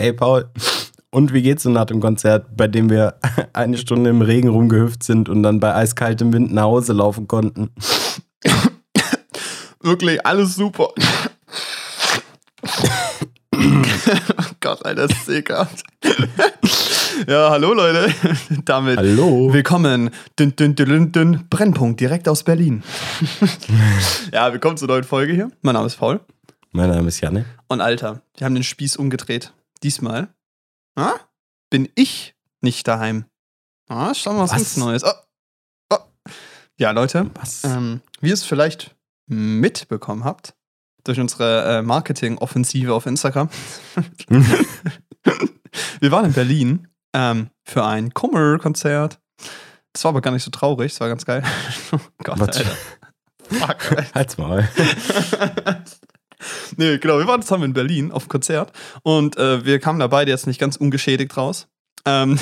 [0.00, 0.48] Hey Paul,
[1.10, 3.16] und wie geht's denn nach dem Konzert, bei dem wir
[3.52, 7.68] eine Stunde im Regen rumgehüpft sind und dann bei eiskaltem Wind nach Hause laufen konnten?
[9.82, 10.88] Wirklich alles super.
[13.54, 13.60] oh
[14.60, 15.82] Gott, Alter, das ist ekelhaft.
[17.28, 18.10] ja, hallo Leute.
[18.64, 19.52] Damit Hallo.
[19.52, 20.08] willkommen.
[20.38, 21.46] Dün, dün, dün, dün.
[21.50, 22.82] Brennpunkt direkt aus Berlin.
[24.32, 25.50] ja, willkommen zur neuen Folge hier.
[25.60, 26.20] Mein Name ist Paul.
[26.72, 27.44] Mein Name ist Janne.
[27.68, 29.52] Und Alter, wir haben den Spieß umgedreht.
[29.82, 30.28] Diesmal
[30.96, 31.14] ah,
[31.70, 33.24] bin ich nicht daheim.
[33.88, 34.58] Ah, schauen wir was, Was?
[34.58, 35.04] ganz Neues.
[35.04, 35.12] Oh.
[35.90, 35.98] Oh.
[36.78, 37.30] Ja, Leute,
[37.64, 38.94] ähm, wie ihr es vielleicht
[39.26, 40.54] mitbekommen habt,
[41.04, 43.48] durch unsere äh, Marketing-Offensive auf Instagram.
[46.00, 49.18] wir waren in Berlin ähm, für ein Kummer-Konzert.
[49.92, 51.42] Das war aber gar nicht so traurig, das war ganz geil.
[51.92, 52.56] oh Gott, Was?
[52.56, 52.70] Alter.
[53.50, 54.14] Fuck.
[54.14, 54.68] Halt's mal.
[56.76, 58.72] nee, genau, wir waren zusammen in Berlin auf Konzert
[59.02, 61.68] und äh, wir kamen da beide jetzt nicht ganz ungeschädigt raus.
[62.06, 62.38] Ähm,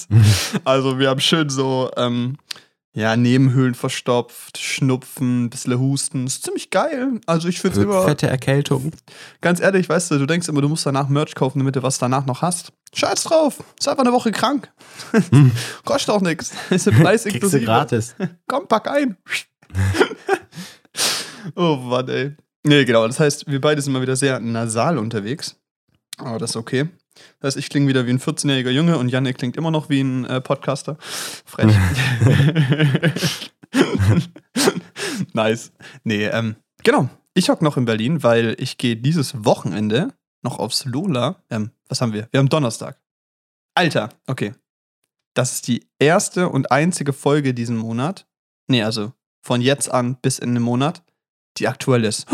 [0.64, 2.36] also wir haben schön so, ähm,
[2.94, 6.26] ja, Nebenhöhlen verstopft, Schnupfen, ein bisschen Husten.
[6.26, 7.20] ist ziemlich geil.
[7.26, 8.92] Also ich finde es immer, Fette Erkältung.
[9.40, 11.98] ganz ehrlich, weißt du, du denkst immer, du musst danach Merch kaufen, damit du was
[11.98, 12.72] danach noch hast.
[12.94, 14.70] Scheiß drauf, ist einfach eine Woche krank.
[15.84, 16.52] Kostet auch nichts.
[16.68, 17.64] Ist der Preis inklusive.
[17.64, 18.14] gratis.
[18.46, 19.16] Komm, pack ein.
[21.56, 22.36] oh Mann, ey.
[22.64, 23.06] Nee, genau.
[23.06, 25.56] Das heißt, wir beide sind mal wieder sehr nasal unterwegs.
[26.18, 26.88] Aber das ist okay.
[27.40, 30.00] Das heißt, ich klinge wieder wie ein 14-jähriger Junge und Janne klingt immer noch wie
[30.00, 30.96] ein äh, Podcaster.
[31.00, 31.74] Frech.
[35.32, 35.72] nice.
[36.04, 37.08] Nee, ähm, genau.
[37.34, 41.42] Ich hock noch in Berlin, weil ich gehe dieses Wochenende noch aufs Lola.
[41.50, 42.28] Ähm, was haben wir?
[42.30, 42.98] Wir haben Donnerstag.
[43.74, 44.52] Alter, okay.
[45.34, 48.26] Das ist die erste und einzige Folge diesen Monat.
[48.68, 51.02] Nee, also von jetzt an bis in den Monat,
[51.58, 52.26] die aktuell ist.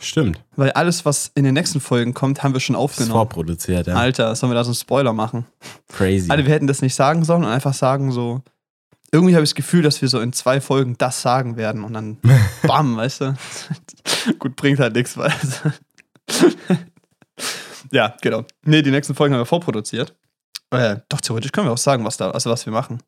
[0.00, 0.40] Stimmt.
[0.56, 3.12] Weil alles, was in den nächsten Folgen kommt, haben wir schon Das ist aufgenommen.
[3.12, 3.94] vorproduziert, ja.
[3.94, 5.46] Alter, sollen wir da so einen Spoiler machen?
[5.88, 6.30] Crazy.
[6.30, 8.42] Alter, wir hätten das nicht sagen sollen und einfach sagen so.
[9.12, 11.92] Irgendwie habe ich das Gefühl, dass wir so in zwei Folgen das sagen werden und
[11.94, 12.18] dann
[12.66, 13.34] bam, weißt du?
[14.38, 15.32] Gut, bringt halt nichts, weil.
[17.92, 18.44] ja, genau.
[18.64, 20.14] Nee, die nächsten Folgen haben wir vorproduziert.
[20.70, 23.00] Äh, doch, theoretisch können wir auch sagen, was da, also was wir machen.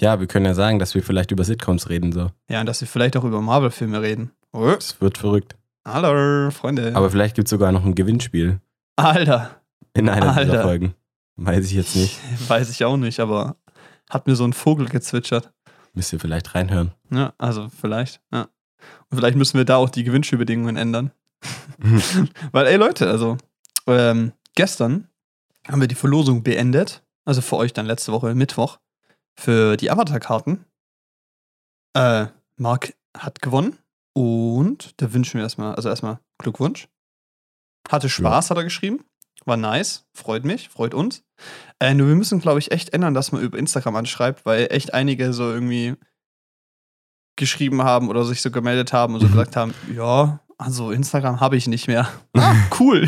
[0.00, 2.30] Ja, wir können ja sagen, dass wir vielleicht über Sitcoms reden, so.
[2.48, 4.30] Ja, und dass wir vielleicht auch über Marvel-Filme reden.
[4.52, 5.56] Das wird verrückt.
[5.86, 6.94] Hallo, Freunde.
[6.94, 8.60] Aber vielleicht gibt es sogar noch ein Gewinnspiel
[8.96, 9.60] Alter,
[9.94, 10.44] in einer Alter.
[10.44, 10.94] dieser Folgen.
[11.36, 12.18] Weiß ich jetzt nicht.
[12.48, 13.56] weiß ich auch nicht, aber
[14.10, 15.52] hat mir so ein Vogel gezwitschert.
[15.92, 16.92] Müsst ihr vielleicht reinhören.
[17.10, 18.48] Ja, also vielleicht, ja.
[19.10, 21.12] Und vielleicht müssen wir da auch die Gewinnspielbedingungen ändern.
[22.52, 23.36] Weil, ey Leute, also
[23.86, 25.08] ähm, gestern
[25.68, 27.02] haben wir die Verlosung beendet.
[27.24, 28.78] Also für euch dann letzte Woche Mittwoch.
[29.34, 30.64] Für die Avatar-Karten.
[31.94, 32.26] Äh,
[32.56, 33.76] Marc hat gewonnen.
[34.16, 36.88] Und da wünschen wir erstmal, also erstmal Glückwunsch.
[37.90, 39.00] Hatte Spaß, hat er geschrieben.
[39.44, 40.06] War nice.
[40.14, 41.22] Freut mich, freut uns.
[41.80, 44.94] Äh, nur wir müssen, glaube ich, echt ändern, dass man über Instagram anschreibt, weil echt
[44.94, 45.96] einige so irgendwie
[47.38, 49.32] geschrieben haben oder sich so gemeldet haben und so Mhm.
[49.32, 52.08] gesagt haben, ja, also Instagram habe ich nicht mehr.
[52.32, 53.06] Ah, cool.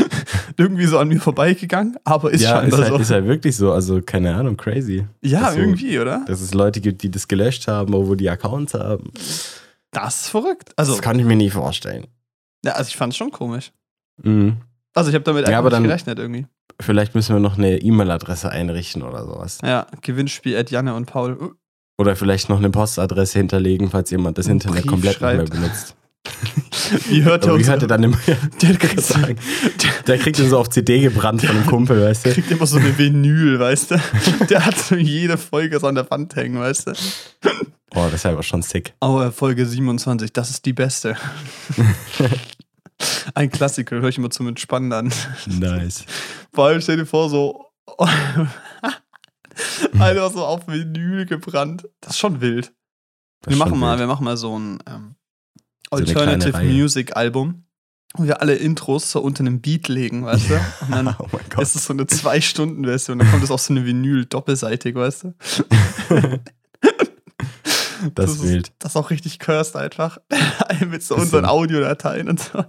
[0.56, 2.96] irgendwie so an mir vorbeigegangen, aber ist ja, ist scheinbar halt, so.
[2.98, 3.72] ist halt wirklich so.
[3.72, 5.06] Also, keine Ahnung, crazy.
[5.20, 6.24] ja, irgendwie, oder?
[6.26, 9.12] Dass es Leute gibt, die das gelöscht haben, obwohl die Accounts haben.
[9.92, 10.72] Das ist verrückt.
[10.76, 12.06] Also, das kann ich mir nie vorstellen.
[12.64, 13.72] ja, also ich fand es schon komisch.
[14.22, 14.58] Mhm.
[14.94, 16.46] Also ich habe damit Ja, aber dann- gerechnet irgendwie.
[16.80, 19.58] Vielleicht müssen wir noch eine E-Mail-Adresse einrichten oder sowas.
[19.62, 21.54] Ja, Gewinnspiel at Janne und Paul.
[21.98, 25.96] Oder vielleicht noch eine Postadresse hinterlegen, falls jemand das Internet komplett nicht mehr benutzt.
[27.08, 27.68] Wie hört er uns?
[27.68, 28.18] hatte dann immer,
[28.62, 29.36] Der kriegt, so, sagen,
[30.06, 32.32] der kriegt den so auf CD gebrannt von einem Kumpel, weißt du?
[32.32, 34.00] kriegt immer so eine Vinyl, weißt du?
[34.48, 36.92] Der hat so jede Folge so an der Wand hängen, weißt du?
[37.94, 38.94] Oh, das ist aber schon sick.
[39.00, 41.16] Aber Folge 27, das ist die beste.
[43.34, 45.12] Ein Klassiker, höre ich immer zum Entspannen an.
[45.46, 46.04] Nice.
[46.52, 47.66] Vor allem stell dir vor, so.
[49.98, 51.88] Einfach so auf Vinyl gebrannt.
[52.00, 52.72] Das ist schon wild.
[53.42, 55.14] Das Wir machen, mal, wir machen mal so ein ähm,
[55.90, 56.72] Alternative Reihe.
[56.72, 57.64] Music Album,
[58.14, 60.54] wo wir alle Intros so unter einem Beat legen, weißt du?
[60.54, 61.62] Und dann Oh mein Gott.
[61.62, 65.34] ist es so eine Zwei-Stunden-Version, dann kommt es auf so eine Vinyl doppelseitig, weißt du?
[68.14, 68.72] Das ist, ist wild.
[68.78, 70.18] Das ist auch richtig cursed einfach.
[70.80, 71.20] Mit so Bisschen.
[71.22, 72.62] unseren Audiodateien und so.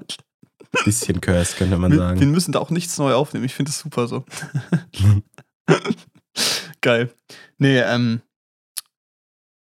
[0.85, 2.31] Bisschen cursed, könnte man Wir, wir sagen.
[2.31, 3.43] müssen da auch nichts neu aufnehmen.
[3.45, 4.23] Ich finde das super so.
[6.81, 7.13] Geil.
[7.57, 8.21] Nee, ähm.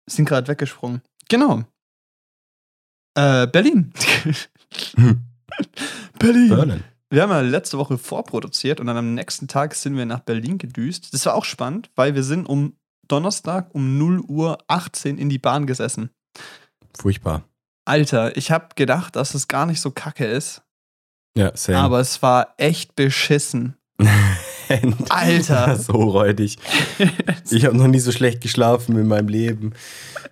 [0.10, 1.02] Sind gerade weggesprungen.
[1.30, 1.64] Genau.
[3.16, 3.92] Äh, Berlin.
[6.20, 6.50] Berlin.
[6.50, 6.84] Berlin.
[7.10, 10.58] Wir haben ja letzte Woche vorproduziert und dann am nächsten Tag sind wir nach Berlin
[10.58, 11.14] gedüst.
[11.14, 12.74] Das war auch spannend, weil wir sind um
[13.08, 16.10] Donnerstag um 0 Uhr 18 in die Bahn gesessen.
[16.98, 17.44] Furchtbar.
[17.84, 20.62] Alter, ich habe gedacht, dass es gar nicht so kacke ist,
[21.36, 21.80] Ja, same.
[21.80, 23.76] aber es war echt beschissen.
[25.10, 25.76] Alter.
[25.80, 26.58] so räudig.
[27.50, 29.74] Ich habe noch nie so schlecht geschlafen in meinem Leben.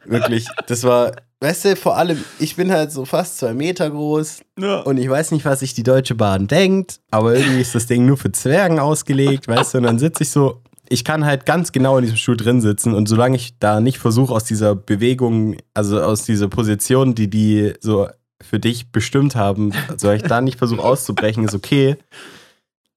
[0.06, 1.12] Wirklich, das war,
[1.42, 4.80] weißt du, vor allem, ich bin halt so fast zwei Meter groß Ja.
[4.82, 8.06] und ich weiß nicht, was sich die Deutsche Bahn denkt, aber irgendwie ist das Ding
[8.06, 11.72] nur für Zwergen ausgelegt, weißt du, und dann sitze ich so, ich kann halt ganz
[11.72, 15.56] genau in diesem Stuhl drin sitzen und solange ich da nicht versuche, aus dieser Bewegung,
[15.74, 18.08] also aus dieser Position, die die so
[18.42, 21.98] für dich bestimmt haben, solange ich da nicht versuche auszubrechen, ist okay.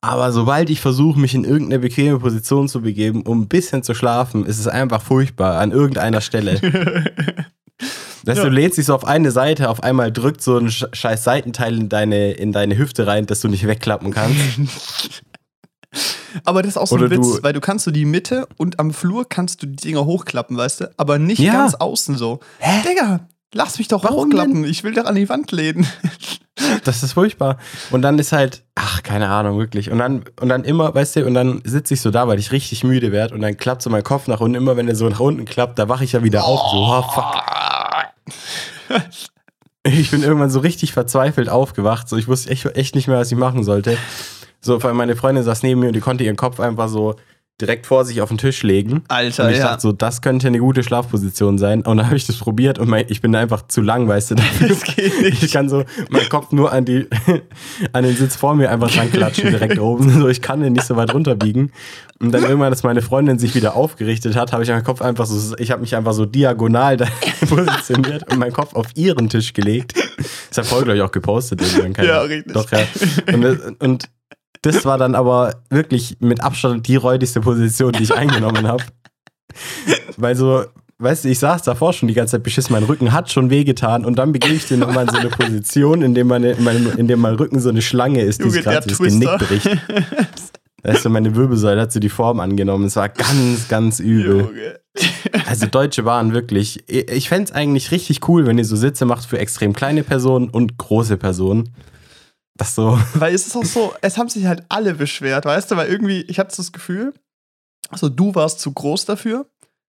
[0.01, 3.95] Aber sobald ich versuche, mich in irgendeine bequeme Position zu begeben, um ein bisschen zu
[3.95, 6.61] schlafen, ist es einfach furchtbar an irgendeiner Stelle.
[8.25, 8.45] Dass Ja.
[8.45, 11.77] du lädst dich so auf eine Seite, auf einmal drückt so ein sch- scheiß Seitenteil
[11.79, 14.39] in deine, in deine Hüfte rein, dass du nicht wegklappen kannst.
[16.45, 18.47] Aber das ist auch so Oder ein Witz, du- weil du kannst so die Mitte
[18.57, 20.91] und am Flur kannst du die Dinger hochklappen, weißt du?
[20.97, 21.53] Aber nicht Ja.
[21.53, 22.41] ganz außen so.
[22.59, 22.81] Hä?
[22.89, 23.21] Digga,
[23.53, 24.65] lass mich doch Warum hochklappen.
[24.65, 25.87] Ich will doch an die Wand lehnen.
[26.85, 27.57] Das ist furchtbar.
[27.91, 29.91] Und dann ist halt, ach, keine Ahnung, wirklich.
[29.91, 32.53] Und dann, und dann immer, weißt du, und dann sitze ich so da, weil ich
[32.53, 34.57] richtig müde werde und dann klappt so mein Kopf nach unten.
[34.57, 36.61] Immer wenn der so nach unten klappt, da wache ich ja wieder auf.
[36.71, 37.43] So, oh, fuck.
[39.85, 42.09] Ich bin irgendwann so richtig verzweifelt aufgewacht.
[42.09, 43.97] So, ich wusste echt, echt nicht mehr, was ich machen sollte.
[44.61, 47.17] So, vor allem meine Freundin saß neben mir und die konnte ihren Kopf einfach so
[47.63, 49.05] direkt vor sich auf den Tisch legen.
[49.09, 49.69] Alter, Und ich ja.
[49.69, 51.83] dachte so, das könnte eine gute Schlafposition sein.
[51.83, 54.35] Und dann habe ich das probiert und mein, ich bin einfach zu lang, weißt du.
[54.35, 54.69] Dafür.
[54.69, 55.43] Das geht nicht.
[55.43, 57.07] Ich kann so meinen Kopf nur an, die,
[57.93, 60.11] an den Sitz vor mir einfach dran klatschen, direkt oben.
[60.21, 61.73] So, ich kann den nicht so weit runterbiegen.
[62.19, 65.27] Und dann irgendwann, als meine Freundin sich wieder aufgerichtet hat, habe ich meinen Kopf einfach
[65.27, 67.07] so, ich habe mich einfach so diagonal da
[67.49, 69.95] positioniert und meinen Kopf auf ihren Tisch gelegt.
[70.49, 71.63] Das hat voll, glaube ich, auch gepostet.
[71.63, 72.53] Irgendwann, keine Ja, richtig.
[72.53, 72.81] Doch, ja.
[73.33, 74.09] Und, und
[74.63, 78.85] das war dann aber wirklich mit Abstand die räudigste Position, die ich eingenommen habe.
[80.17, 80.65] Weil so,
[80.99, 84.05] weißt du, ich saß davor schon die ganze Zeit beschissen, mein Rücken hat schon wehgetan
[84.05, 86.97] und dann begebe ich dir nochmal in so eine Position, in dem, meine, in, meinem,
[86.97, 89.69] in dem mein Rücken so eine Schlange ist, die sich gerade das Genick bricht.
[90.85, 92.87] Weißt du, meine Wirbelsäule hat so die Form angenommen.
[92.87, 94.81] Es war ganz, ganz übel.
[95.47, 96.89] Also Deutsche Bahn wirklich.
[96.89, 100.49] Ich fände es eigentlich richtig cool, wenn ihr so Sitze macht für extrem kleine Personen
[100.49, 101.71] und große Personen.
[102.57, 102.99] Das so.
[103.15, 106.21] Weil es ist auch so, es haben sich halt alle beschwert, weißt du, weil irgendwie,
[106.23, 107.15] ich hatte das Gefühl,
[107.95, 109.47] so du warst zu groß dafür.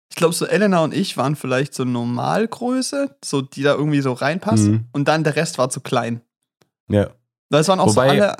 [0.09, 4.13] Ich glaube, so Elena und ich waren vielleicht so Normalgröße, so die da irgendwie so
[4.13, 4.65] reinpasst.
[4.65, 4.85] Mhm.
[4.93, 6.21] Und dann der Rest war zu klein.
[6.89, 7.09] Ja.
[7.49, 8.37] Weil es waren auch Wobei, so alle.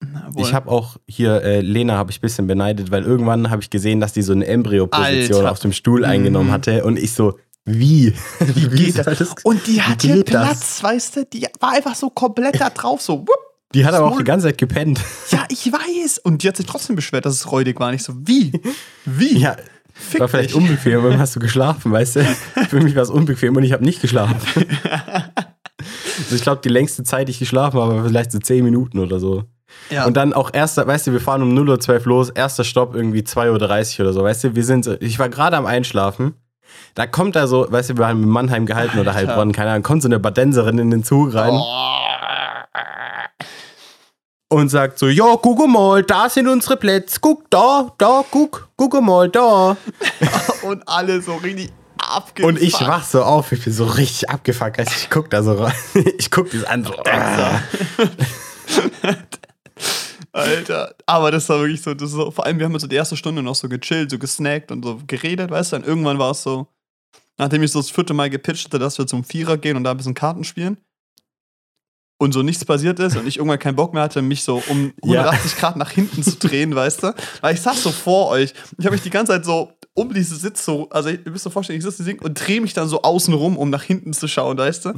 [0.00, 0.30] Na.
[0.36, 3.70] Ich habe auch hier, äh, Lena habe ich ein bisschen beneidet, weil irgendwann habe ich
[3.70, 6.52] gesehen, dass die so eine Embryo-Position auf dem Stuhl eingenommen Mhm.
[6.52, 8.12] hatte und ich so, wie?
[8.40, 9.34] Wie, geht soll das?
[9.42, 11.24] Und die hatte Platz, weißt du?
[11.24, 13.20] Die war einfach so komplett da drauf, so.
[13.20, 13.45] wupp.
[13.74, 15.00] Die hat aber auch die ganze Zeit gepennt.
[15.30, 16.18] Ja, ich weiß.
[16.18, 17.90] Und die hat sich trotzdem beschwert, dass es räudig war.
[17.90, 18.52] Nicht so, wie?
[19.04, 19.38] Wie?
[19.38, 19.56] Ja,
[19.92, 20.56] Fick war vielleicht dich.
[20.56, 22.24] unbequem, aber hast du geschlafen, weißt du?
[22.68, 24.36] Für mich war es unbequem und ich habe nicht geschlafen.
[26.18, 28.98] Also ich glaube, die längste Zeit, die ich geschlafen habe, war vielleicht so 10 Minuten
[28.98, 29.44] oder so.
[29.90, 30.06] Ja.
[30.06, 33.20] Und dann auch erster, weißt du, wir fahren um 0.12 Uhr los, erster Stopp irgendwie
[33.20, 36.34] 2.30 Uhr oder so, weißt du, wir sind, ich war gerade am Einschlafen,
[36.94, 39.28] da kommt da so, weißt du, wir haben in Mannheim gehalten oder Alter.
[39.28, 41.52] Heilbronn, keine Ahnung, kommt so eine Badenserin in den Zug rein
[44.48, 49.00] und sagt so, ja, guck mal, da sind unsere Plätze, guck da, da, guck, guck
[49.02, 49.76] mal, da.
[50.62, 52.54] Und alle so richtig abgefuckt.
[52.54, 55.54] Und ich wach so auf, ich bin so richtig abgefuckt, also ich guck da so
[55.54, 55.74] rein,
[56.18, 57.60] ich guck das an, so, ah.
[60.32, 60.94] Alter.
[61.06, 63.42] Aber das war wirklich so, das so, vor allem, wir haben so die erste Stunde
[63.42, 65.76] noch so gechillt, so gesnackt und so geredet, weißt du?
[65.76, 66.66] Und irgendwann war es so,
[67.38, 69.92] nachdem ich so das vierte Mal gepitcht hatte, dass wir zum Vierer gehen und da
[69.92, 70.76] ein bisschen Karten spielen.
[72.18, 74.92] Und so nichts passiert ist und ich irgendwann keinen Bock mehr hatte, mich so um
[75.04, 75.22] Ja.
[75.22, 77.14] 180 Grad nach hinten zu drehen, weißt du?
[77.42, 78.54] Weil ich saß so vor euch.
[78.78, 81.52] Ich habe mich die ganze Zeit so um diese Sitz so, also ihr müsst euch
[81.52, 84.28] vorstellen, ich sitze Ding und drehe mich dann so außen rum, um nach hinten zu
[84.28, 84.92] schauen, weißt du?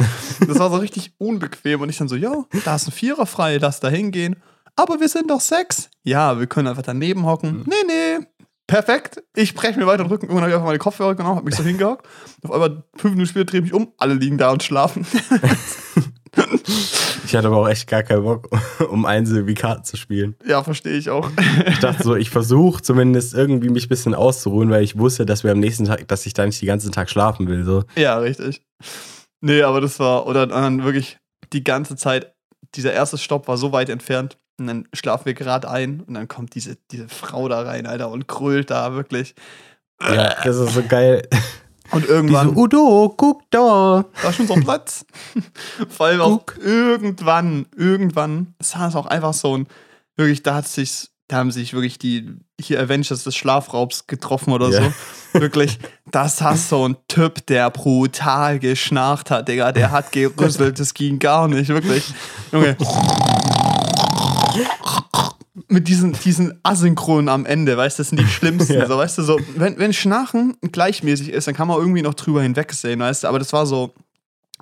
[0.47, 3.59] Das war so richtig unbequem und ich dann so, ja, da ist ein Vierer frei,
[3.59, 4.37] lass da hingehen.
[4.77, 5.89] Aber wir sind doch sechs.
[6.05, 7.65] Ja, wir können einfach daneben hocken.
[7.67, 8.27] Nee, nee.
[8.69, 9.23] Perfekt.
[9.35, 10.27] Ich breche mir weiter den Rücken.
[10.27, 12.07] Irgendwann habe ich einfach meine Kopfhörer genommen, habe mich so hingehockt.
[12.45, 13.93] Auf einmal fünf Minuten später drehe ich mich um.
[13.99, 15.07] Alle liegen da und schlafen.
[17.25, 18.49] Ich hatte aber auch echt gar keinen Bock,
[18.90, 20.35] um Einzel wie Karten zu spielen.
[20.47, 21.30] ja, verstehe ich auch.
[21.66, 25.45] Ich dachte so, ich versuche zumindest irgendwie mich ein bisschen auszuruhen, weil ich wusste, dass
[25.45, 27.64] wir am nächsten Tag, dass ich da nicht den ganzen Tag schlafen will.
[27.64, 27.85] So.
[27.97, 28.62] Ja, richtig.
[29.40, 31.18] Nee, aber das war, oder dann wirklich
[31.52, 32.35] die ganze Zeit,
[32.75, 34.38] dieser erste Stopp war so weit entfernt.
[34.59, 38.11] Und dann schlafen wir gerade ein und dann kommt diese, diese Frau da rein, Alter,
[38.11, 39.35] und krölt da wirklich.
[40.02, 41.23] Ja, das ist so geil.
[41.90, 44.04] Und irgendwann Udo, guck da.
[44.23, 45.04] war schon so ein Platz.
[45.88, 46.59] Vor allem auch Guck.
[46.62, 49.66] irgendwann, irgendwann, es auch einfach so ein,
[50.16, 54.68] wirklich, da hat sich, da haben sich wirklich die hier Avengers des Schlafraubs getroffen oder
[54.71, 54.83] Ja.
[54.83, 54.92] so.
[55.40, 55.78] Wirklich,
[56.11, 61.18] das hast so ein Typ, der brutal geschnarcht hat, Digga, der hat gerüsselt, das ging
[61.18, 62.14] gar nicht, wirklich.
[62.50, 62.75] Junge.
[65.69, 68.75] mit diesen, diesen Asynchronen am Ende, weißt du, das sind die schlimmsten.
[68.75, 68.87] Ja.
[68.87, 72.43] So, weißt du, so, wenn, wenn Schnarchen gleichmäßig ist, dann kann man irgendwie noch drüber
[72.43, 73.95] hinwegsehen, weißt du, aber das war so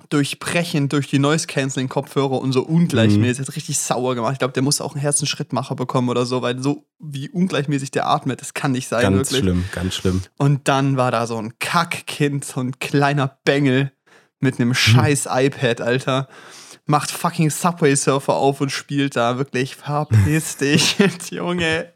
[0.09, 3.39] durchbrechend durch die Noise-Canceling-Kopfhörer und so ungleichmäßig.
[3.39, 4.33] Das hat richtig sauer gemacht.
[4.33, 8.07] Ich glaube, der muss auch einen Herzenschrittmacher bekommen oder so, weil so wie ungleichmäßig der
[8.07, 9.39] atmet, das kann nicht sein, Ganz wirklich.
[9.39, 10.21] schlimm, ganz schlimm.
[10.37, 13.91] Und dann war da so ein Kackkind, so ein kleiner Bengel
[14.39, 16.27] mit einem scheiß iPad, Alter.
[16.87, 20.95] Macht fucking Subway Surfer auf und spielt da wirklich verpiss dich,
[21.29, 21.91] Junge.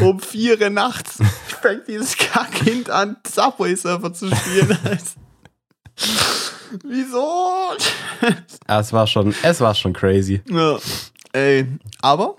[0.00, 1.18] Um vier Uhr nachts
[1.62, 4.76] fängt dieses Kackkind an, Subway Surfer zu spielen.
[6.84, 7.76] Wieso?
[8.66, 10.42] Es war schon, es war schon crazy.
[10.48, 10.78] Ja.
[11.32, 11.66] Ey,
[12.02, 12.36] aber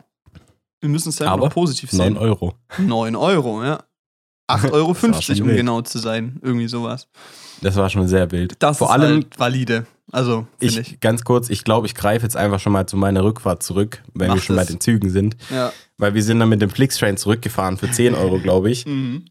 [0.80, 2.18] wir müssen es ja Aber noch positiv 9 sehen.
[2.18, 2.56] Euro.
[2.78, 3.84] 9 Euro, ja.
[4.50, 6.40] 8,50 Euro, um genau zu sein.
[6.42, 7.08] Irgendwie sowas.
[7.64, 8.56] Das war schon sehr wild.
[8.60, 9.86] Das Vor ist allem, halt valide.
[10.12, 11.00] Also, ich, ich.
[11.00, 14.28] ganz kurz, ich glaube, ich greife jetzt einfach schon mal zu meiner Rückfahrt zurück, wenn
[14.28, 14.68] Mach wir schon das.
[14.68, 15.38] bei den Zügen sind.
[15.50, 15.72] Ja.
[15.98, 18.86] Weil wir sind dann mit dem Flixtrain zurückgefahren für 10 Euro, glaube ich.
[18.86, 19.26] Mhm.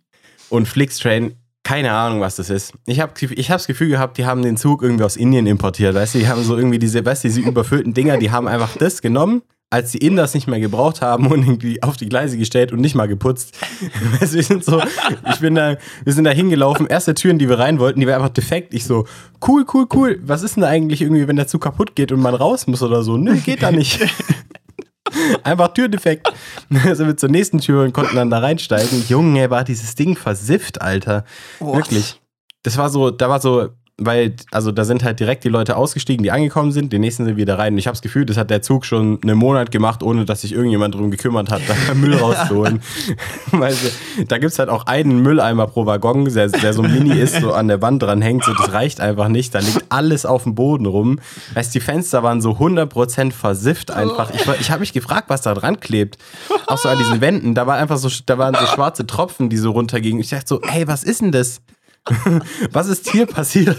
[0.48, 2.72] Und Flixtrain, keine Ahnung, was das ist.
[2.86, 5.94] Ich habe ich hab das Gefühl gehabt, die haben den Zug irgendwie aus Indien importiert.
[5.94, 8.76] Weißt du, die haben so irgendwie diese, weißt du, diese überfüllten Dinger, die haben einfach
[8.76, 12.36] das genommen, als die Inder das nicht mehr gebraucht haben und irgendwie auf die Gleise
[12.36, 13.56] gestellt und nicht mal geputzt.
[14.20, 14.82] Weißt wir sind so,
[15.30, 18.14] ich bin da, wir sind da hingelaufen, erste Türen, die wir rein wollten, die war
[18.14, 18.74] einfach defekt.
[18.74, 19.06] Ich so,
[19.48, 20.20] cool, cool, cool.
[20.22, 22.82] Was ist denn da eigentlich irgendwie, wenn der Zug kaputt geht und man raus muss
[22.82, 23.16] oder so?
[23.16, 23.98] Nö, geht da nicht.
[25.42, 26.30] Einfach Türdefekt.
[26.68, 29.04] Dann sind wir zur nächsten Tür und konnten dann da reinsteigen.
[29.08, 31.24] Junge, war dieses Ding versifft, Alter.
[31.60, 31.76] What?
[31.76, 32.20] Wirklich.
[32.62, 33.70] Das war so, da war so,
[34.06, 37.36] weil, also da sind halt direkt die Leute ausgestiegen, die angekommen sind, die nächsten sind
[37.36, 37.74] wieder rein.
[37.74, 40.42] Und ich habe das Gefühl, das hat der Zug schon einen Monat gemacht, ohne dass
[40.42, 42.80] sich irgendjemand drum gekümmert hat, da Müll rauszuholen.
[43.52, 47.18] weißt du, da gibt es halt auch einen Mülleimer pro Waggon, der, der so mini
[47.18, 49.54] ist, so an der Wand dran hängt, so das reicht einfach nicht.
[49.54, 51.18] Da liegt alles auf dem Boden rum.
[51.54, 54.30] Weißt du, die Fenster waren so 100% versifft einfach.
[54.34, 56.18] Ich, ich habe mich gefragt, was da dran klebt.
[56.66, 59.56] Auch so an diesen Wänden, da war einfach so, da waren so schwarze Tropfen, die
[59.56, 60.20] so runtergingen.
[60.20, 61.60] Ich dachte so, hey, was ist denn das?
[62.72, 63.76] Was ist hier passiert?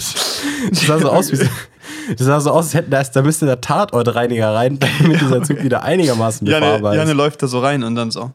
[0.70, 3.62] Das sah so aus wie das sah so aus, als hätten da, da müsste der
[3.62, 7.18] Tatortreiniger rein, damit dieser Zug wieder einigermaßen Janne, befahrbar Janne ist.
[7.18, 8.32] läuft da so rein und dann so.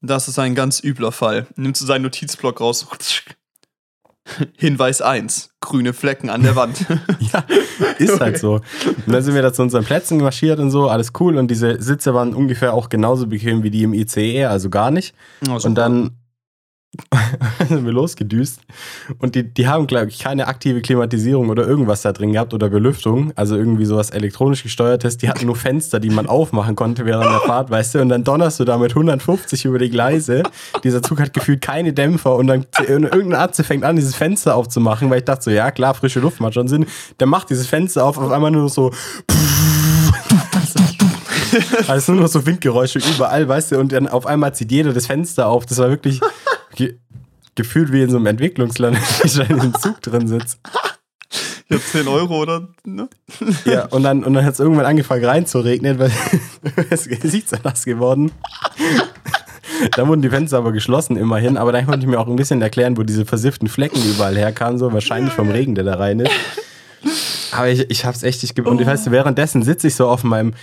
[0.00, 1.46] Das ist ein ganz übler Fall.
[1.56, 2.86] Nimmt so seinen Notizblock raus.
[4.56, 5.50] Hinweis 1.
[5.60, 6.84] Grüne Flecken an der Wand.
[7.32, 7.44] Ja,
[7.98, 8.54] ist halt so.
[8.54, 11.36] Und dann sind wir da zu unseren Plätzen marschiert und so, alles cool.
[11.36, 15.14] Und diese Sitze waren ungefähr auch genauso bequem wie die im ICE, also gar nicht.
[15.46, 16.12] Und dann
[17.68, 18.60] sind wir losgedüst.
[19.18, 22.70] Und die, die haben, glaube ich, keine aktive Klimatisierung oder irgendwas da drin gehabt oder
[22.70, 23.32] Belüftung.
[23.36, 25.18] Also irgendwie sowas elektronisch gesteuertes.
[25.18, 28.00] Die hatten nur Fenster, die man aufmachen konnte während der Fahrt, weißt du.
[28.00, 30.42] Und dann donnerst du da mit 150 über die Gleise.
[30.82, 32.36] Dieser Zug hat gefühlt keine Dämpfer.
[32.36, 35.94] Und dann irgendein Arzt fängt an, dieses Fenster aufzumachen, weil ich dachte so, ja klar,
[35.94, 36.86] frische Luft macht schon Sinn.
[37.20, 38.92] Der macht dieses Fenster auf, auf einmal nur so.
[41.86, 45.06] Also nur noch so Windgeräusche überall, weißt du, und dann auf einmal zieht jeder das
[45.06, 45.66] Fenster auf.
[45.66, 46.20] Das war wirklich
[46.78, 46.94] ge
[47.54, 50.56] gefühlt wie in so einem Entwicklungsland, wenn ich in einem Zug drin sitze.
[51.68, 52.68] Ich hab 10 Euro oder.
[52.84, 53.08] Ne?
[53.66, 56.10] Ja, und dann, und dann hat es irgendwann angefangen reinzuregnen, weil
[56.90, 58.30] das Gesicht ist nass geworden.
[59.96, 61.56] Da wurden die Fenster aber geschlossen, immerhin.
[61.56, 64.78] Aber dann konnte ich mir auch ein bisschen erklären, wo diese versifften Flecken überall herkamen.
[64.78, 66.32] So wahrscheinlich vom Regen, der da rein ist.
[67.52, 70.24] Aber ich, ich hab's echt nicht ge- Und weißt du, währenddessen sitze ich so auf
[70.24, 70.54] meinem,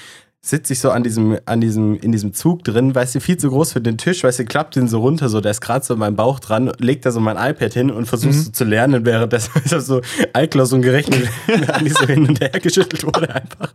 [0.45, 3.49] sitze ich so an diesem, an diesem, in diesem Zug drin, weißt du, viel zu
[3.49, 5.95] groß für den Tisch, weißt du, klappt den so runter, so, der ist gerade so
[5.95, 9.05] in meinem Bauch dran, legt da so mein iPad hin und versuchst so zu lernen,
[9.05, 10.01] ist das so
[10.33, 13.73] Altklausung gerechnet, während die so hin und her geschüttelt wurde einfach.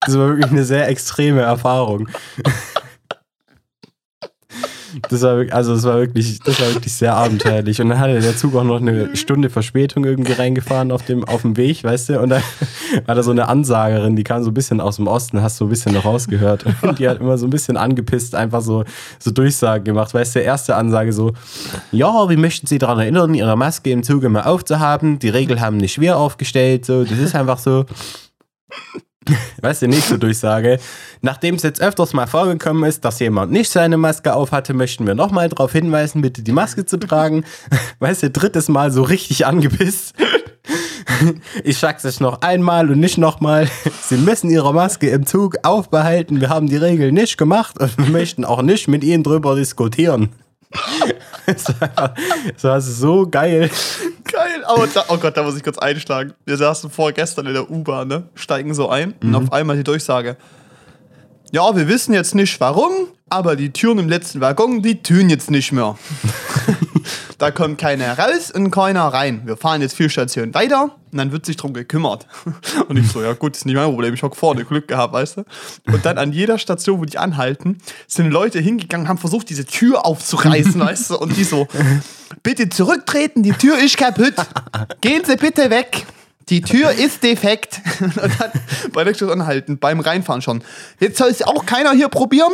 [0.00, 2.08] Das war wirklich eine sehr extreme Erfahrung.
[5.08, 7.80] Das war also das war wirklich, das war wirklich sehr abenteuerlich.
[7.80, 11.42] Und dann hatte der Zug auch noch eine Stunde Verspätung irgendwie reingefahren auf dem, auf
[11.42, 12.20] dem Weg, weißt du?
[12.20, 12.42] Und dann
[13.06, 15.66] war da so eine Ansagerin, die kam so ein bisschen aus dem Osten, hast so
[15.66, 16.64] ein bisschen noch rausgehört.
[16.82, 18.84] Und die hat immer so ein bisschen angepisst, einfach so,
[19.18, 20.12] so Durchsagen gemacht.
[20.12, 21.32] Weißt du, erste Ansage so,
[21.92, 25.18] ja, wir möchten Sie daran erinnern, Ihre Maske im Zug immer aufzuhaben.
[25.18, 27.84] Die Regeln haben nicht schwer aufgestellt, so, das ist einfach so.
[29.60, 30.78] Weißt du, nächste Durchsage.
[31.20, 35.14] Nachdem es jetzt öfters mal vorgekommen ist, dass jemand nicht seine Maske aufhatte, möchten wir
[35.14, 37.44] nochmal darauf hinweisen, bitte die Maske zu tragen.
[37.98, 40.14] Weißt du, drittes Mal so richtig angepisst.
[41.64, 43.68] Ich sag's euch noch einmal und nicht nochmal.
[44.02, 46.40] Sie müssen Ihre Maske im Zug aufbehalten.
[46.40, 50.30] Wir haben die Regeln nicht gemacht und wir möchten auch nicht mit Ihnen drüber diskutieren.
[51.46, 52.14] Das war,
[52.52, 53.70] das war so geil.
[54.70, 56.34] Aber da, oh Gott, da muss ich kurz einschlagen.
[56.44, 58.24] Wir saßen vorgestern in der U-Bahn, ne?
[58.34, 60.36] Steigen so ein und auf einmal die Durchsage.
[61.52, 62.92] Ja, wir wissen jetzt nicht warum,
[63.28, 65.98] aber die Türen im letzten Waggon, die tun jetzt nicht mehr.
[67.38, 69.42] da kommt keiner raus und keiner rein.
[69.46, 72.28] Wir fahren jetzt vier Stationen weiter und dann wird sich drum gekümmert.
[72.88, 75.38] Und ich so, ja gut, ist nicht mein Problem, ich hab vorne Glück gehabt, weißt
[75.38, 75.44] du.
[75.92, 80.06] Und dann an jeder Station, wo die anhalten, sind Leute hingegangen, haben versucht, diese Tür
[80.06, 81.18] aufzureißen, weißt du.
[81.18, 81.66] Und die so,
[82.44, 84.34] bitte zurücktreten, die Tür ist kaputt.
[85.00, 86.06] Gehen Sie bitte weg.
[86.50, 87.80] Die Tür ist defekt.
[88.00, 88.50] Und dann
[88.92, 90.62] bei der Station anhalten, beim Reinfahren schon.
[90.98, 92.52] Jetzt soll es auch keiner hier probieren.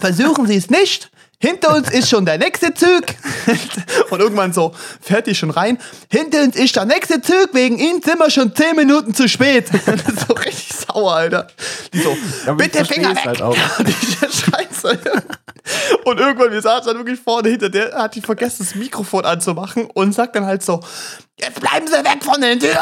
[0.00, 1.10] Versuchen Sie es nicht.
[1.40, 3.04] Hinter uns ist schon der nächste Zug.
[4.10, 5.78] Und irgendwann so, fährt die schon rein.
[6.10, 9.68] Hinter uns ist der nächste Zug, wegen Ihnen sind wir schon zehn Minuten zu spät.
[10.28, 11.46] so richtig sauer, Alter.
[11.92, 13.40] Die so, Ja, bitte Finger versteh's weg.
[13.40, 13.78] halt auch.
[13.78, 14.98] Und ich scheiße.
[16.04, 19.84] Und irgendwann, wir saßen dann wirklich vorne hinter der, hat die vergessen, das Mikrofon anzumachen
[19.86, 20.80] und sagt dann halt so,
[21.40, 22.76] jetzt bleiben Sie weg von den Türen.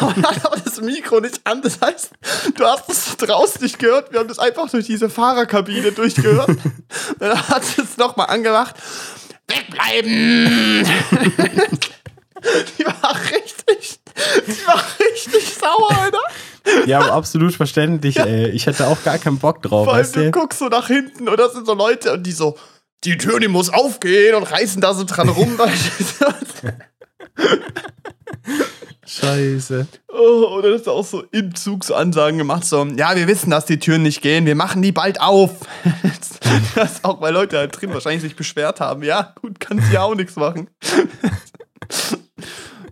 [0.00, 1.62] Und hat aber das Mikro nicht an.
[1.62, 2.10] Das heißt,
[2.54, 4.12] du hast es draußen nicht gehört.
[4.12, 6.50] Wir haben das einfach durch diese Fahrerkabine durchgehört.
[7.18, 8.76] dann hat es nochmal angemacht.
[9.48, 10.84] Wegbleiben!
[12.78, 14.00] die war richtig,
[14.46, 16.86] die war richtig sauer, Alter.
[16.86, 18.48] Ja, aber absolut verständlich, ey.
[18.50, 20.30] Ich hätte auch gar keinen Bock drauf, Vor allem, weißt du du?
[20.32, 22.58] guckst so nach hinten und das sind so Leute und die so,
[23.04, 25.56] die Tür, die muss aufgehen und reißen da so dran rum.
[29.08, 29.86] Scheiße.
[30.12, 33.50] oh, und dann ist auch so im Zug so Ansagen gemacht, so, ja, wir wissen,
[33.50, 35.52] dass die Türen nicht gehen, wir machen die bald auf.
[36.74, 39.04] das auch, weil Leute halt drin wahrscheinlich sich beschwert haben.
[39.04, 40.68] Ja, gut, kannst ja auch nichts machen.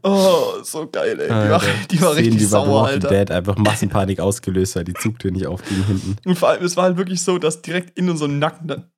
[0.03, 1.27] oh, so geil, ey.
[1.27, 3.09] Die war, die war richtig bei sauer, Walking Alter.
[3.09, 6.17] Dead einfach Massenpanik ausgelöst, weil die Zugtür nicht aufging hinten.
[6.25, 8.91] Und vor allem, es war halt wirklich so, dass direkt in unserem Nacken, dann,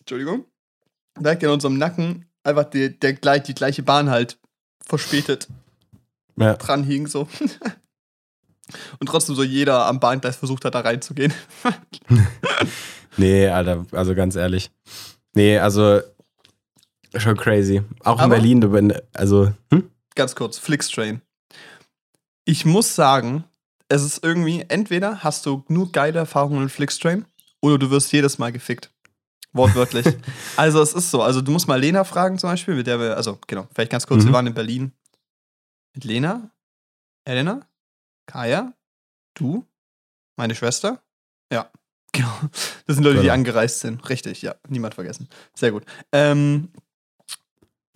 [0.00, 0.44] Entschuldigung,
[1.18, 4.38] direkt in unserem Nacken einfach die, der, gleich- die gleiche Bahn halt
[4.88, 5.46] verspätet
[6.36, 6.54] Ja.
[6.54, 7.28] dran hing, so.
[9.00, 11.32] Und trotzdem so jeder am Bahngleis versucht hat, da reinzugehen.
[13.16, 14.70] Nee, Alter, also ganz ehrlich.
[15.34, 16.00] Nee, also
[17.16, 17.82] schon crazy.
[18.04, 19.90] Auch in Aber- Berlin, du bin, also, hm?
[20.14, 21.20] Ganz kurz, Flixtrain.
[22.44, 23.42] Ich muss sagen,
[23.88, 27.24] es ist irgendwie, entweder hast du nur geile Erfahrungen mit Flixtrain
[27.60, 28.90] oder du wirst jedes Mal gefickt.
[29.58, 30.06] Wortwörtlich.
[30.56, 33.16] also es ist so, also du musst mal Lena fragen zum Beispiel, mit der wir,
[33.16, 34.28] also genau, vielleicht ganz kurz, Mhm.
[34.28, 34.92] wir waren in Berlin
[35.94, 36.50] mit Lena,
[37.26, 37.60] Elena,
[38.26, 38.72] Kaya,
[39.34, 39.66] du,
[40.36, 41.02] meine Schwester,
[41.52, 41.70] ja,
[42.12, 42.32] genau.
[42.86, 43.34] Das sind Leute, die Genau.
[43.34, 44.08] angereist sind.
[44.08, 45.28] Richtig, ja, niemand vergessen.
[45.54, 45.84] Sehr gut.
[46.12, 46.70] Ähm,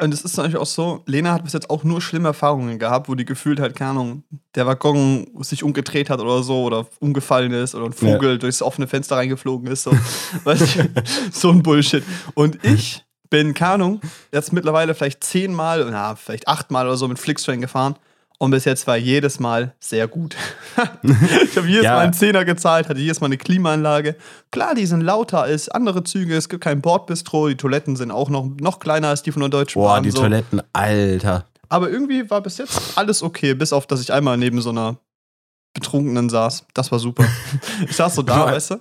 [0.03, 3.09] und es ist natürlich auch so, Lena hat bis jetzt auch nur schlimme Erfahrungen gehabt,
[3.09, 7.53] wo die gefühlt halt, keine Ahnung, der Waggon sich umgedreht hat oder so oder umgefallen
[7.53, 9.85] ist oder ein Vogel durchs offene Fenster reingeflogen ist.
[9.85, 9.91] So,
[10.45, 10.89] du,
[11.33, 12.03] so ein Bullshit.
[12.35, 14.01] Und ich bin, keine Ahnung,
[14.33, 17.97] jetzt mittlerweile vielleicht zehnmal, na, vielleicht achtmal oder so mit Flixtrain gefahren.
[18.43, 20.35] Und bis jetzt war jedes Mal sehr gut.
[21.05, 21.93] ich habe jedes Ja.
[21.93, 24.17] Mal einen Zehner gezahlt, hatte jedes Mal eine Klimaanlage.
[24.51, 28.31] Klar, die sind lauter als andere Züge, es gibt kein Bordbistro, die Toiletten sind auch
[28.31, 30.03] noch, noch kleiner als die von der Deutschen Boah, Bahn.
[30.03, 30.19] die so.
[30.19, 31.47] Toiletten, Alter.
[31.69, 34.97] Aber irgendwie war bis jetzt alles okay, bis auf, dass ich einmal neben so einer
[35.73, 36.67] Betrunkenen saß.
[36.75, 37.25] Das war super.
[37.89, 38.79] Ich saß so da, weißt du?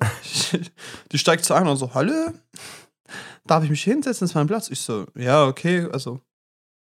[1.12, 2.32] Die steigt so ein und so, Hallo?
[3.46, 4.26] Darf ich mich hinsetzen?
[4.26, 4.72] Das ist mein Platz.
[4.72, 6.20] Ich so, ja, okay, also,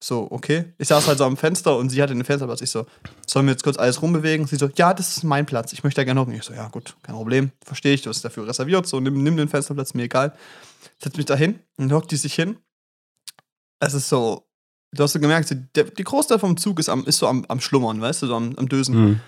[0.02, 0.64] so, okay.
[0.78, 2.60] Ich saß halt so am Fenster und sie hatte den Fensterplatz.
[2.60, 2.86] Ich so,
[3.24, 4.48] sollen wir jetzt kurz alles rumbewegen?
[4.48, 5.72] Sie so, ja, das ist mein Platz.
[5.72, 6.34] Ich möchte da gerne hocken.
[6.34, 7.52] Ich so, ja, gut, kein Problem.
[7.64, 8.84] Verstehe ich, du hast dafür reserviert.
[8.88, 10.34] So, nimm, nimm den Fensterplatz, mir egal.
[11.00, 12.56] Setz mich da hin und hockt die sich hin.
[13.78, 14.48] Es ist so,
[14.90, 17.44] du hast so gemerkt, so, der, die Großteil vom Zug ist, am, ist so am,
[17.46, 18.94] am Schlummern, weißt du, so am, am Dösen.
[18.94, 19.20] Hm.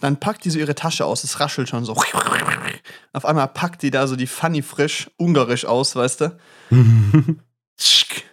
[0.00, 1.94] Dann packt die so ihre Tasche aus, es raschelt schon so.
[3.12, 6.38] Auf einmal packt die da so die Funny frisch, ungarisch aus, weißt du.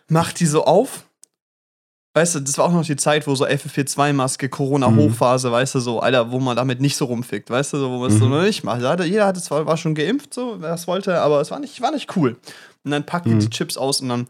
[0.07, 1.05] Macht die so auf.
[2.13, 6.01] Weißt du, das war auch noch die Zeit, wo so FFP2-Maske, Corona-Hochphase, weißt du, so,
[6.01, 8.31] Alter, wo man damit nicht so rumfickt, weißt du, so, wo man es so Mhm.
[8.31, 8.81] noch nicht macht.
[9.05, 11.91] Jeder hatte zwar, war schon geimpft, so, wer es wollte, aber es war nicht, war
[11.91, 12.35] nicht cool.
[12.83, 13.39] Und dann packt die Mhm.
[13.39, 14.27] die Chips aus und dann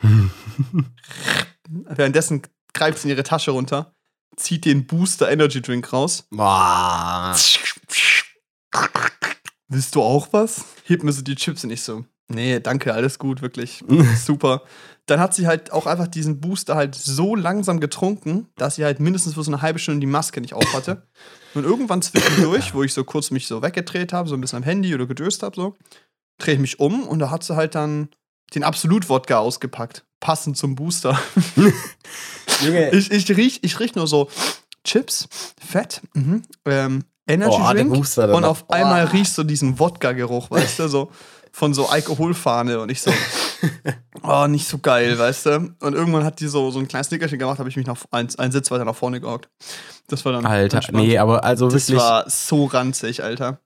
[1.68, 3.94] währenddessen greift sie in ihre Tasche runter,
[4.36, 6.26] zieht den Booster Energy Drink raus.
[6.30, 7.36] Boah.
[9.68, 10.64] Willst du auch was?
[10.84, 13.84] Hebt mir so die Chips und ich so, nee, danke, alles gut, wirklich,
[14.24, 14.62] super.
[15.06, 19.00] Dann hat sie halt auch einfach diesen Booster halt so langsam getrunken, dass sie halt
[19.00, 21.06] mindestens für so eine halbe Stunde die Maske nicht auf hatte.
[21.54, 24.62] Und irgendwann zwischendurch, wo ich so kurz mich so weggedreht habe, so ein bisschen am
[24.64, 25.76] Handy oder gedöst habe, so,
[26.36, 28.10] drehe ich mich um und da hat sie halt dann
[28.54, 30.04] den Absolut-Wodka ausgepackt.
[30.20, 31.18] Passend zum Booster.
[32.64, 32.90] Junge.
[32.90, 34.28] Ich, ich riech, ich riech nur so
[34.84, 35.28] Chips,
[35.64, 37.92] Fett, mhm, ähm, Energy Oh, Drink
[38.34, 39.10] und auf einmal Oh.
[39.10, 41.10] riechst du diesen Wodka-Geruch, weißt du, so
[41.52, 43.12] von so Alkoholfahne und ich so,
[44.22, 45.74] oh, nicht so geil, weißt du.
[45.80, 48.28] Und irgendwann hat die so, so ein kleines Nickerchen gemacht, habe ich mich noch ein,
[48.38, 49.48] einen Sitz weiter nach vorne gehockt.
[50.08, 51.04] Das war dann Alter, entspannt.
[51.06, 53.60] nee, aber also Das wirklich, war so ranzig, Alter.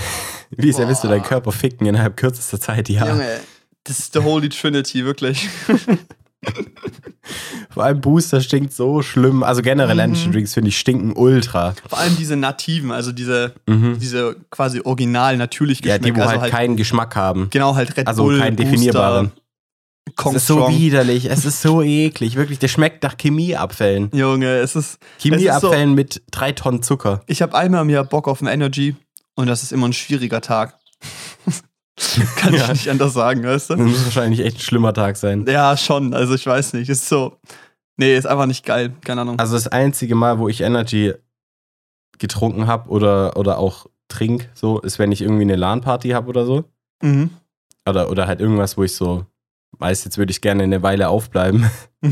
[0.50, 3.08] wie sehr willst du deinen Körper ficken innerhalb kürzester Zeit, ja.
[3.08, 3.40] Junge,
[3.84, 5.48] Das ist the Holy Trinity, wirklich.
[7.70, 9.42] Vor allem Booster stinkt so schlimm.
[9.42, 10.14] Also generell Mhm.
[10.14, 11.74] Energy Drinks finde ich stinken ultra.
[11.88, 13.98] Vor allem diese nativen, also diese, Mhm.
[13.98, 17.48] diese quasi original natürlich Ja, die, wo also halt, keinen Geschmack haben.
[17.50, 19.32] Genau, halt Red Also Bull, keinen Booster, definierbaren.
[20.16, 20.78] Kong Es ist so Strong.
[20.78, 22.36] widerlich, es ist so eklig.
[22.36, 24.10] Wirklich, der schmeckt nach Chemieabfällen.
[24.12, 24.98] Junge, es ist.
[25.18, 27.22] Chemieabfällen mit drei Tonnen Zucker.
[27.26, 28.94] Ich habe einmal im Jahr Bock auf ein Energy
[29.34, 30.78] und das ist immer ein schwieriger Tag.
[32.36, 32.72] Kann ich Ja.
[32.72, 33.84] nicht anders sagen, weißt Das du?
[33.84, 35.44] muss wahrscheinlich echt ein schlimmer Tag sein.
[35.48, 36.12] Ja, schon.
[36.14, 36.88] Also ich weiß nicht.
[36.88, 37.36] Ist so.
[37.96, 38.92] Nee, ist einfach nicht geil.
[39.04, 39.38] Keine Ahnung.
[39.38, 41.14] Also das einzige Mal, wo ich Energy
[42.18, 46.44] getrunken habe oder, oder auch trink, so, ist, wenn ich irgendwie eine LAN-Party habe oder
[46.46, 46.64] so.
[47.02, 47.30] Mhm.
[47.88, 49.26] Oder, oder halt irgendwas, wo ich so
[49.84, 51.68] weiß, jetzt würde ich gerne eine Weile aufbleiben.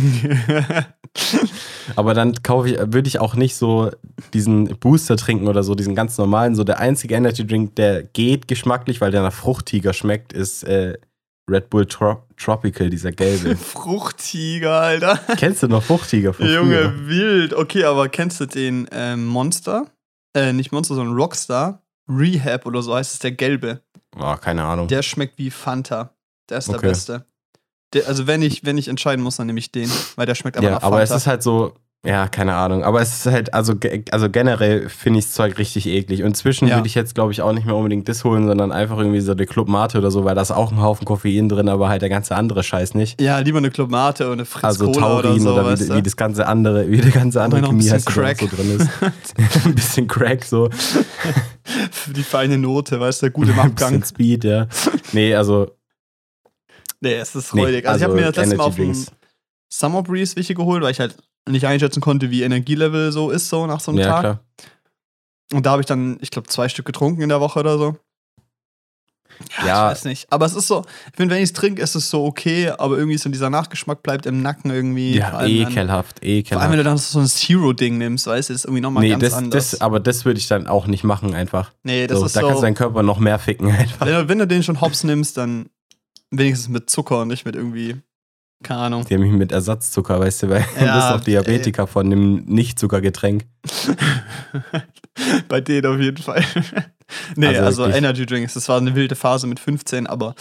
[1.96, 3.90] Aber dann kaufe ich, würde ich auch nicht so
[4.34, 6.54] diesen Booster trinken oder so, diesen ganz normalen.
[6.54, 10.98] So der einzige Energy Drink, der geht geschmacklich, weil der nach Fruchtiger schmeckt, ist äh,
[11.50, 13.56] Red Bull Tro Tropical, dieser gelbe.
[13.74, 15.18] Fruchtiger, Alter.
[15.38, 16.56] Kennst du noch Fruchtiger von früher?
[16.56, 17.54] Junge, wild.
[17.54, 19.86] Okay, aber kennst du den ähm, Monster?
[20.36, 21.82] Äh, nicht Monster, sondern Rockstar.
[22.06, 23.80] Rehab oder so heißt es, der gelbe.
[24.18, 24.88] Oh, keine Ahnung.
[24.88, 26.10] Der schmeckt wie Fanta.
[26.50, 26.88] Der ist der Okay.
[26.88, 27.24] Beste.
[27.94, 30.56] Der, also wenn ich, wenn ich entscheiden muss, dann nehme ich den, weil der schmeckt
[30.56, 31.14] aber ja, nach aber Fanta.
[31.14, 31.72] es ist halt so,
[32.04, 32.82] ja, keine Ahnung.
[32.82, 33.74] Aber es ist halt, also,
[34.10, 36.22] also generell finde ich das Zeug richtig eklig.
[36.22, 36.74] Und inzwischen Ja.
[36.76, 39.30] würde ich jetzt, glaube ich, auch nicht mehr unbedingt das holen, sondern einfach irgendwie so
[39.30, 42.02] eine Club Mate oder so, weil da ist auch ein Haufen Koffein drin, aber halt
[42.02, 43.20] der ganze andere Scheiß nicht.
[43.20, 45.94] ja, lieber eine Club Mate oder eine Fritz Also Cola oder Taurin so, oder, wie,
[45.94, 48.40] wie das ganze andere, wie der ganze andere Chemie heißt, da Crack.
[48.40, 48.88] so drin ist.
[49.66, 50.70] ein bisschen Crack, so.
[51.92, 54.04] Für die feine Note, weißt du, gut im Ein bisschen Abgang.
[54.04, 54.66] Speed, ja.
[55.12, 55.70] Nee, also,
[57.02, 57.86] nee, es ist nee, räudig.
[57.86, 59.06] Also, ich habe mir das letzte Mal auf dem.
[59.74, 61.16] Summer Breeze welche geholt, weil ich halt
[61.48, 64.20] nicht einschätzen konnte, wie Energielevel so ist, so nach so einem Ja, Tag.
[64.20, 64.40] klar.
[65.54, 67.96] Und da habe ich dann, ich glaube, zwei Stück getrunken in der Woche oder so.
[69.58, 69.86] Ja, Ja.
[69.88, 70.26] ich weiß nicht.
[70.30, 72.96] Aber es ist so, ich finde, wenn ich es trinke, ist es so okay, aber
[72.98, 75.16] irgendwie so dieser Nachgeschmack bleibt im Nacken irgendwie.
[75.16, 76.74] Ja, allem dann- ekelhaft, Vor allem, wenn ekelhaft.
[76.78, 79.70] du dann so ein Zero-Ding nimmst, weißt du, ist irgendwie nochmal Nee, ganz das, anders.
[79.70, 81.72] das, aber das würde ich dann auch nicht machen, einfach.
[81.82, 84.06] nee, das so, ist da kannst du so, deinen Körper noch mehr ficken, einfach.
[84.06, 85.66] wenn du, wenn du den schon hops nimmst, dann
[86.32, 87.96] wenigstens mit Zucker und nicht mit irgendwie,
[88.64, 89.04] keine Ahnung.
[89.04, 92.44] Die haben mich mit Ersatzzucker, weißt du, weil du Ja, bist doch Diabetiker von dem
[92.46, 93.44] Nicht-Zuckergetränk.
[95.48, 96.42] Bei denen auf jeden Fall.
[97.36, 97.96] nee, Also also.
[97.96, 100.34] Energy Drinks, das war eine wilde Phase mit 15, aber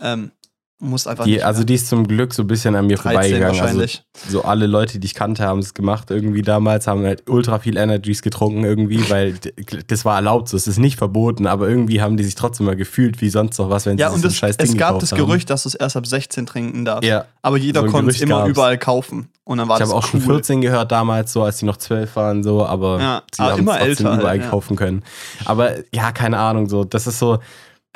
[0.00, 0.32] ähm,
[0.78, 3.12] muss einfach Die, nicht also die ist zum Glück so ein bisschen an mir 13
[3.12, 3.46] vorbeigegangen.
[3.46, 4.02] Also wahrscheinlich.
[4.28, 7.78] so alle Leute, die ich kannte, haben es gemacht irgendwie damals, haben halt ultra viel
[7.78, 9.34] Energies getrunken irgendwie, weil
[9.86, 12.76] das war erlaubt so, es ist nicht verboten, aber irgendwie haben die sich trotzdem mal
[12.76, 15.12] gefühlt wie sonst noch was, wenn ja, sie und es, scheiß Ding es gab das
[15.12, 15.18] haben.
[15.18, 17.08] Gerücht, dass du es erst ab 16 trinken darfst.
[17.08, 18.50] Ja, Aber jeder so konnte es immer gab's.
[18.50, 19.30] überall kaufen.
[19.44, 20.34] Und dann war ich das habe auch schon cool.
[20.34, 23.60] 14 gehört damals so, als die noch 12 waren so, aber Ja, sie aber haben
[23.60, 24.50] immer trotzdem älter überall halt, ja.
[24.50, 25.04] kaufen können.
[25.44, 27.38] Aber ja, keine Ahnung so, das ist so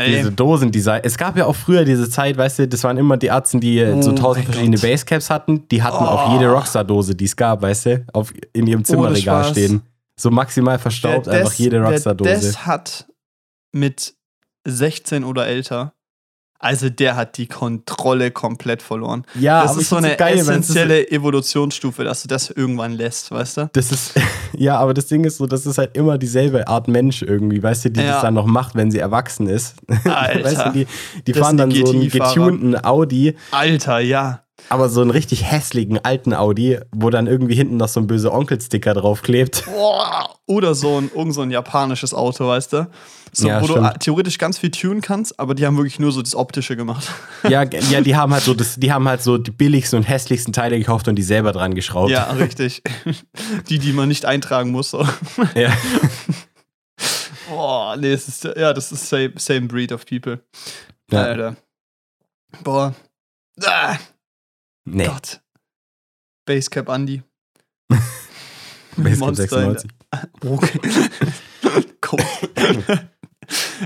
[0.01, 1.01] Ey, diese Dosendesign.
[1.05, 3.79] Es gab ja auch früher diese Zeit, weißt du, das waren immer die Ärzte, die
[3.79, 4.91] äh, so Oh tausend mein verschiedene Gott.
[4.91, 5.69] Basecaps hatten.
[5.69, 6.09] Die hatten Oh.
[6.09, 9.83] auch jede Rockstar-Dose, die es gab, weißt du, auf, in ihrem Zimmerregal stehen.
[10.19, 12.31] So maximal verstaubt wer einfach das- jede Rockstar-Dose.
[12.31, 13.07] das hat
[13.73, 14.15] mit
[14.67, 15.95] 16 oder älter,
[16.61, 19.25] also der hat die Kontrolle komplett verloren.
[19.35, 23.71] Ja, das ist so eine geil, essentielle Evolutionsstufe, dass du das irgendwann lässt, weißt du?
[23.73, 24.13] Das ist,
[24.57, 27.87] ja, aber das Ding ist so, das ist halt immer dieselbe Art Mensch irgendwie, weißt
[27.87, 28.13] du, die Ja.
[28.13, 29.77] das dann noch macht, wenn sie erwachsen ist.
[30.05, 30.45] Alter.
[30.45, 30.87] weißt du, die,
[31.27, 34.43] die fahren dann die so einen getunten Audi, Alter, ja.
[34.69, 38.33] Aber so einen richtig hässlichen alten Audi, wo dann irgendwie hinten noch so ein böse
[38.33, 39.65] Onkel-Sticker draufklebt.
[39.67, 40.37] Boah.
[40.47, 42.91] Oder so ein, irgend so ein japanisches Auto, weißt du?
[43.33, 43.87] So, Ja, wo du stimmt.
[43.87, 47.09] a- theoretisch ganz viel tunen kannst, aber die haben wirklich nur so das Optische gemacht.
[47.49, 50.53] Ja, ja, die haben halt so das, die haben halt so die billigsten und hässlichsten
[50.53, 52.11] Teile gekauft und die selber dran geschraubt.
[52.11, 52.83] ja, richtig.
[53.69, 54.91] Die, die man nicht eintragen muss.
[54.91, 55.07] So.
[55.55, 55.71] Ja.
[57.49, 60.41] Boah, nee, es ist, ja, das ist same, same breed of people.
[61.11, 61.23] Ja.
[61.25, 61.57] Alter.
[62.63, 62.95] Boah.
[63.65, 63.97] Ah,
[64.93, 65.41] Nee, Gott.
[66.47, 67.23] Basecap Andy.
[68.97, 69.91] Basecap Monster in 96.
[70.45, 70.81] Okay.
[72.11, 72.19] cool.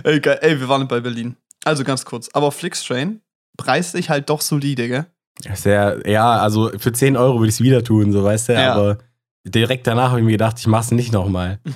[0.04, 0.38] ey, geil.
[0.40, 1.36] ey, wir waren bei Berlin.
[1.64, 2.28] Also ganz kurz.
[2.32, 3.20] Aber Flixtrain
[3.56, 5.06] preist sich halt doch solide, gell?
[5.54, 8.74] Sehr, ja, also für 10 Euro würde ich es wieder tun, so weißt du, Ja.
[8.74, 8.98] aber
[9.44, 11.58] direkt danach habe ich mir gedacht, ich mach's nicht nochmal.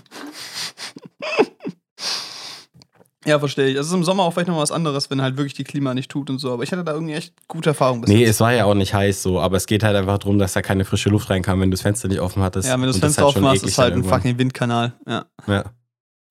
[3.29, 3.77] Ja, verstehe ich.
[3.77, 6.31] Also im Sommer auch vielleicht noch was anderes, wenn halt wirklich die Klima nicht tut
[6.31, 6.53] und so.
[6.53, 8.31] Aber ich hatte da irgendwie echt gute Erfahrungen bis Nee, jetzt.
[8.31, 10.63] es war ja auch nicht heiß so, aber es geht halt einfach darum, dass da
[10.63, 12.69] keine frische Luft reinkam, wenn du das Fenster nicht offen hattest.
[12.69, 14.95] Ja, wenn du das Fenster halt aufmachst, eklig ist halt ein fucking Windkanal.
[15.07, 15.27] Ja.
[15.47, 15.73] irgendwann.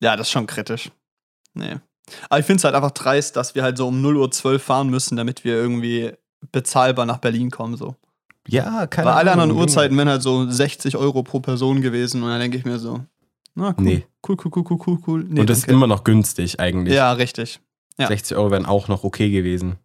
[0.02, 0.92] Ja, das ist schon kritisch.
[1.54, 1.76] Nee.
[2.30, 4.90] Aber ich finde es halt einfach dreist, dass wir halt so um 0.12 Uhr fahren
[4.90, 6.14] müssen, damit wir irgendwie
[6.52, 7.78] bezahlbar nach Berlin kommen.
[7.78, 7.96] So.
[8.48, 9.62] Ja, ja keine Bei alle anderen Ahnung.
[9.62, 13.02] Uhrzeiten wären halt so 60 Euro pro Person gewesen und dann denke ich mir so,
[13.58, 14.06] na cool, Nee.
[14.28, 15.26] cool, cool, cool, cool, cool, cool.
[15.28, 15.76] Nee, Und das ist danke.
[15.76, 16.94] immer noch günstig eigentlich.
[16.96, 17.60] Ja, richtig.
[18.00, 18.08] ja.
[18.08, 19.76] 60 Euro wären auch noch okay gewesen.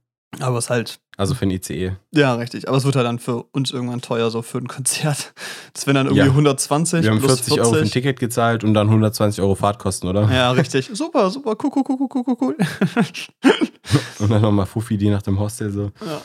[0.41, 1.93] Aber es ist halt, Also für ein ICE.
[2.15, 2.67] ja, richtig.
[2.67, 5.35] Aber es wird halt dann für uns irgendwann teuer, so für ein Konzert.
[5.75, 6.31] Das wären dann irgendwie Ja.
[6.33, 10.09] 120 Wir haben plus 40 Euro für ein Ticket gezahlt und dann 120 Euro Fahrtkosten,
[10.09, 10.31] oder?
[10.31, 10.91] Ja, richtig.
[10.93, 12.57] Super, super, cool, cool, cool, cool, cool, cool.
[14.19, 15.91] Und dann nochmal Fuffi, die nach dem Hostel so.
[16.05, 16.21] Ja.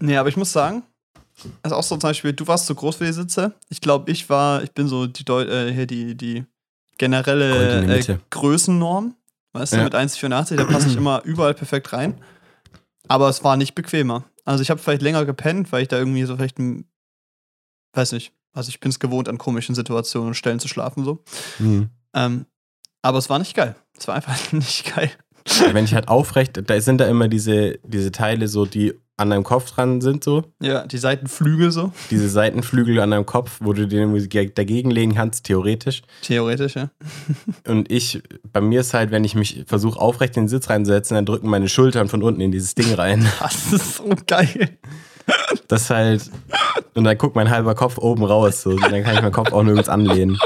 [0.00, 0.82] Nee, aber ich muss sagen,
[1.62, 3.54] also auch so zum Beispiel, du warst zu groß für die Sitze.
[3.68, 6.44] Ich glaube, ich war, ich bin so die, Deu äh, hier die, die
[7.02, 8.18] generelle äh.
[8.30, 9.16] Größennorm.
[9.54, 9.84] Weißt du, Ja.
[9.84, 12.20] mit 1,84, da passe ich immer überall perfekt rein.
[13.08, 14.24] Aber es war nicht bequemer.
[14.44, 16.86] Also ich habe vielleicht länger gepennt, weil ich da irgendwie so vielleicht ein,
[17.92, 21.24] weiß nicht, also ich bin es gewohnt, an komischen Situationen und Stellen zu schlafen so.
[21.58, 21.90] Hm.
[22.14, 22.46] Ähm,
[23.02, 23.74] aber es war nicht geil.
[23.98, 25.10] Es war einfach nicht geil.
[25.72, 29.44] Wenn ich halt aufrecht, da sind da immer diese, diese Teile so, die an deinem
[29.44, 30.44] Kopf dran sind, so.
[30.60, 34.12] Ja, die Seitenflügel so, Diese Seitenflügel an deinem Kopf, wo du den
[34.54, 36.02] dagegen legen kannst, theoretisch.
[36.22, 36.90] theoretisch, ja.
[37.66, 41.14] Und ich, bei mir ist halt, wenn ich mich versuche, aufrecht in den Sitz reinzusetzen,
[41.14, 43.26] dann drücken meine Schultern von unten in dieses Ding rein.
[43.40, 44.78] Das ist so geil.
[45.68, 46.30] Das ist halt.
[46.94, 48.62] Und dann guckt mein halber Kopf oben raus.
[48.62, 48.70] So.
[48.70, 50.36] Und dann kann ich meinen Kopf auch nirgends anlehnen.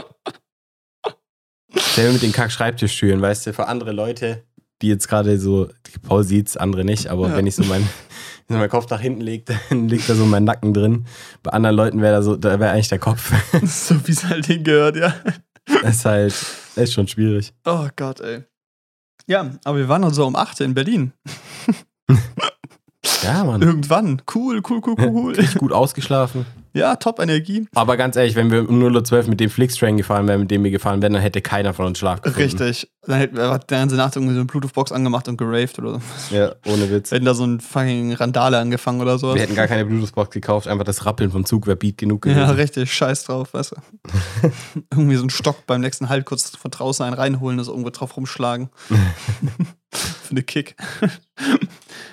[1.74, 4.44] Selber mit den Kack-Schreibtischstühlen, weißt du, für andere Leute,
[4.82, 5.68] die jetzt gerade so,
[6.02, 7.36] Paul sieht's, andere nicht, aber Ja.
[7.36, 7.86] wenn ich so mein,
[8.48, 11.06] wenn mein Kopf nach hinten lege, dann liegt da so mein Nacken drin.
[11.42, 13.32] Bei anderen Leuten wäre da so, da wäre eigentlich der Kopf.
[13.64, 15.14] so wie es halt hingehört, ja.
[15.82, 17.52] Das ist halt, das ist schon schwierig.
[17.64, 18.44] Oh Gott, ey.
[19.26, 21.12] Ja, aber wir waren also um 8 in Berlin.
[23.22, 23.62] Ja, Mann.
[23.62, 24.22] Irgendwann.
[24.32, 25.34] Cool, cool, cool, cool, cool.
[25.34, 26.46] Richtig gut ausgeschlafen.
[26.76, 27.66] Ja, top Energie.
[27.74, 30.62] Aber ganz ehrlich, wenn wir um 0.12 Uhr mit dem Flixtrain gefahren wären, mit dem
[30.62, 32.42] wir gefahren wären, dann hätte keiner von uns Schlaf gefunden.
[32.42, 32.90] Richtig.
[33.06, 36.36] Dann hätten wir die ganze Nacht irgendwie so eine Bluetooth-Box angemacht und geraved oder so.
[36.36, 37.10] Ja, ohne Witz.
[37.10, 39.36] Wir hätten da so ein fucking Randale angefangen oder sowas.
[39.36, 42.40] Wir hätten gar keine Bluetooth-Box gekauft, einfach das Rappeln vom Zug wäre Beat genug gewesen.
[42.40, 44.50] ja, richtig, scheiß drauf, weißt du.
[44.92, 48.16] irgendwie so einen Stock beim nächsten Halt kurz von draußen einen reinholen, das irgendwo drauf
[48.16, 48.68] rumschlagen.
[49.92, 50.76] Für eine Kick.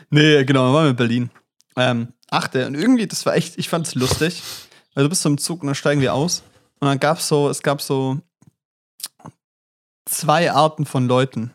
[0.09, 1.29] nee, genau, dann waren wir in Berlin.
[1.75, 4.43] Ähm, achte, und irgendwie, das war echt, ich fand's lustig.
[4.93, 6.43] Weil du bist so im Zug und dann steigen wir aus.
[6.79, 8.19] Und dann gab's so, es gab so
[10.05, 11.53] zwei Arten von Leuten.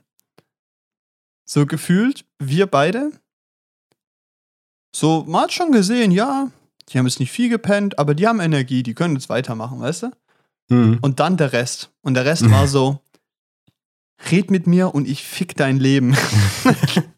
[1.44, 3.12] So gefühlt, wir beide.
[4.94, 6.50] So, man hat schon gesehen, ja,
[6.88, 10.04] die haben jetzt nicht viel gepennt, aber die haben Energie, die können jetzt weitermachen, weißt
[10.04, 10.10] du?
[10.70, 10.98] Mhm.
[11.00, 11.90] Und dann der Rest.
[12.02, 13.00] Und der Rest war so,
[14.30, 16.16] red mit mir und ich fick dein Leben.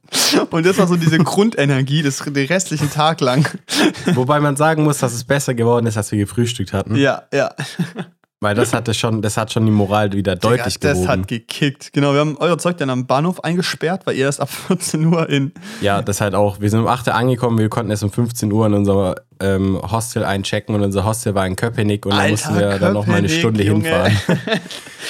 [0.51, 3.49] und das war so diese Grundenergie des, den restlichen Tag lang.
[4.14, 6.96] Wobei man sagen muss, dass es besser geworden ist, als wir gefrühstückt hatten.
[6.96, 7.55] Ja, ja.
[8.42, 11.09] Weil das hatte schon, das hat schon die Moral wieder deutlich Digga, Das gehoben.
[11.09, 11.92] hat gekickt.
[11.92, 15.29] Genau, wir haben euer Zeug dann am Bahnhof eingesperrt, weil ihr erst ab 14 Uhr
[15.29, 15.53] in.
[15.83, 16.59] Ja, das halt auch.
[16.61, 19.81] Wir sind um 8 Uhr angekommen, wir konnten erst um 15 Uhr in unser ähm,
[19.83, 23.16] Hostel einchecken und unser Hostel war in Köpenick und da mussten wir dann noch mal
[23.16, 23.88] eine Köpenick, Stunde Junge.
[23.88, 24.40] hinfahren.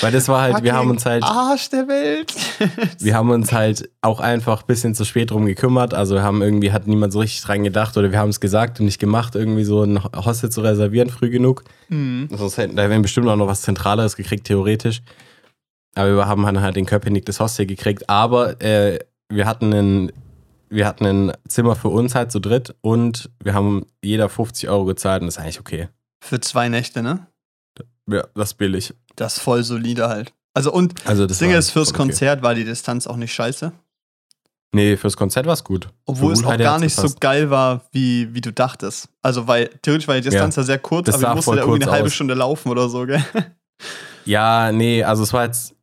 [0.00, 2.32] Weil das war halt, wir haben uns halt, Arsch der Welt.
[2.98, 5.94] wir haben uns halt auch einfach ein bisschen zu spät drum gekümmert.
[5.94, 8.80] Also wir haben irgendwie, hat niemand so richtig dran gedacht oder wir haben es gesagt
[8.80, 11.64] und nicht gemacht, irgendwie so ein Hostel zu reservieren früh genug.
[11.88, 12.28] Mhm.
[12.32, 15.02] Sonst hätten, da wären bestimmt auch noch was Zentraleres gekriegt, theoretisch.
[15.94, 18.08] Aber wir haben halt in Köpenick das Hostel gekriegt.
[18.08, 20.12] Aber äh, wir hatten ein,
[20.70, 24.84] wir hatten ein Zimmer für uns halt zu dritt und wir haben jeder 50 Euro
[24.86, 25.88] gezahlt und das ist eigentlich okay.
[26.22, 27.26] Für zwei Nächte, ne?
[28.08, 28.94] Ja, das ist billig.
[29.16, 30.32] Das ist voll solide halt.
[30.54, 31.98] Also und Also das Ding ist, fürs okay.
[31.98, 33.72] Konzert war die Distanz auch nicht scheiße.
[34.72, 35.88] Nee, fürs Konzert war es gut.
[36.06, 39.08] Obwohl es auch gar nicht so geil war, wie, wie du dachtest.
[39.20, 41.82] Also, weil theoretisch war die Distanz ja, sehr kurz, Das aber ich musste da irgendwie
[41.82, 42.14] eine halbe aus.
[42.14, 43.24] Stunde laufen oder so, gell?
[44.24, 45.74] Ja, nee, also es war jetzt,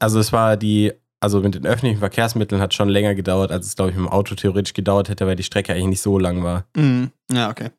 [0.00, 3.76] also es war die, also mit den öffentlichen Verkehrsmitteln hat schon länger gedauert, als es,
[3.76, 6.42] glaube ich, mit dem Auto theoretisch gedauert hätte, weil die Strecke eigentlich nicht so lang
[6.42, 6.64] war.
[6.76, 7.10] Mhm.
[7.30, 7.70] Ja, okay.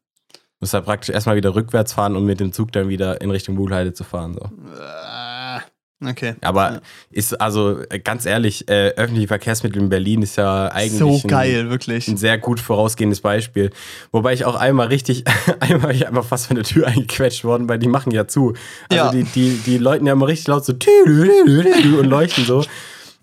[0.60, 3.58] Muss halt praktisch erstmal wieder rückwärts fahren und mit dem Zug dann wieder in Richtung
[3.58, 4.34] Wuhlheide zu fahren.
[4.34, 4.46] So.
[4.78, 5.60] Äh,
[6.02, 6.36] Okay.
[6.40, 6.82] Aber Ja.
[7.12, 11.28] ist, also äh, ganz ehrlich, äh, öffentliche Verkehrsmittel in Berlin ist ja eigentlich So ein,
[11.30, 12.08] geil, wirklich.
[12.08, 13.70] ein sehr gut vorausgehendes Beispiel.
[14.14, 15.26] Wobei ich auch einmal richtig,
[15.60, 18.54] einmal ich einfach fast von der Tür eingequetscht worden, weil die machen ja zu.
[18.90, 19.12] Also Ja.
[19.12, 22.64] die, die, die läuten ja immer richtig laut so und leuchten so.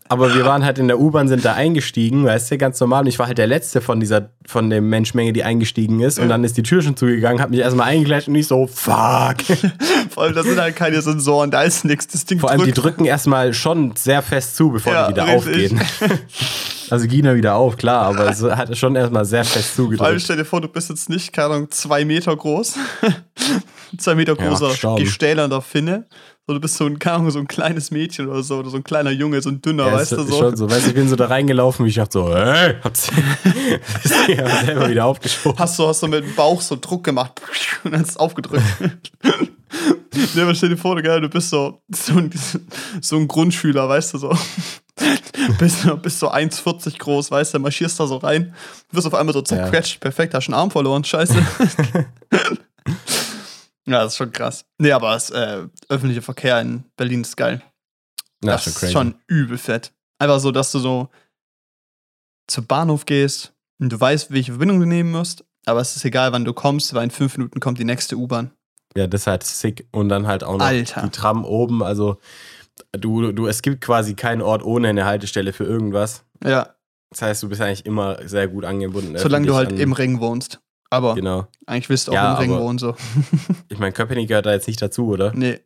[0.09, 3.03] Aber wir waren halt in der U-Bahn, sind da eingestiegen, weißt du, ganz normal.
[3.03, 6.19] Und ich war halt der Letzte von dieser, von der Menschmenge, die eingestiegen ist.
[6.19, 9.37] Und dann ist die Tür schon zugegangen, hab mich erstmal eingeklatscht und ich so, fuck.
[10.11, 12.07] Vor allem, da sind halt keine Sensoren, da ist nichts.
[12.09, 12.85] Das Ding Vor allem, die drückt.
[12.99, 15.73] drücken erstmal schon sehr fest zu, bevor Ja, die wieder richtig.
[15.73, 15.81] aufgehen.
[16.89, 19.97] Also gehen ja wieder auf, klar, aber es hat schon erstmal sehr fest Vor allem
[19.97, 20.23] zugedrückt.
[20.23, 22.75] stell dir vor, du bist jetzt nicht, keine Ahnung, zwei Meter groß.
[23.99, 25.03] zwei Meter Ja, großer, gestorben.
[25.05, 26.07] gestählernder Finne.
[26.49, 28.77] So, du bist so ein, keine Ahnung, so ein kleines Mädchen oder so, oder so
[28.77, 30.39] ein kleiner Junge, so ein dünner, Ja, weißt ist, du so.
[30.39, 30.71] schon so.
[30.71, 33.11] Weißt du, ich bin so da reingelaufen, wie ich dachte so, hey, hab's
[34.05, 35.59] das Ding hab ich selber wieder aufgeschoben.
[35.59, 37.43] Hast du, hast du mit dem Bauch so Druck gemacht
[37.83, 38.63] und dann ist es aufgedrückt.
[40.35, 42.31] nee, aber stell dir vor, du, gell, du bist so, so, ein,
[43.01, 44.39] so ein Grundschüler, weißt du so.
[45.59, 48.55] bist, bist so 1,40 groß, weißt du, marschierst da so rein,
[48.93, 50.01] wirst auf einmal so zerquetscht, ja.
[50.01, 51.35] perfekt, hast einen Arm verloren, scheiße.
[53.87, 54.65] Ja, das ist schon krass.
[54.79, 57.63] Nee, aber das äh, öffentliche Verkehr in Berlin ist geil.
[58.43, 59.93] Ja, das ist schon übel fett.
[60.19, 61.09] Einfach so, dass du so
[62.49, 66.33] zum Bahnhof gehst und du weißt, welche Verbindung du nehmen musst, aber es ist egal,
[66.33, 68.51] wann du kommst, weil in fünf Minuten kommt die nächste U-Bahn.
[68.97, 69.89] Ja, das ist halt sick.
[69.93, 71.03] Und dann halt auch noch Alter.
[71.03, 71.83] die Tram oben.
[71.83, 72.19] Also
[72.93, 76.25] du, du, es gibt quasi keinen Ort ohne eine Haltestelle für irgendwas.
[76.43, 76.75] Ja.
[77.11, 79.17] Das heißt, du bist eigentlich immer sehr gut angebunden.
[79.19, 80.61] Solange du halt im Ring wohnst.
[80.91, 81.47] Aber genau.
[81.67, 82.95] eigentlich willst du auch ja, im Ring wohnen so.
[83.69, 85.33] ich meine, Köpenick gehört da jetzt nicht dazu, oder?
[85.35, 85.61] Nee.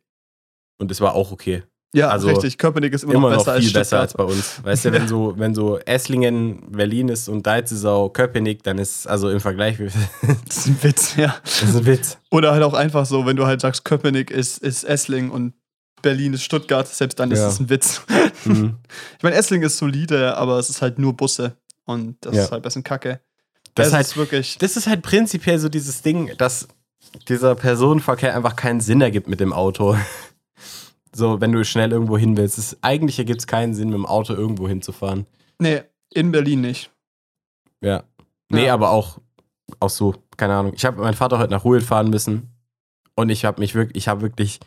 [0.79, 1.63] Und es war auch okay.
[1.93, 2.57] Ja, also richtig.
[2.57, 4.63] Köpenick ist immer, immer noch besser noch viel als besser als bei uns.
[4.63, 9.29] Weißt du, wenn so, wenn so Esslingen Berlin ist und Deizesau Köpenick, dann ist also
[9.29, 9.77] im Vergleich.
[10.47, 11.35] das ist ein Witz, ja.
[11.43, 12.17] Das ist ein Witz.
[12.31, 15.53] Oder halt auch einfach so, wenn du halt sagst, Köpenick ist, ist Essling und
[16.01, 18.01] Berlin ist Stuttgart, selbst dann ist es ein Witz.
[18.45, 18.77] Mhm.
[19.17, 22.43] Ich meine, Essling ist solide, aber es ist halt nur Busse und das ja.
[22.43, 23.19] ist halt ein bisschen kacke.
[23.75, 24.57] Das, das ist halt wirklich.
[24.57, 26.67] Das ist halt prinzipiell so dieses Ding, dass
[27.27, 29.95] dieser Personenverkehr einfach keinen Sinn ergibt mit dem Auto.
[31.13, 32.57] So, wenn du schnell irgendwo hin willst.
[32.57, 35.25] Es, eigentlich ergibt es keinen Sinn, mit dem Auto irgendwo hinzufahren.
[35.59, 35.81] Nee,
[36.13, 36.89] in Berlin nicht.
[37.81, 38.03] Ja.
[38.49, 38.73] Nee, ja.
[38.73, 39.17] aber auch,
[39.81, 40.73] auch so, keine Ahnung.
[40.73, 42.53] Ich habe meinen Vater heute nach Ruhe fahren müssen.
[43.15, 44.61] Und ich habe mich wirklich, ich habe wirklich,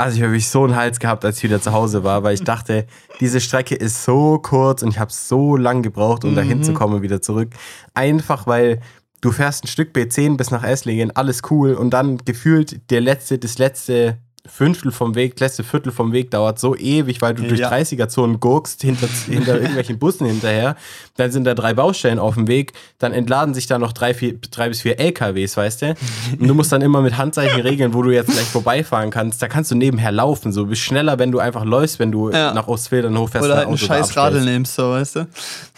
[0.00, 2.34] also ich habe wirklich so einen Hals gehabt, als ich wieder zu Hause war, weil
[2.34, 2.86] ich dachte,
[3.20, 6.36] diese Strecke ist so kurz und ich habe so lang gebraucht, um mhm.
[6.36, 7.50] da hinzukommen und wieder zurück.
[7.92, 8.80] Einfach weil
[9.20, 13.38] du fährst ein Stück B10 bis nach Esslingen, alles cool und dann gefühlt der letzte,
[13.38, 17.60] das letzte Fünftel vom Weg, letzte Viertel vom Weg dauert so ewig, weil du durch
[17.60, 17.70] ja.
[17.70, 20.76] 30er-Zonen gurkst, hinter, hinter irgendwelchen Bussen hinterher.
[21.16, 24.38] Dann sind da drei Baustellen auf dem Weg, dann entladen sich da noch drei, vier,
[24.38, 25.94] drei bis vier LKWs, weißt du?
[26.38, 29.42] Und du musst dann immer mit Handzeichen regeln, wo du jetzt gleich vorbeifahren kannst.
[29.42, 30.62] Da kannst du nebenher laufen, so.
[30.62, 32.54] Du bist schneller, wenn du einfach läufst, wenn du ja.
[32.54, 33.46] nach Ostfildern hochfährst.
[33.46, 35.28] Oder halt ein scheiß Radl nimmst, so, weißt du?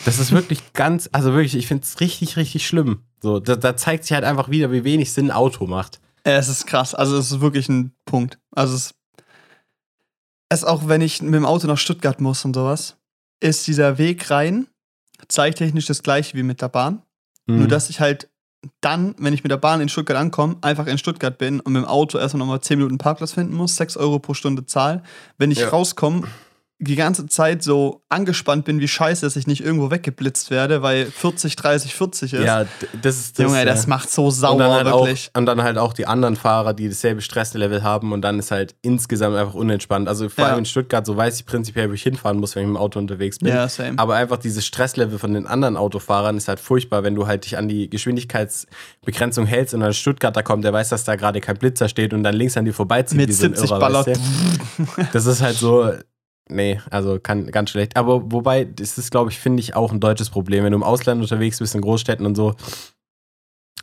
[0.05, 3.01] Das ist wirklich ganz, also wirklich, ich finde es richtig, richtig schlimm.
[3.21, 6.01] So, da, da zeigt sich halt einfach wieder, wie wenig Sinn ein Auto macht.
[6.25, 6.95] Es ist krass.
[6.95, 8.39] Also, es ist wirklich ein Punkt.
[8.51, 8.95] Also, es
[10.53, 12.97] ist auch, wenn ich mit dem Auto nach Stuttgart muss und sowas,
[13.41, 14.69] ist dieser Weg rein
[15.29, 17.03] zeittechnisch das gleiche wie mit der Bahn.
[17.47, 17.59] Mhm.
[17.59, 18.29] Nur, dass ich halt
[18.81, 21.83] dann, wenn ich mit der Bahn in Stuttgart ankomme, einfach in Stuttgart bin und mit
[21.83, 25.03] dem Auto erstmal nochmal 10 Minuten Parkplatz finden muss, 6 Euro pro Stunde Zahl.
[25.39, 25.69] Wenn ich ja.
[25.69, 26.29] rauskomme,
[26.83, 31.07] die ganze Zeit so angespannt bin, wie scheiße, dass ich nicht irgendwo weggeblitzt werde, weil
[31.07, 32.45] 40, 30, 40 ist.
[32.45, 32.67] Ja,
[33.01, 33.45] das ist das.
[33.45, 35.31] Junge, das macht so sauer, und dann halt wirklich.
[35.33, 38.51] Auch, und dann halt auch die anderen Fahrer, die dasselbe Stresslevel haben und dann ist
[38.51, 40.09] halt insgesamt einfach unentspannt.
[40.09, 40.59] Also vor allem ja.
[40.59, 42.99] in Stuttgart, so weiß ich prinzipiell, wo ich hinfahren muss, wenn ich mit dem Auto
[42.99, 43.49] unterwegs bin.
[43.49, 43.99] Ja, same.
[43.99, 47.57] Aber einfach dieses Stresslevel von den anderen Autofahrern ist halt furchtbar, wenn du halt dich
[47.57, 51.89] an die Geschwindigkeitsbegrenzung hältst und dann Stuttgarter kommt, der weiß, dass da gerade kein Blitzer
[51.89, 53.19] steht und dann links an dir vorbeizieht.
[53.19, 54.07] Mit 70 Irrer, Baller.
[54.07, 54.21] Weißt
[54.97, 55.07] du?
[55.13, 55.93] Das ist halt so,
[56.55, 57.97] Nee, also kann, ganz schlecht.
[57.97, 60.65] Aber wobei, das ist, glaube ich, finde ich auch ein deutsches Problem.
[60.65, 62.55] Wenn du im Ausland unterwegs bist, in Großstädten und so.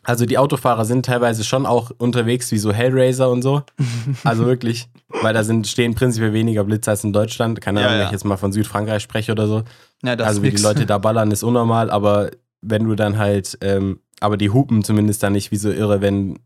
[0.03, 3.63] Also die Autofahrer sind teilweise schon auch unterwegs wie so Hellraiser und so.
[4.23, 4.89] Also wirklich,
[5.21, 7.61] weil da sind, stehen prinzipiell weniger Blitze als in Deutschland.
[7.61, 8.01] Keine Ahnung, ja, ja.
[8.01, 9.63] wenn ich jetzt mal von Südfrankreich spreche oder so.
[10.03, 13.57] Ja, das also wie die Leute da ballern, ist unnormal, aber wenn du dann halt,
[13.61, 16.39] ähm, aber die hupen zumindest dann nicht wie so irre, wenn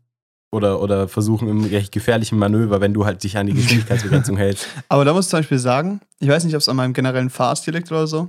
[0.54, 4.68] oder, oder versuchen im recht gefährlichen Manöver, wenn du halt dich an die Geschwindigkeitsbegrenzung hältst.
[4.88, 7.30] Aber da muss ich zum Beispiel sagen, ich weiß nicht, ob es an meinem generellen
[7.30, 8.28] Fahrstil liegt oder so.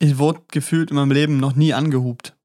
[0.00, 2.36] Ich wurde gefühlt in meinem Leben noch nie angehupt.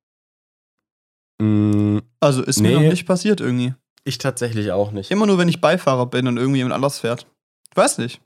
[1.41, 3.73] Mm, also ist nee, mir noch nicht passiert irgendwie.
[4.05, 5.11] Ich tatsächlich auch nicht.
[5.11, 7.27] Immer nur, wenn ich Beifahrer bin und irgendwie jemand anders fährt.
[7.71, 8.21] Ich weiß nicht.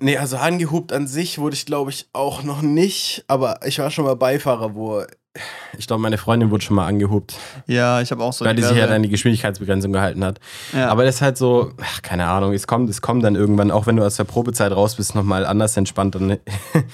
[0.00, 3.24] Nee, also angehupt an sich wurde ich, glaube ich, auch noch nicht.
[3.28, 5.04] Aber ich war schon mal Beifahrer, wo
[5.78, 7.36] ich glaube, meine Freundin wurde schon mal angehupt.
[7.66, 8.44] Ja, ich habe auch so.
[8.44, 10.40] Weil die sich halt an die Geschwindigkeitsbegrenzung gehalten hat.
[10.72, 10.88] Ja.
[10.88, 13.86] Aber das ist halt so, ach, keine Ahnung, es kommt, es kommt dann irgendwann, auch
[13.86, 16.40] wenn du aus der Probezeit raus bist, nochmal anders entspannt und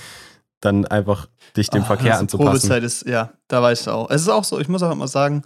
[0.60, 2.50] dann einfach dich dem ach, Verkehr also anzupassen.
[2.50, 4.10] Probezeit ist, ja, da weißt du auch.
[4.10, 5.42] Es ist auch so, ich muss auch immer sagen,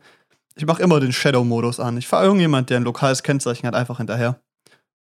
[0.57, 1.96] ich mache immer den Shadow-Modus an.
[1.96, 4.40] Ich fahre irgendjemand, der ein lokales Kennzeichen hat, einfach hinterher.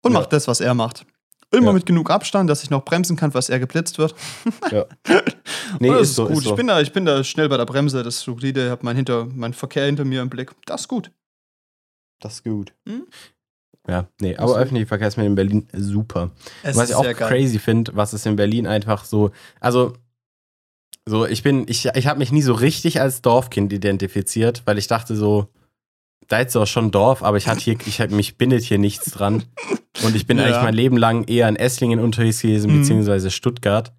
[0.03, 0.21] Und ja.
[0.21, 1.07] macht das, was er macht.
[1.51, 1.73] Immer ja.
[1.73, 4.15] mit genug Abstand, dass ich noch bremsen kann, falls er geblitzt wird.
[4.71, 4.85] ja.
[5.81, 6.39] Nee, das ist, ist so, gut.
[6.39, 6.51] Ist so.
[6.51, 8.85] Ich, bin da, ich bin da schnell bei der Bremse, das ist solide, ich habe
[8.85, 10.53] mein, hinter, mein Verkehr hinter mir im Blick.
[10.67, 11.11] Das ist gut.
[12.21, 12.73] Das ist gut.
[12.87, 13.07] Hm?
[13.87, 14.57] Ja, nee, aber so.
[14.57, 16.31] öffentliche Verkehrsmittel in Berlin super.
[16.63, 19.31] Es was ich auch crazy finde, was ist in Berlin einfach so,
[19.61, 19.95] also
[21.07, 24.89] so, ich bin, ich, ich habe mich nie so richtig als Dorfkind identifiziert, weil ich
[24.89, 25.49] dachte so,
[26.29, 29.11] da ist auch schon Dorf, aber ich hatte hier, ich hab, mich bindet hier nichts
[29.11, 29.45] dran.
[30.05, 30.45] Und ich bin ja.
[30.45, 32.81] eigentlich mein Leben lang eher in Esslingen unterwegs gewesen, mhm.
[32.81, 33.93] beziehungsweise Stuttgart.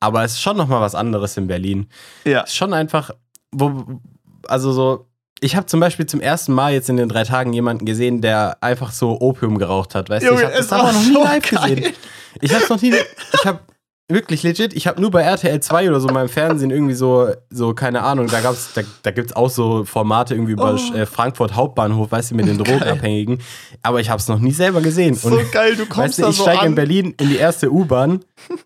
[0.00, 1.88] Aber es ist schon nochmal was anderes in Berlin.
[2.24, 2.42] Ja.
[2.42, 3.10] Es ist schon einfach,
[3.50, 4.00] wo,
[4.46, 5.10] also so,
[5.40, 8.62] ich habe zum Beispiel zum ersten Mal jetzt in den drei Tagen jemanden gesehen, der
[8.62, 10.10] einfach so Opium geraucht hat.
[10.10, 11.74] Weißt du, ich habe das aber noch nie live geil.
[11.76, 11.94] gesehen.
[12.40, 12.94] Ich habe noch nie,
[13.32, 13.60] ich habe
[14.10, 17.28] wirklich legit, ich habe nur bei RTL 2 oder so in meinem Fernsehen irgendwie so,
[17.50, 20.94] so keine Ahnung, da gab's, da, da gibt's auch so Formate irgendwie über Oh.
[20.96, 23.38] äh, Frankfurt Hauptbahnhof, weißt du, mit den Drogenabhängigen.
[23.82, 25.14] Aber ich habe es noch nie selber gesehen.
[25.14, 26.74] So geil, du kommst weißt du, da ich so steige in.
[26.74, 28.20] Berlin in die erste U-Bahn,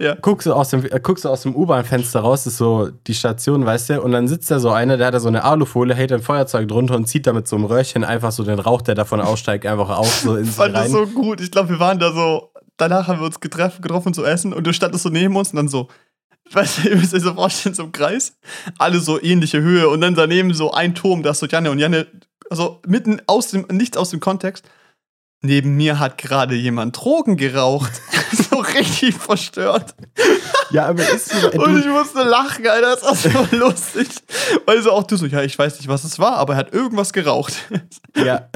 [0.00, 0.14] Ja.
[0.14, 3.14] guckst du aus dem, äh, guckst du aus dem U-Bahn-Fenster raus, das ist so die
[3.14, 5.92] Station, weißt du, und dann sitzt da so einer, der hat da so eine Alufolie,
[5.96, 8.80] hält ein Feuerzeug drunter und zieht da mit so einem Röhrchen einfach so den Rauch,
[8.82, 11.40] der davon aussteigt, einfach auf so in Ich sich fand das so gut.
[11.40, 12.48] Ich glaube, wir waren da so,
[12.78, 15.56] danach haben wir uns getroffen, getroffen zu essen und du standest so neben uns und
[15.56, 15.88] dann so,
[16.50, 18.38] weißt du, ihr müsst euch so vorstellen, so im Kreis,
[18.78, 21.78] alle so ähnliche Höhe und dann daneben so ein Turm, da ist so Janne und
[21.78, 22.06] Janne,
[22.48, 24.64] also mitten aus dem, nichts aus dem Kontext.
[25.40, 27.92] Neben mir hat gerade jemand Drogen geraucht.
[28.64, 29.94] so richtig verstört.
[30.70, 33.14] ja, aber ist so, Und du, ich musste lachen, Alter, das war
[33.50, 34.08] so lustig.
[34.66, 36.72] Weil so auch du so, ja, ich weiß nicht, was es war, aber er hat
[36.72, 37.54] irgendwas geraucht.
[38.14, 38.48] ja.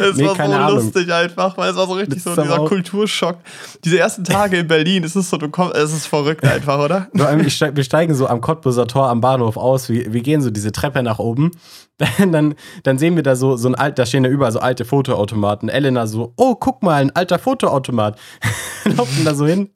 [0.00, 0.76] Es Nee, war so Ahnung.
[0.76, 3.38] lustig einfach, weil es war so richtig Das so dieser Kulturschock.
[3.84, 7.08] Diese ersten Tage in Berlin, es ist so, du kommst, es ist verrückt einfach, oder?
[7.12, 9.88] Wir steigen so am Cottbuser Tor am Bahnhof aus.
[9.88, 11.50] Wir, wir gehen so diese Treppe nach oben.
[11.98, 14.84] Dann, dann sehen wir da so, so ein alt, da stehen da überall so alte
[14.84, 15.68] Fotoautomaten.
[15.68, 18.18] Elena so, oh, guck mal, ein alter Fotoautomat.
[18.84, 19.70] Laufen da so hin.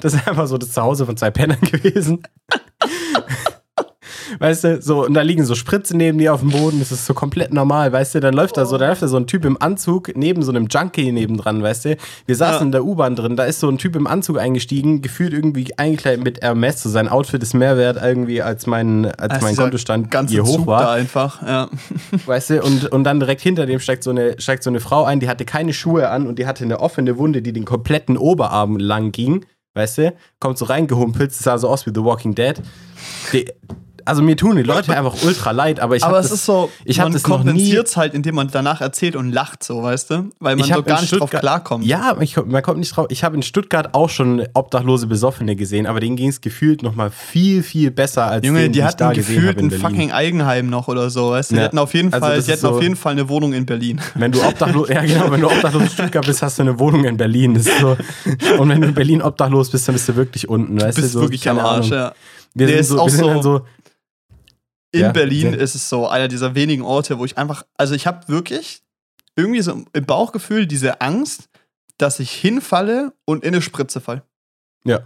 [0.00, 2.22] Das ist einfach so das Zuhause von zwei Pennern gewesen.
[4.38, 7.06] Weißt du, so, und da liegen so Spritzen neben dir auf dem Boden, das ist
[7.06, 9.44] so komplett normal, weißt du, dann läuft da so, da läuft da so ein Typ
[9.44, 11.96] im Anzug neben so einem Junkie nebendran, weißt du.
[12.26, 12.62] Wir saßen Ja.
[12.66, 16.24] in der U-Bahn drin, da ist so ein Typ im Anzug eingestiegen, gefühlt irgendwie eingekleidet
[16.24, 20.10] mit Hermes, so sein Outfit ist mehr wert irgendwie als mein, als Also mein Kontostand
[20.28, 20.82] hier hoch Zug war.
[20.82, 21.68] da einfach, ja.
[22.26, 25.04] Weißt du, und, und dann direkt hinter dem steigt so, eine, steigt so eine Frau
[25.04, 28.16] ein, die hatte keine Schuhe an und die hatte eine offene Wunde, die den kompletten
[28.16, 29.44] Oberarm lang ging.
[29.74, 32.54] Weißt du, kommt so reingehumpelt, sah so aus wie The Walking Dead.
[33.32, 33.44] Die,
[34.06, 36.46] also mir tun die Leute einfach ultra leid, aber ich Aber hab es das, ist
[36.46, 39.62] so, ich man das noch nie- kompensiert es halt, indem man danach erzählt und lacht,
[39.62, 40.14] so, weißt du?
[40.40, 41.84] Weil man Ich so gar nicht drauf Stuttgart- klarkommt.
[41.84, 43.06] Ja, ich, man kommt nicht drauf.
[43.10, 46.94] Ich habe in Stuttgart auch schon obdachlose Besoffene gesehen, aber denen ging es gefühlt noch
[46.94, 50.12] mal viel, viel besser als Junge, denen, die hatten da gefühlt habe in ein fucking
[50.12, 51.54] Eigenheim noch oder so, weißt du?
[51.56, 51.66] Die Ja.
[51.66, 54.00] hätten auf jeden Also Fall, die hätten auf so- jeden Fall eine Wohnung in Berlin.
[54.14, 57.04] Wenn du obdachlos, ja genau, wenn du obdachlos in Stuttgart bist, hast du eine Wohnung
[57.04, 57.54] in Berlin.
[57.54, 57.96] Das ist so.
[58.58, 61.14] Und wenn du in Berlin obdachlos bist, dann bist du wirklich unten, weißt Du bist
[61.14, 61.18] du?
[61.18, 62.04] So, wirklich am Arsch, Ahnung.
[62.04, 62.12] ja.
[62.54, 63.60] Wir Nee, sind, ist so, auch wir sind so- dann so.
[64.96, 68.06] In Ja, Berlin ist es so einer dieser wenigen Orte, wo ich einfach, also ich
[68.06, 68.82] habe wirklich
[69.36, 71.48] irgendwie so im Bauchgefühl diese Angst,
[71.98, 74.22] dass ich hinfalle und in eine Spritze fall.
[74.84, 75.00] Ja.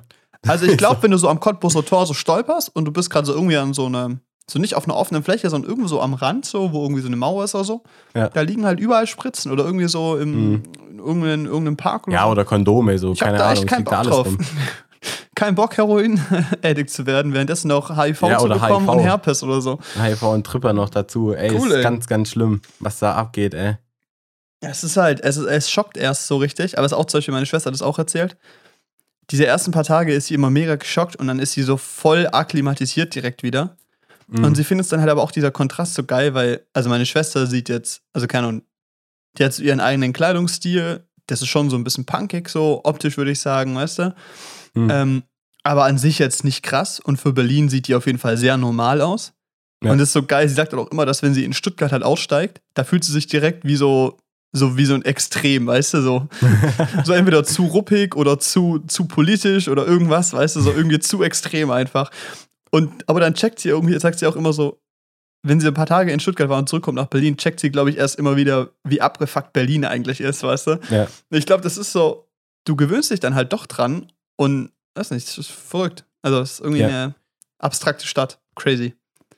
[0.47, 3.27] Also ich glaube, wenn du so am Cottbuser Tor so stolperst und du bist gerade
[3.27, 4.19] so irgendwie an so einer,
[4.49, 7.07] so nicht auf einer offenen Fläche, sondern irgendwo so am Rand, so, wo irgendwie so
[7.09, 7.83] eine Mauer ist oder so,
[8.17, 8.29] Ja.
[8.29, 10.63] da liegen halt überall Spritzen oder irgendwie so im, Mhm.
[10.91, 12.31] in irgendeinem, irgendeinem Park oder Ja, so.
[12.31, 14.29] oder Kondome, so, ich keine da Ahnung, echt es keinen da Bock drauf.
[15.35, 18.93] Kein Bock, Heroin-Addict zu werden, währenddessen noch HIV Ja, zu bekommen HIV.
[18.93, 19.79] und Herpes oder so.
[20.01, 21.33] HIV und Tripper noch dazu.
[21.33, 21.83] Ey, Cool, ist ey.
[21.83, 23.77] ganz, ganz schlimm, was da abgeht, ey.
[24.63, 27.19] Ja, es ist halt, es, es schockt erst so richtig, aber es ist auch zum
[27.19, 28.37] Beispiel, meine Schwester hat das auch erzählt.
[29.31, 32.29] Diese ersten paar Tage ist sie immer mega geschockt und dann ist sie so voll
[32.31, 33.77] akklimatisiert direkt wieder.
[34.27, 34.45] Mhm.
[34.45, 37.07] Und sie findet es dann halt aber auch dieser Kontrast so geil, weil, also meine
[37.07, 38.63] Schwester sieht jetzt, also keine Ahnung,
[39.39, 43.17] die hat so ihren eigenen Kleidungsstil, das ist schon so ein bisschen punkig, so optisch
[43.17, 44.15] würde ich sagen, weißt du?
[44.75, 44.91] Mhm.
[44.91, 45.23] Ähm,
[45.63, 48.57] aber an sich jetzt nicht krass und für Berlin sieht die auf jeden Fall sehr
[48.57, 49.33] normal aus.
[49.83, 49.93] Ja.
[49.93, 51.93] Und das ist so geil, sie sagt halt auch immer, dass wenn sie in Stuttgart
[51.93, 54.19] halt aussteigt, da fühlt sie sich direkt wie so,
[54.53, 56.29] so wie so ein Extrem, weißt du, so,
[57.05, 61.23] so entweder zu ruppig oder zu, zu politisch oder irgendwas, weißt du, so irgendwie zu
[61.23, 62.11] extrem einfach.
[62.71, 64.81] Und, aber dann checkt sie irgendwie, sagt sie auch immer so,
[65.43, 67.91] wenn sie ein paar Tage in Stuttgart war und zurückkommt nach Berlin, checkt sie, glaube
[67.91, 70.81] ich, erst immer wieder, wie abgefuckt Berlin eigentlich ist, weißt du?
[70.91, 71.07] Ja.
[71.31, 72.29] Ich glaube, das ist so,
[72.67, 76.07] du gewöhnst dich dann halt doch dran und, weiß nicht, das ist verrückt.
[76.23, 76.87] Also, es ist irgendwie Ja.
[76.89, 77.15] eine
[77.59, 78.41] abstrakte Stadt.
[78.55, 78.95] Crazy.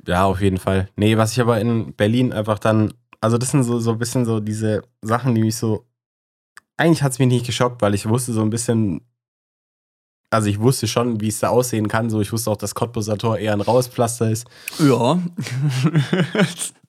[0.06, 0.88] Ja, auf jeden Fall.
[0.96, 4.24] Nee, was ich aber in Berlin einfach dann, also das sind so, so ein bisschen
[4.24, 5.86] so diese Sachen, die mich so,
[6.76, 9.00] eigentlich hat es mich nicht geschockt, weil ich wusste so ein bisschen,
[10.30, 13.18] also ich wusste schon, wie es da aussehen kann, so ich wusste auch, dass Cottbuser
[13.18, 14.46] Tor eher ein Rauspflaster ist,
[14.78, 15.20] Ja.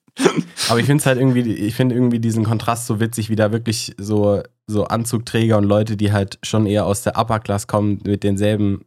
[0.68, 3.52] aber ich finde es halt irgendwie, ich finde irgendwie diesen Kontrast so witzig, wie da
[3.52, 8.00] wirklich so, so Anzugträger und Leute, die halt schon eher aus der Upper Class kommen,
[8.04, 8.84] mit denselben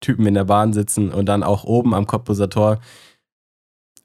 [0.00, 2.78] Typen in der Bahn sitzen und dann auch oben am Cottbuser Tor.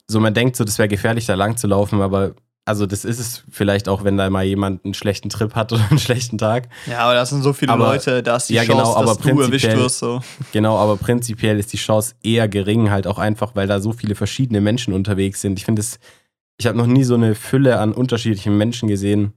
[0.08, 2.36] So, man denkt so, das wäre gefährlich, da lang zu laufen, aber
[2.68, 5.84] also das ist es vielleicht auch, wenn da mal jemand einen schlechten Trip hat oder
[5.89, 6.70] einen schlechten Tag.
[6.88, 9.18] ja, aber das sind so viele Aber- Leute, da ist die ja, Chance, genau, dass
[9.20, 9.99] du erwischt wirst.
[9.99, 10.22] So.
[10.51, 14.16] Genau, aber prinzipiell ist die Chance eher gering, halt auch einfach, weil da so viele
[14.16, 15.60] verschiedene Menschen unterwegs sind.
[15.60, 15.99] Ich finde es,
[16.58, 19.34] ich habe noch nie so eine Fülle an unterschiedlichen Menschen gesehen,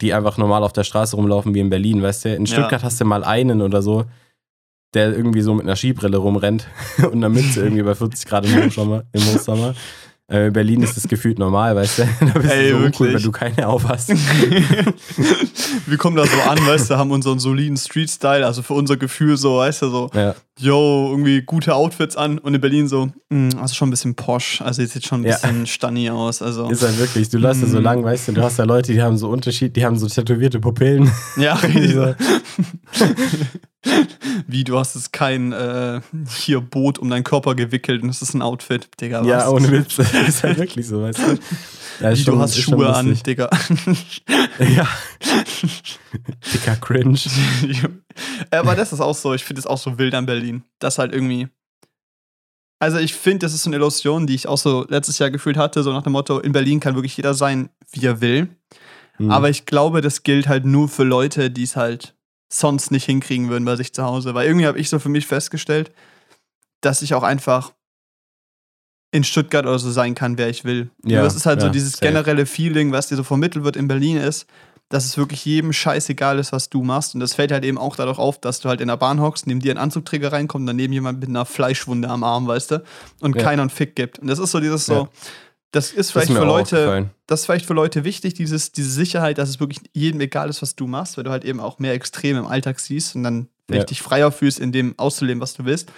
[0.00, 2.34] die einfach normal auf der Straße rumlaufen wie in Berlin, weißt du?
[2.34, 2.54] In Ja.
[2.56, 4.04] Stuttgart hast du mal einen oder so,
[4.94, 6.66] der irgendwie so mit einer Skibrille rumrennt
[6.98, 9.04] und einer Mütze irgendwie bei 40 Grad im Hochsommer.
[9.12, 9.74] Im Hochsommer.
[10.30, 12.08] Äh, In Berlin ist das gefühlt normal, weißt du?
[12.20, 13.00] Da bist Ey, du so wirklich.
[13.00, 14.08] uncool, wenn du keine auf hast.
[15.86, 19.36] Wir kommen da so an, weißt du, haben unseren soliden Street-Style, also für unser Gefühl
[19.36, 20.34] so, weißt du, so, Ja.
[20.58, 24.60] Yo, irgendwie gute Outfits an und in Berlin so, mh, also schon ein bisschen posch,
[24.60, 25.36] also jetzt sieht schon ein Ja.
[25.36, 26.68] bisschen stunny aus, also.
[26.70, 27.82] Ist halt wirklich, du läufst da so Mm.
[27.82, 30.60] lang, weißt du, du hast da Leute, die haben so Unterschied, die haben so tätowierte
[30.60, 31.10] Pupillen.
[31.36, 31.56] Ja,
[31.92, 32.14] so.
[34.46, 36.00] Wie, du hast jetzt kein äh,
[36.36, 39.20] hier Boot um deinen Körper gewickelt und es ist ein Outfit, Digga.
[39.22, 39.26] Was?
[39.26, 39.98] Ja, ohne Witz.
[40.28, 41.38] Ist halt wirklich so, weißt du.
[42.02, 43.18] Ja, schon- du hast Schuhe an.
[43.26, 43.48] Digga.
[44.58, 44.86] Ja.
[46.52, 47.18] Dicker Cringe.
[48.50, 50.62] Aber das ist auch so, ich finde es auch so wild an Berlin.
[50.78, 51.48] Das halt irgendwie.
[52.78, 55.56] Also ich finde, das ist so eine Illusion, die ich auch so letztes Jahr gefühlt
[55.56, 58.48] hatte, so nach dem Motto, in Berlin kann wirklich jeder sein, wie er will.
[59.16, 59.30] Hm.
[59.30, 62.14] Aber ich glaube, das gilt halt nur für Leute, die es halt
[62.52, 64.34] sonst nicht hinkriegen würden bei sich zu Hause.
[64.34, 65.92] Weil irgendwie habe ich so für mich festgestellt,
[66.80, 67.72] dass ich auch einfach
[69.12, 70.90] in Stuttgart oder so sein kann, wer ich will.
[71.04, 72.06] Ja, Nur es ist halt so ja, dieses safe.
[72.06, 74.46] generelle Feeling, was dir so vermittelt wird in Berlin ist,
[74.88, 77.14] dass es wirklich jedem scheißegal ist, was du machst.
[77.14, 79.46] Und das fällt halt eben auch dadurch auf, dass du halt in der Bahn hockst,
[79.46, 82.82] neben dir ein Anzugträger reinkommt, daneben jemand mit einer Fleischwunde am Arm, weißt du,
[83.20, 83.42] und Ja.
[83.42, 84.18] keiner einen Fick gibt.
[84.18, 85.08] Und das ist so dieses so,
[85.72, 88.72] das ist Das vielleicht ist mir für Leute, das ist vielleicht für Leute wichtig, dieses,
[88.72, 91.60] diese Sicherheit, dass es wirklich jedem egal ist, was du machst, weil du halt eben
[91.60, 93.84] auch mehr Extreme im Alltag siehst und dann Ja.
[93.84, 95.90] dich freier fühlst, in dem auszuleben, was du willst.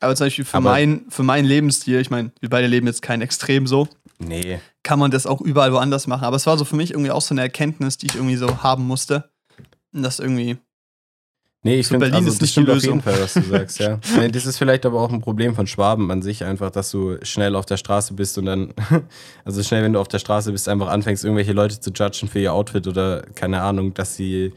[0.00, 3.02] Aber zum Beispiel für, Aber- mein, für meinen Lebensstil, ich meine, wir beide leben jetzt
[3.02, 4.60] kein Extrem so, Nee.
[4.82, 6.24] kann man das auch überall woanders machen.
[6.24, 8.62] Aber es war so für mich irgendwie auch so eine Erkenntnis, die ich irgendwie so
[8.62, 9.30] haben musste.
[9.92, 10.56] Und das irgendwie.
[11.64, 13.98] Nee, ich finde, also, ist das nicht stimmt auf jeden Fall, was du sagst, ja.
[14.30, 17.56] Das ist vielleicht aber auch ein Problem von Schwaben an sich, einfach, dass du schnell
[17.56, 18.72] auf der Straße bist und dann,
[19.44, 22.38] also schnell, wenn du auf der Straße bist, einfach anfängst, irgendwelche Leute zu judgen für
[22.38, 24.52] ihr Outfit oder keine Ahnung, dass sie,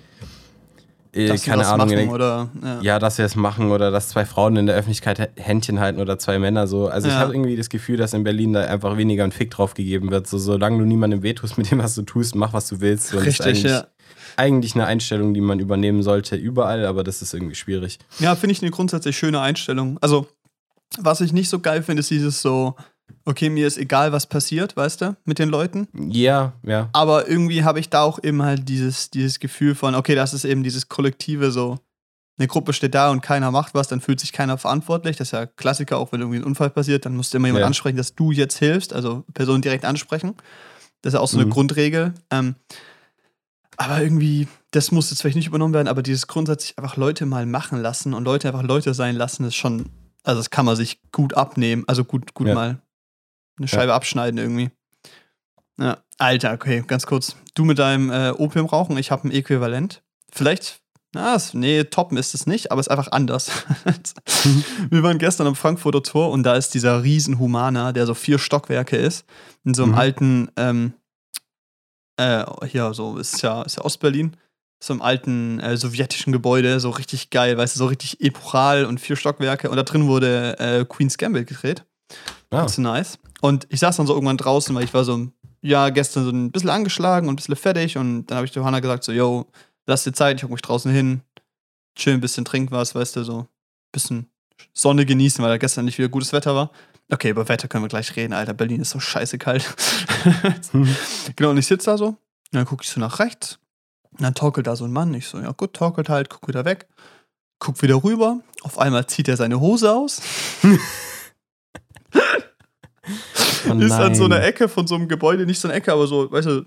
[1.14, 2.50] äh, keine Ahnung, machen in- oder.
[2.64, 2.82] Ja.
[2.82, 6.00] ja, dass sie es machen oder dass zwei Frauen in der Öffentlichkeit Hä- Händchen halten
[6.00, 6.88] oder zwei Männer so.
[6.88, 7.20] Also ich Ja.
[7.20, 10.28] habe irgendwie das Gefühl, dass in Berlin da einfach weniger ein Fick drauf gegeben wird.
[10.28, 13.08] So, solange du niemandem wehtust mit dem, was du tust, mach, was du willst.
[13.10, 13.88] So, das ist Richtig, eigentlich, ja.
[14.38, 18.00] eigentlich eine Einstellung, die man übernehmen sollte, überall, aber das ist irgendwie schwierig.
[18.20, 19.98] Ja, finde ich eine grundsätzlich schöne Einstellung.
[20.02, 20.28] Also,
[21.00, 22.76] was ich nicht so geil finde, ist dieses so,
[23.26, 25.88] okay, mir ist egal, was passiert, weißt du, mit den Leuten.
[26.12, 26.90] Ja, ja.
[26.94, 30.46] Aber irgendwie habe ich da auch immer halt dieses, dieses Gefühl von, okay, das ist
[30.46, 31.80] eben dieses Kollektive so.
[32.38, 35.18] Eine Gruppe steht da und keiner macht was, dann fühlt sich keiner verantwortlich.
[35.18, 37.62] Das ist ja Klassiker, auch wenn irgendwie ein Unfall passiert, dann musst du immer jemand
[37.62, 37.68] Ja.
[37.68, 40.34] ansprechen, dass du jetzt hilfst, also Person direkt ansprechen.
[41.02, 41.52] Das ist ja auch so eine Mhm.
[41.52, 42.14] Grundregel.
[42.32, 42.56] Ähm,
[43.78, 47.46] aber irgendwie, das muss jetzt vielleicht nicht übernommen werden, aber dieses grundsätzlich einfach Leute mal
[47.46, 49.86] machen lassen und Leute einfach Leute sein lassen, ist schon,
[50.24, 52.54] also das kann man sich gut abnehmen, also gut, gut Ja.
[52.54, 52.82] mal
[53.62, 54.72] eine Scheibe abschneiden irgendwie.
[55.80, 57.36] Ja, Alter, okay, ganz kurz.
[57.56, 60.04] Du mit deinem äh, Opium rauchen, ich habe ein Äquivalent.
[60.32, 60.82] Vielleicht,
[61.14, 63.50] na, es- nee, toppen ist es nicht, aber es ist einfach anders.
[64.90, 68.38] Wir waren gestern am Frankfurter Tor und da ist dieser riesen Humana, der so vier
[68.40, 69.26] Stockwerke ist,
[69.64, 69.98] in so einem Mhm.
[69.98, 70.94] alten, ähm,
[72.18, 74.38] äh, hier, so, ist ja, ist ja Ostberlin,
[74.84, 79.00] so einem alten äh, sowjetischen Gebäude, so richtig geil, weißt du, so richtig epochal und
[79.00, 81.86] vier Stockwerke und da drin wurde äh, Queen's Gambit gedreht.
[82.50, 82.64] Ah.
[82.64, 83.20] Das ist nice.
[83.42, 85.28] Und ich saß dann so irgendwann draußen, weil ich war so,
[85.62, 87.98] ja, gestern so ein bisschen angeschlagen und ein bisschen fertig.
[87.98, 89.48] Und dann habe ich Johanna gesagt, so, yo,
[89.88, 91.22] lass dir Zeit, ich hock mich draußen hin,
[91.96, 93.48] chill ein bisschen, trink was, weißt du, so ein
[93.92, 94.28] bisschen
[94.74, 96.72] Sonne genießen, weil da gestern nicht wieder gutes Wetter war.
[97.12, 98.54] Okay, über Wetter können wir gleich reden, Alter.
[98.54, 99.76] Berlin ist so scheiße kalt.
[101.36, 102.18] genau, und ich sitze da so, und
[102.52, 103.60] dann gucke ich so nach rechts.
[104.12, 105.14] Und dann torkelt da so ein Mann.
[105.14, 106.88] Ich so, ja gut, torkelt halt, guck wieder weg.
[107.60, 108.40] Guck wieder rüber.
[108.62, 110.22] Auf einmal zieht er seine Hose aus.
[113.70, 114.44] Oh ist an so einer.
[114.44, 116.66] Ecke von so einem Gebäude, nicht so eine Ecke, aber so, weißt du,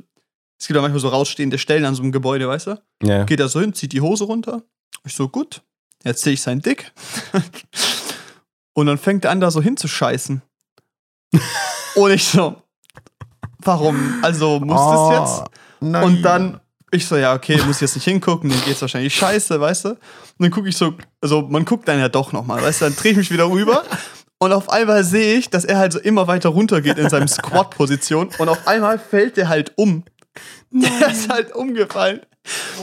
[0.59, 2.83] es gibt ja manchmal so rausstehende Stellen an so einem Gebäude, weißt du?
[3.03, 3.25] Ja.
[3.25, 4.63] Geht er so hin, zieht die Hose runter.
[5.05, 5.63] Ich so, gut,
[6.05, 6.93] jetzt sehe ich sein Dick.
[8.75, 10.43] Und dann fängt er an, da so hinzuscheißen.
[11.97, 12.57] Und ich so,
[13.59, 14.19] warum?
[14.23, 15.51] Also muss Oh, das jetzt?
[15.81, 16.03] Nein.
[16.05, 19.85] Und dann, ich so, ja, okay, muss jetzt nicht hingucken, dem geht's wahrscheinlich scheiße, weißt
[19.85, 19.89] du?
[19.91, 19.99] Und
[20.39, 22.85] dann gucke ich so, also man guckt dann ja doch nochmal, weißt du?
[22.87, 23.85] Dann drehe ich mich wieder rüber
[24.39, 27.29] und auf einmal sehe ich, dass er halt so immer weiter runter geht in seinem
[27.29, 30.05] Squat-Position und auf einmal fällt der halt um.
[30.71, 32.21] Der ist halt umgefallen.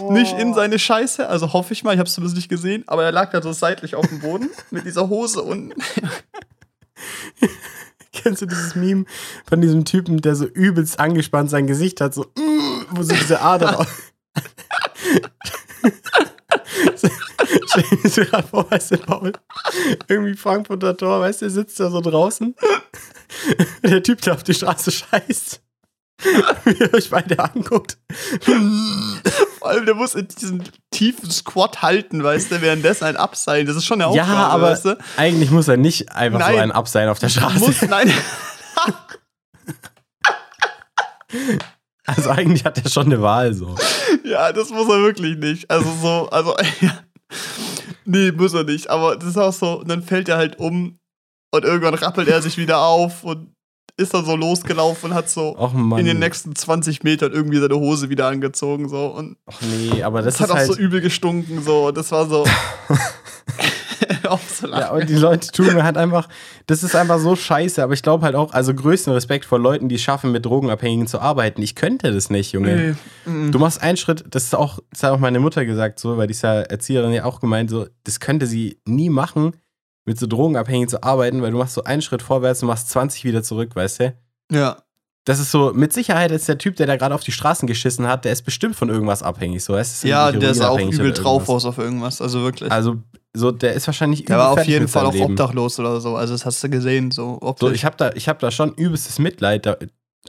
[0.10, 3.04] Nicht in seine Scheiße, also hoffe ich mal, ich habe es zumindest nicht gesehen, aber
[3.04, 5.80] er lag da so seitlich auf dem Boden mit dieser Hose unten.
[8.14, 9.06] Kennst du dieses Meme
[9.48, 13.42] von diesem Typen, der so übelst angespannt sein Gesicht hat, so, mm, wo so diese
[13.42, 14.12] Ader auf.
[17.68, 19.34] Stell dir so gerade vor, weißt du, Paul,
[20.08, 22.56] irgendwie Frankfurter Tor, weißt du, der sitzt da so draußen.
[23.84, 25.62] Der Typ, der auf die Straße scheißt.
[26.66, 27.98] Wie ihr euch beide anguckt.
[29.60, 30.62] Vor allem, der muss in diesem
[30.92, 33.66] tiefen Squat halten, weißt du, währenddessen ein Abseilen.
[33.66, 34.98] Das ist schon eine Aufgabe, Ja, aber weißt du?
[35.18, 36.60] eigentlich muss er nicht einfach so Nein.
[36.60, 37.60] ein Absein auf der Straße.
[37.60, 38.14] Muss, nein.
[42.06, 43.76] Also eigentlich hat er schon eine Wahl so.
[44.24, 45.70] Ja, das muss er wirklich nicht.
[45.70, 46.92] Also so, also ja.
[48.06, 48.90] Nee, muss er nicht.
[48.90, 50.98] Aber das ist auch so, und dann fällt er halt um
[51.52, 53.54] und irgendwann rappelt er sich wieder auf und
[53.98, 55.56] ist dann so losgelaufen und hat so
[55.98, 60.22] in den nächsten 20 Metern irgendwie seine Hose wieder angezogen so und Ach nee, aber
[60.22, 60.68] das, das, hat auch halt.
[60.68, 62.46] so übel gestunken so und das war so
[64.34, 64.90] auch so ja, lachen.
[64.90, 66.28] aber die Leute tun mir halt einfach,
[66.68, 69.90] das ist einfach so scheiße, aber ich glaube halt auch, also größten Respekt vor Leuten,
[69.90, 71.62] die es schaffen, mit Drogenabhängigen zu arbeiten.
[71.62, 72.96] Ich könnte das nicht, Junge.
[73.26, 73.52] Nee.
[73.52, 76.28] Du machst einen Schritt, das ist auch, das hat auch meine Mutter gesagt, so, weil
[76.28, 79.56] die ist ja Erzieherin ja auch gemeint, so, das könnte sie nie machen,
[80.06, 83.24] mit so Drogenabhängigen zu arbeiten, weil du machst so einen Schritt vorwärts und machst 20
[83.24, 84.16] wieder zurück, weißt du?
[84.52, 84.78] Ja.
[85.26, 88.08] Das ist so, mit Sicherheit ist der Typ, der da gerade auf die Straßen geschissen
[88.08, 90.08] hat, der ist bestimmt von irgendwas abhängig, so, du?
[90.08, 92.72] Ja, der ist auch übel drauf aus auf irgendwas, also wirklich.
[92.72, 92.98] Also,
[93.34, 95.26] so, der ist wahrscheinlich der war auf jeden Fall auch Leben.
[95.26, 98.40] obdachlos oder so, also das hast du gesehen, so So, ich habe da, ich hab
[98.40, 99.78] da schon übelstes Mitleid, da,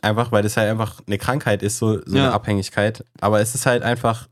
[0.03, 2.25] einfach weil das halt einfach eine Krankheit ist, so, so Ja.
[2.25, 3.05] eine Abhängigkeit.
[3.21, 4.29] Aber es ist halt einfach,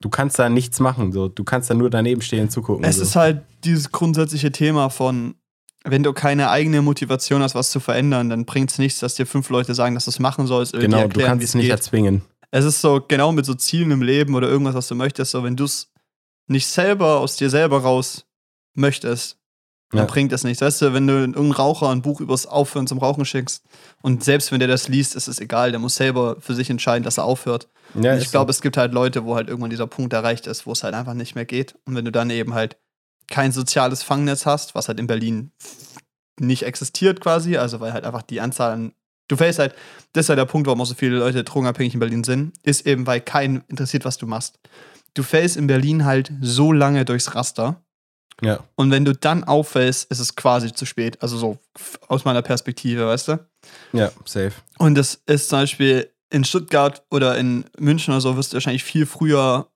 [0.00, 1.28] du kannst da nichts machen, so.
[1.28, 2.84] Du kannst da nur daneben stehen und zugucken.
[2.84, 3.02] Es so.
[3.02, 5.34] ist halt dieses grundsätzliche Thema von,
[5.86, 9.26] wenn du keine eigene Motivation hast, was zu verändern, dann bringt es nichts, dass dir
[9.26, 10.72] fünf Leute sagen, dass du es machen sollst.
[10.72, 11.70] genau, du erklären, kannst wie es nicht geht.
[11.72, 12.22] erzwingen.
[12.50, 15.42] Es ist so genau mit so Zielen im Leben oder irgendwas, was du möchtest, so
[15.44, 15.90] wenn du es
[16.48, 18.24] nicht selber aus dir selber raus
[18.74, 19.38] möchtest,
[19.90, 20.04] dann Ja.
[20.06, 20.60] bringt es nichts.
[20.62, 23.62] Weißt du, wenn du irgendeinen Raucher ein Buch übers Aufhören zum Rauchen schickst
[24.02, 27.04] und selbst wenn der das liest, ist es egal, der muss selber für sich entscheiden,
[27.04, 27.68] dass er aufhört.
[27.94, 30.72] Ja, ich glaube, es gibt halt Leute, wo halt irgendwann dieser Punkt erreicht ist, wo
[30.72, 31.76] es halt einfach nicht mehr geht.
[31.84, 32.76] Und wenn du dann eben halt
[33.28, 35.52] kein soziales Fangnetz hast, was halt in Berlin
[36.38, 38.92] nicht existiert quasi, also weil halt einfach die Anzahl an.
[39.28, 39.74] Du fällst halt,
[40.12, 42.86] das ist halt der Punkt, warum auch so viele Leute drogenabhängig in Berlin sind, ist
[42.86, 44.58] eben, weil keinen interessiert, was du machst.
[45.14, 47.82] Du fällst in Berlin halt so lange durchs Raster.
[48.42, 48.60] Ja.
[48.76, 51.22] Und wenn du dann auffällst, ist es quasi zu spät.
[51.22, 51.58] Also so
[52.06, 53.46] aus meiner Perspektive, weißt du?
[53.92, 54.52] ja, safe.
[54.78, 58.84] Und das ist zum Beispiel in Stuttgart oder in München oder so, wirst du wahrscheinlich
[58.84, 59.70] viel früher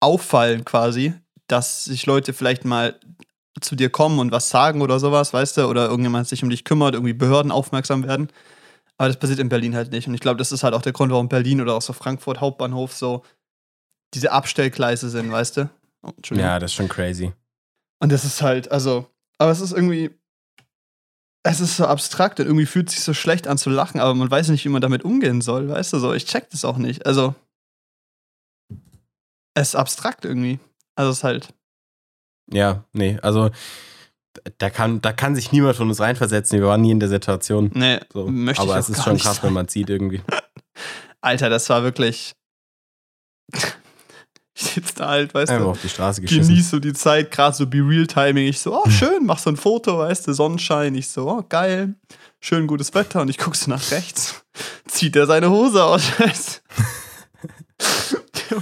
[0.00, 1.14] auffallen, quasi,
[1.46, 2.98] dass sich Leute vielleicht mal
[3.60, 6.64] zu dir kommen und was sagen oder sowas, weißt du, oder irgendjemand sich um dich
[6.64, 8.28] kümmert, irgendwie Behörden aufmerksam werden.
[8.96, 10.08] Aber das passiert in Berlin halt nicht.
[10.08, 12.40] Und ich glaube, das ist halt auch der Grund, warum Berlin oder auch so Frankfurt
[12.40, 13.24] Hauptbahnhof so
[14.14, 15.70] diese Abstellgleise sind, weißt du?
[16.02, 16.48] Oh, Entschuldigung.
[16.48, 17.32] Ja, das ist schon crazy.
[18.00, 20.10] Und das ist halt, also, aber es ist irgendwie,
[21.42, 24.30] es ist so abstrakt und irgendwie fühlt sich so schlecht an zu lachen, aber man
[24.30, 27.06] weiß nicht, wie man damit umgehen soll, weißt du, so, ich check das auch nicht.
[27.06, 27.34] Also,
[29.54, 30.58] es ist abstrakt irgendwie.
[30.96, 31.48] Also, es ist halt,
[32.52, 33.50] Ja, nee, also
[34.58, 36.58] da kann, da kann sich niemand von uns reinversetzen.
[36.60, 37.70] Wir waren nie in der Situation.
[37.74, 38.26] nee, So.
[38.28, 39.44] möchte Aber ich es ist schon krass, sein.
[39.44, 40.22] wenn man sieht irgendwie.
[41.20, 42.34] Alter, das war wirklich,
[43.54, 46.48] ich sitze da halt, weißt Einfach du, auf die Straße geschissen.
[46.48, 48.46] genieß so die Zeit, gerade so Be-Real-Timing.
[48.48, 50.94] Ich so, oh, schön, mach so ein Foto, weißt du, Sonnenschein.
[50.96, 51.94] Ich so, oh, geil,
[52.40, 53.22] schön gutes Wetter.
[53.22, 54.44] Und ich guck so nach rechts,
[54.86, 56.02] zieht er seine Hose aus.
[56.20, 56.62] weißt
[58.50, 58.56] du.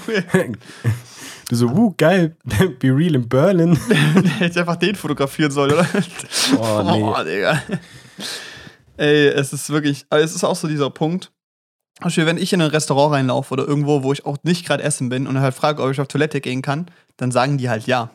[1.53, 2.35] Du so, wuh, geil,
[2.79, 3.77] be real in Berlin.
[4.39, 5.87] hätte einfach den fotografieren sollen, oder?
[6.59, 7.03] Oh, nee.
[7.03, 7.63] Oh, Digga.
[8.97, 11.31] Ey, es ist wirklich, aber es ist auch so dieser Punkt.
[12.01, 15.11] Beispiel, wenn ich in ein Restaurant reinlaufe oder irgendwo, wo ich auch nicht gerade essen
[15.11, 16.87] bin und halt frage, ob ich auf Toilette gehen kann,
[17.19, 18.09] dann sagen die halt ja.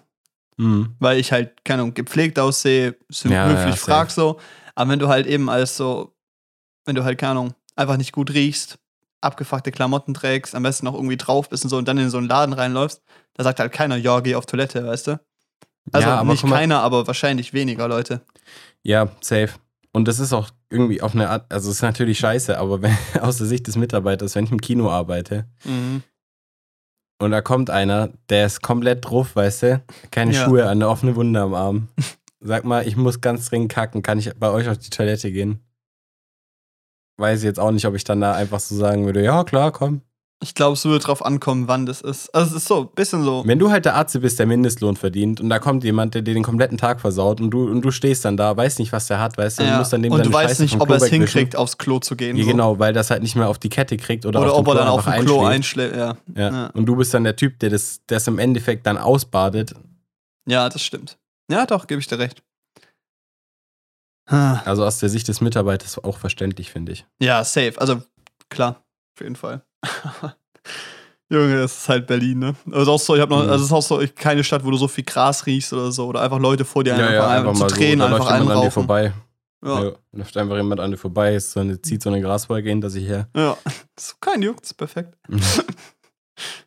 [0.59, 0.95] Mhm.
[0.97, 4.39] weil ich halt, keine Ahnung, gepflegt aussehe, so Ja, höflich ja, frag so.
[4.73, 6.15] Aber wenn du halt eben als so,
[6.85, 8.79] wenn du halt, keine Ahnung, einfach nicht gut riechst,
[9.27, 12.17] abgefuckte Klamotten trägst, am besten noch irgendwie drauf bist und so und dann in so
[12.17, 13.01] einen Laden reinläufst,
[13.35, 15.19] da sagt halt keiner, ja, geh auf Toilette, weißt du?
[15.91, 18.21] Also Ja, aber nicht mal- keiner, aber wahrscheinlich weniger Leute.
[18.83, 19.49] Ja, safe.
[19.93, 22.95] Und das ist auch irgendwie auf eine Art, also es ist natürlich scheiße, aber wenn,
[23.21, 26.03] aus der Sicht des Mitarbeiters, wenn ich im Kino arbeite Mhm.
[27.19, 30.45] und da kommt einer, der ist komplett drauf, weißt du, keine Ja.
[30.45, 31.87] Schuhe, eine offene Wunde am Arm.
[32.39, 35.59] Sag mal, ich muss ganz dringend kacken, kann ich bei euch auf die Toilette gehen?
[37.17, 40.01] Weiß jetzt auch nicht, ob ich dann da einfach so sagen würde, ja klar, komm.
[40.43, 42.29] Ich glaube, es würde drauf ankommen, wann das ist.
[42.35, 43.41] Also es ist so, ein bisschen so.
[43.47, 46.35] Wenn du halt der Arzt bist, der Mindestlohn verdient und da kommt jemand, der dir
[46.35, 49.19] den kompletten Tag versaut und du, und du stehst dann da, weißt nicht, was der
[49.19, 49.71] hat, weißt du, Ja.
[49.71, 51.97] du musst dann dem und du weißt Scheiße nicht, ob er es hinkriegt, aufs Klo
[51.97, 52.37] zu gehen.
[52.37, 52.51] Ja, so.
[52.51, 54.87] genau, weil das halt nicht mehr auf die Kette kriegt oder, Oder ob er dann
[54.89, 55.95] auf dem Klo einschläft.
[55.95, 55.95] einschläft.
[56.37, 56.43] Ja.
[56.49, 56.51] Ja.
[56.65, 56.67] Ja.
[56.75, 59.73] Und du bist dann der Typ, der das, der es im Endeffekt dann ausbadet.
[60.47, 61.17] ja, das stimmt.
[61.49, 62.43] Ja, doch, gebe ich dir recht.
[64.27, 64.61] Ah.
[64.65, 67.05] Also aus der Sicht des Mitarbeiters auch verständlich, finde ich.
[67.19, 67.73] Ja, safe.
[67.77, 68.01] Also
[68.49, 68.83] klar,
[69.15, 69.61] auf jeden Fall.
[71.29, 72.55] Junge, das ist halt Berlin, ne?
[72.71, 73.49] Also auch so, ich habe noch, Mhm.
[73.49, 76.07] also es ist auch so keine Stadt, wo du so viel Gras riechst oder so
[76.07, 78.71] oder einfach Leute vor dir einfach, einfach, zu Tränen Da einfach an dir einrauchen.
[78.71, 79.13] vorbei.
[79.65, 79.91] Ja, Ja.
[80.13, 83.05] läuft einfach jemand an dir vorbei, ist so eine, zieht so eine Graswolke hinter sich
[83.07, 83.27] her.
[83.35, 83.57] ja.
[83.99, 85.15] So, kein Juckt, ist perfekt.
[85.27, 85.39] Mhm.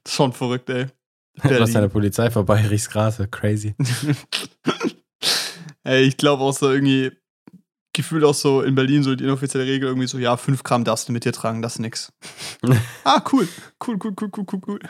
[0.03, 0.87] Das ist schon verrückt, ey.
[1.37, 1.75] Du hast Berlin.
[1.75, 3.75] deine Polizei vorbei, riechst Gras, crazy.
[5.85, 7.13] ey, ich glaube auch so irgendwie
[8.01, 11.09] gefühlt auch so in Berlin so die inoffizielle Regel irgendwie so, ja, 5 Gramm darfst
[11.09, 12.13] du mit dir tragen, das ist nix.
[13.05, 13.47] ah, cool.
[13.87, 14.81] Cool, cool, cool, cool, cool, cool.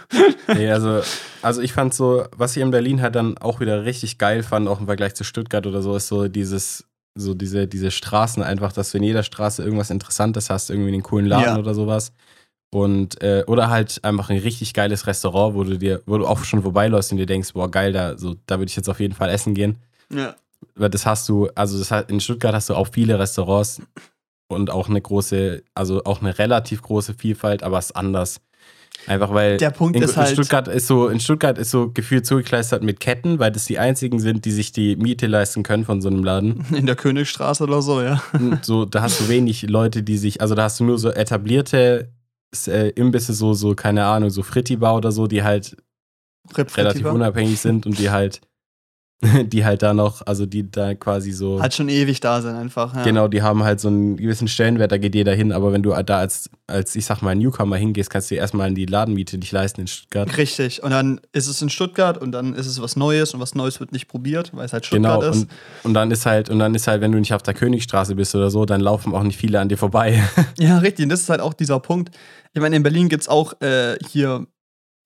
[0.54, 1.02] Nee, also,
[1.42, 4.68] also ich fand so, was ich in Berlin halt dann auch wieder richtig geil fand,
[4.68, 6.84] auch im Vergleich zu Stuttgart oder so, ist so dieses,
[7.14, 11.02] so diese, diese Straßen einfach, dass du in jeder Straße irgendwas Interessantes hast, irgendwie einen
[11.02, 11.58] coolen Laden Ja.
[11.58, 12.12] oder sowas.
[12.72, 16.44] Und, äh, oder halt einfach ein richtig geiles Restaurant, wo du dir, wo du auch
[16.44, 19.14] schon vorbeiläufst und dir denkst, boah, geil, da, so, da würde ich jetzt auf jeden
[19.14, 19.76] Fall essen gehen.
[20.12, 20.36] Ja.
[20.74, 23.80] Weil das hast du, also das hat, in Stuttgart hast du auch viele Restaurants
[24.48, 28.40] und auch eine große, also auch eine relativ große Vielfalt, aber es ist anders.
[29.06, 31.90] Einfach weil Der Punkt in, ist in halt- Stuttgart ist so, in Stuttgart ist so
[31.90, 35.84] gefühlt zugekleistert mit Ketten, weil das die einzigen sind, die sich die Miete leisten können
[35.86, 36.66] von so einem Laden.
[36.76, 38.22] In der Königstraße oder so, ja.
[38.34, 41.10] Und so, da hast du wenig Leute, die sich, also da hast du nur so
[41.10, 42.12] etablierte
[42.66, 45.76] äh, Imbisse, so, so, keine Ahnung, so Frittibar oder so, die halt
[46.54, 47.06] relativ Repräsentativ.
[47.06, 48.40] unabhängig sind und die halt,
[49.44, 51.60] die halt da noch, also die da quasi so.
[51.60, 52.94] Halt schon ewig da sind einfach.
[52.94, 53.02] Ja.
[53.02, 55.90] Genau, die haben halt so einen gewissen Stellenwert, da geht jeder hin, aber wenn du
[56.02, 59.52] da als, als ich sag mal, Newcomer hingehst, kannst du dir erstmal die Ladenmiete nicht
[59.52, 60.36] leisten in Stuttgart.
[60.38, 60.82] Richtig.
[60.82, 63.78] Und dann ist es in Stuttgart und dann ist es was Neues und was Neues
[63.78, 65.42] wird nicht probiert, weil es halt Stuttgart Genau, ist.
[65.42, 65.50] und,
[65.84, 68.34] und dann ist halt, und dann ist halt, wenn du nicht auf der Königstraße bist
[68.34, 70.22] oder so, dann laufen auch nicht viele an dir vorbei.
[70.58, 71.04] Ja, richtig.
[71.04, 72.14] Und das ist halt auch dieser Punkt.
[72.52, 74.46] Ich meine, in Berlin gibt es auch äh, hier,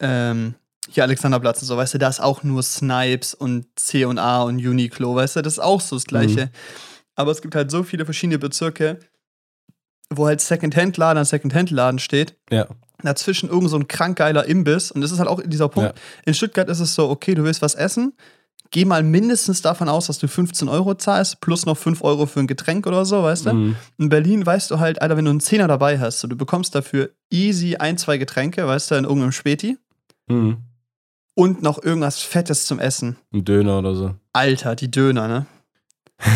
[0.01, 0.55] ähm,
[0.91, 5.15] hier Alexanderplatz und so, weißt du, da ist auch nur Snipes und C&A und Uniqlo,
[5.15, 6.51] weißt du, das ist auch so das Gleiche.
[7.17, 8.99] Aber es gibt halt so viele verschiedene Bezirke,
[10.11, 12.37] wo halt Secondhand-Laden an Secondhand-Laden steht.
[12.51, 12.67] ja.
[13.03, 14.91] Dazwischen irgend so ein krank geiler Imbiss.
[14.91, 15.95] Und das ist halt auch dieser Punkt.
[15.95, 16.03] Ja.
[16.25, 18.15] In Stuttgart ist es so, okay, du willst was essen,
[18.71, 22.41] geh mal mindestens davon aus, dass du 15 Euro zahlst, plus noch 5 Euro für
[22.41, 23.53] ein Getränk oder so, weißt du?
[23.53, 23.77] Mhm.
[23.99, 26.75] In Berlin weißt du halt, Alter, wenn du einen Zehner dabei hast, so, du bekommst
[26.75, 29.77] dafür easy ein, zwei Getränke, weißt du, in irgendeinem Späti
[30.29, 30.59] Mhm.
[31.35, 33.17] Und noch irgendwas Fettes zum Essen.
[33.33, 34.15] Ein Döner oder so.
[34.33, 35.47] Alter, die Döner, ne?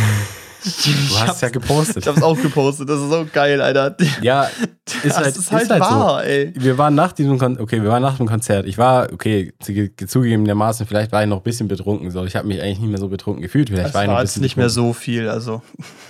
[0.61, 1.99] Du hast ja gepostet.
[1.99, 3.97] Ich hab's auch gepostet, das ist so geil, Alter.
[4.21, 4.51] Ja,
[5.05, 5.91] das halt- ist halt, ist halt so.
[5.91, 6.53] wahr, ey.
[6.57, 8.67] wir waren nach diesem Kon okay, wir waren nach dem Konzert.
[8.67, 12.11] Ich war, okay, zu- zugegebenermaßen, vielleicht war ich noch ein bisschen betrunken.
[12.11, 12.25] So.
[12.25, 13.69] Ich habe mich eigentlich nicht mehr so betrunken gefühlt.
[13.71, 14.93] Vielleicht Das war ich noch war ein jetzt bisschen nicht mehr betrunken.
[14.95, 15.63] so viel, also.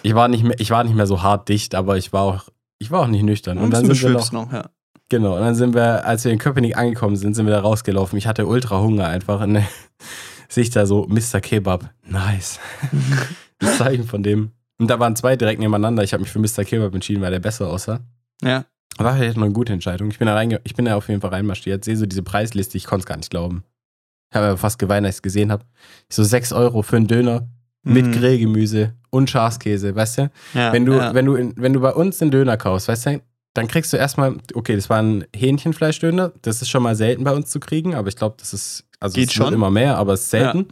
[0.03, 2.49] Ich war nicht mehr, ich war nicht mehr so hart dicht, aber ich war auch,
[2.78, 3.59] ich war auch nicht nüchtern.
[3.59, 4.70] Und dann sind wir noch, noch, ja.
[5.09, 8.18] Genau, und dann sind wir, als wir in Köpenick angekommen sind, sind wir da rausgelaufen.
[8.18, 9.40] Ich hatte ultra Hunger einfach.
[9.40, 9.66] Und dann
[10.48, 11.40] sehe ich da so Mr.
[11.40, 11.90] Kebab.
[12.06, 12.59] Nice.
[13.59, 14.52] das Zeichen von dem.
[14.78, 16.02] Und da waren zwei direkt nebeneinander.
[16.04, 16.64] Ich habe mich für Mr.
[16.64, 18.00] Kebab entschieden, weil der besser aussah.
[18.42, 18.64] Ja.
[18.96, 20.11] War vielleicht noch eine gute Entscheidung.
[20.11, 22.76] Ich bin da, reinge ich bin da auf jeden Fall reinmarschiert, sehe so diese Preisliste,
[22.76, 23.64] ich konnte es gar nicht glauben.
[24.30, 25.64] Ich habe aber fast geweint, als ich es gesehen habe.
[26.11, 27.48] So 6 Euro für einen Döner
[27.82, 28.12] mit Mhm.
[28.12, 30.30] Grillgemüse und Schafskäse, weißt du?
[30.54, 31.14] Ja, wenn du, ja.
[31.14, 33.22] wenn du, in, wenn du bei uns einen Döner kaufst, weißt du,
[33.59, 37.32] dann kriegst du erstmal, okay, das war ein Hähnchenfleischdöner, das ist schon mal selten bei
[37.32, 39.52] uns zu kriegen, aber ich glaube, das ist, also Geht es schon.
[39.52, 40.68] immer mehr, aber es ist selten.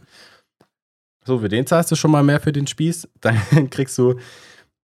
[1.25, 3.09] So, für den zahlst du schon mal mehr für den Spieß.
[3.21, 4.15] Dann kriegst du,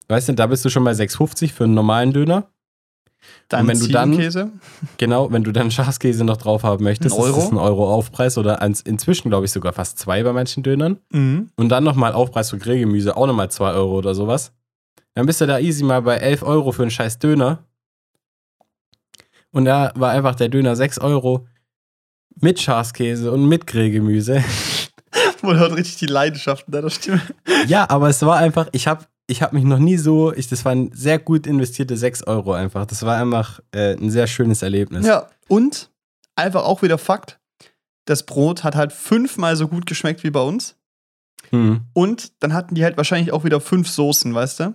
[0.07, 2.47] weißt du, da bist du schon bei 6,50 für einen normalen Döner.
[3.49, 4.51] dann und wenn du dann-.
[4.97, 7.37] Genau, wenn du dann Schafskäse noch drauf haben möchtest, Ein Euro?
[7.37, 10.63] ist das ein Euro Aufpreis oder eins, inzwischen, glaube ich, sogar fast zwei bei manchen
[10.63, 10.97] Dönern.
[11.11, 11.51] Mhm.
[11.55, 14.53] Und dann nochmal Aufpreis für Grillgemüse, auch nochmal zwei Euro oder sowas.
[15.13, 17.67] Dann bist du da easy mal bei 11 Euro für einen scheiß Döner.
[19.51, 21.47] Und da war einfach der Döner 6 Euro
[22.39, 24.43] mit Schafskäse und mit Grillgemüse.
[25.41, 27.21] Man hört richtig die Leidenschaft in deiner Stimme.
[27.67, 30.65] ja, aber es war einfach, ich habe ich hab mich noch nie so, ich, das
[30.65, 32.85] waren sehr gut investierte 6 Euro einfach.
[32.85, 35.05] Das war einfach äh, ein sehr schönes Erlebnis.
[35.05, 35.89] Ja, und
[36.35, 37.39] einfach auch wieder Fakt:
[38.05, 40.75] Das Brot hat halt fünfmal so gut geschmeckt wie bei uns.
[41.49, 41.81] Hm.
[41.93, 44.73] Und dann hatten die halt wahrscheinlich auch wieder fünf Soßen, weißt du?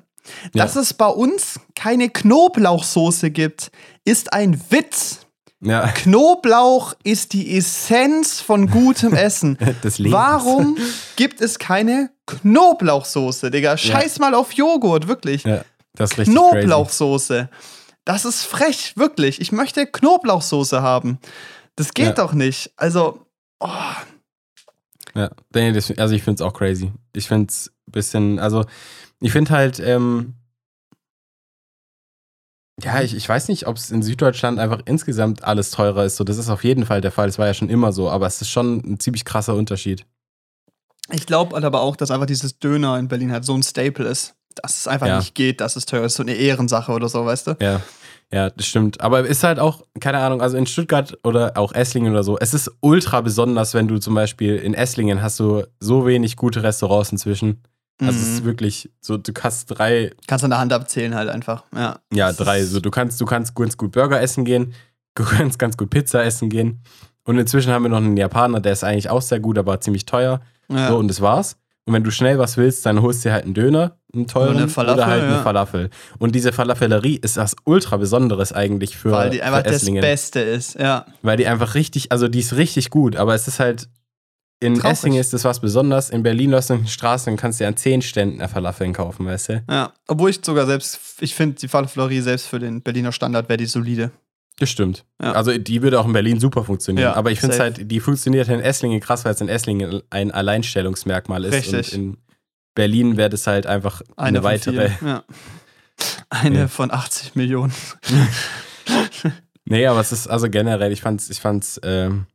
[0.55, 0.64] Ja.
[0.64, 3.70] Dass es bei uns keine Knoblauchsoße gibt,
[4.05, 5.20] ist ein Witz.
[5.61, 9.59] Ja, Knoblauch ist die Essenz von gutem Essen.
[9.99, 10.77] Warum
[11.16, 13.77] gibt es keine Knoblauchsoße, Digga?
[13.77, 15.45] Scheiß mal auf Joghurt, wirklich.
[15.45, 15.62] Ja,
[15.95, 16.29] das ist.
[16.31, 17.49] Knoblauchsoße.
[18.05, 19.41] Das ist frech, wirklich.
[19.41, 21.18] Ich möchte Knoblauchsoße haben.
[21.74, 22.12] Das geht Ja.
[22.12, 22.72] doch nicht.
[22.77, 23.27] Also,
[23.61, 23.68] oh,
[25.14, 26.93] Ja, also ich finde es auch crazy.
[27.14, 28.64] Ich finde es ein bisschen, also
[29.21, 30.35] ich finde halt, ähm,
[32.83, 36.17] ja, ich, ich weiß nicht, ob es in Süddeutschland einfach insgesamt alles teurer ist.
[36.17, 37.27] So, das ist auf jeden Fall der Fall.
[37.27, 40.05] Das war ja schon immer so, aber es ist schon ein ziemlich krasser Unterschied.
[41.11, 44.35] ich glaube aber auch, dass einfach dieses Döner in Berlin halt so ein Staple ist,
[44.57, 45.19] dass es einfach Ja.
[45.19, 46.17] nicht geht, dass es teuer ist.
[46.17, 47.57] So eine Ehrensache oder so, weißt du?
[47.61, 47.81] Ja,
[48.33, 49.01] ja, das stimmt.
[49.01, 52.53] Aber ist halt auch, keine Ahnung, also in Stuttgart oder auch Esslingen oder so, es
[52.53, 57.12] ist ultra besonders, wenn du zum Beispiel in Esslingen hast du so wenig gute Restaurants
[57.12, 57.62] inzwischen.
[58.01, 58.47] Also es ist Mhm.
[58.47, 61.64] wirklich so, du hast drei Kannst an der Hand abzählen halt einfach.
[61.74, 62.62] Ja, Ja, drei.
[62.64, 64.74] So, du kannst, du kannst ganz gut Burger essen gehen,
[65.14, 66.82] du kannst ganz gut Pizza essen gehen.
[67.24, 70.05] Und inzwischen haben wir noch einen Japaner, der ist eigentlich auch sehr gut, aber ziemlich
[70.07, 70.40] teuer.
[70.68, 70.88] Ja.
[70.88, 71.57] So, und das war's.
[71.86, 74.51] Und wenn du schnell was willst, dann holst du dir halt einen Döner, einen teuren,
[74.51, 75.42] Oder eine Falafel, oder halt eine ja.
[75.42, 75.90] Falafel.
[76.18, 79.84] Und diese Falafellerie ist was ultra Besonderes eigentlich für, Weil die einfach das.
[79.84, 81.07] Beste ist, ja.
[81.22, 83.88] Weil die einfach richtig, also die ist richtig gut, aber es ist halt,
[84.61, 84.93] in Traurig.
[84.93, 86.11] Esslingen ist das was Besonderes.
[86.11, 88.93] In Berlin läufst du in die Straße und kannst dir an zehn Ständen eine Falafeln
[88.93, 89.65] kaufen, weißt du?
[89.69, 89.93] Ja.
[90.09, 93.67] Obwohl ich sogar selbst, ich finde die Falafellerie selbst für den Berliner Standard wäre die
[93.67, 94.13] solide.
[94.59, 95.05] Das stimmt.
[95.21, 95.33] Ja.
[95.33, 97.11] Also die würde auch in Berlin super funktionieren.
[97.11, 100.03] Ja, aber ich finde es halt, die funktioniert in Esslingen krass, weil es in Esslingen
[100.09, 101.53] ein Alleinstellungsmerkmal ist.
[101.53, 101.93] Richtig.
[101.93, 102.17] Und in
[102.75, 104.91] Berlin wäre das halt einfach eine, Eine, weitere.
[105.05, 105.25] Ja.
[106.29, 107.73] Eine von 80 Millionen.
[109.69, 112.27] Nee, aber es ist also generell, ich fand's, ich fand's, ähm,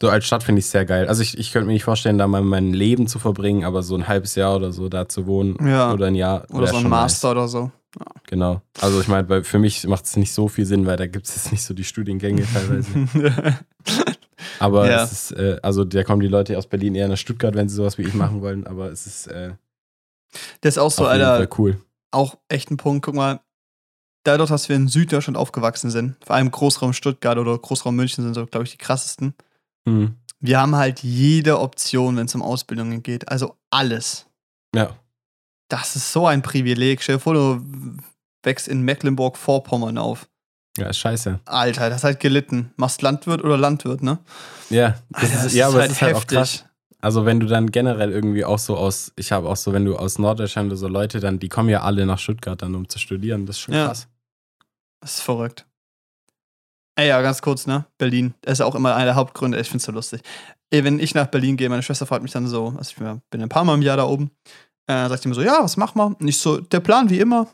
[0.00, 1.06] so als Stadt finde ich es sehr geil.
[1.08, 3.94] Also ich, ich könnte mir nicht vorstellen, da mal mein Leben zu verbringen, aber so
[3.96, 5.92] ein halbes Jahr oder so da zu wohnen Ja.
[5.92, 6.46] oder ein Jahr.
[6.50, 7.70] Oder so ein Master oder so.
[7.98, 8.08] Nice.
[8.28, 8.62] Genau.
[8.80, 11.34] Also ich meine, für mich macht es nicht so viel Sinn, weil da gibt es
[11.34, 12.88] jetzt nicht so die Studiengänge teilweise.
[14.58, 15.02] Aber Ja.
[15.04, 17.74] es ist, äh, also da kommen die Leute aus Berlin eher nach Stuttgart, wenn sie
[17.76, 19.52] sowas wie ich machen wollen, aber es ist äh,
[20.60, 21.80] Das ist auch so, Alter, cool.
[22.10, 23.04] auch echt ein Punkt.
[23.04, 23.40] Guck mal,
[24.24, 28.34] dadurch, dass wir in Süddeutschland aufgewachsen sind, vor allem Großraum Stuttgart oder Großraum München sind
[28.34, 29.34] so, glaube ich, die krassesten.
[29.86, 30.16] Mhm.
[30.40, 33.28] Wir haben halt jede Option, wenn es um Ausbildungen geht.
[33.28, 34.26] Also alles.
[34.74, 34.96] Ja.
[35.68, 37.02] Das ist so ein Privileg.
[37.02, 37.60] Stell dir vor, du
[38.42, 40.28] wächst in Mecklenburg-Vorpommern auf.
[40.78, 41.40] Ja, ist scheiße.
[41.44, 42.72] Alter, das halt gelitten.
[42.76, 44.18] Machst Landwirt oder Landwirt, ne?
[44.70, 46.64] Ja, das Alter, ist, ja, aber halt ist halt auch krass.
[47.02, 49.96] Also wenn du dann generell irgendwie auch so aus, ich habe auch so, wenn du
[49.96, 52.98] aus Norddeutschland oder so Leute dann, die kommen ja alle nach Stuttgart dann, um zu
[52.98, 53.46] studieren.
[53.46, 53.86] Das ist schon Ja.
[53.86, 54.06] krass.
[55.00, 55.66] Das ist verrückt.
[57.00, 57.86] Ey, ja, ganz kurz, ne?
[57.96, 58.34] Berlin.
[58.42, 59.58] Das ist auch immer einer der Hauptgründe.
[59.58, 60.20] Ich find's so lustig.
[60.70, 62.96] Ey, wenn ich nach Berlin gehe, meine Schwester fragt mich dann so, also ich
[63.30, 64.30] bin ein paar Mal im Jahr da oben,
[64.86, 66.06] äh, sagt die mir so, ja, was machen wir?
[66.20, 67.46] Und ich so, der Plan wie immer,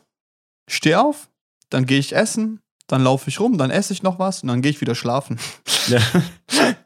[0.69, 1.29] steh auf,
[1.69, 4.61] dann gehe ich essen, dann laufe ich rum, dann esse ich noch was und dann
[4.61, 5.39] gehe ich wieder schlafen.
[5.87, 6.01] Ja,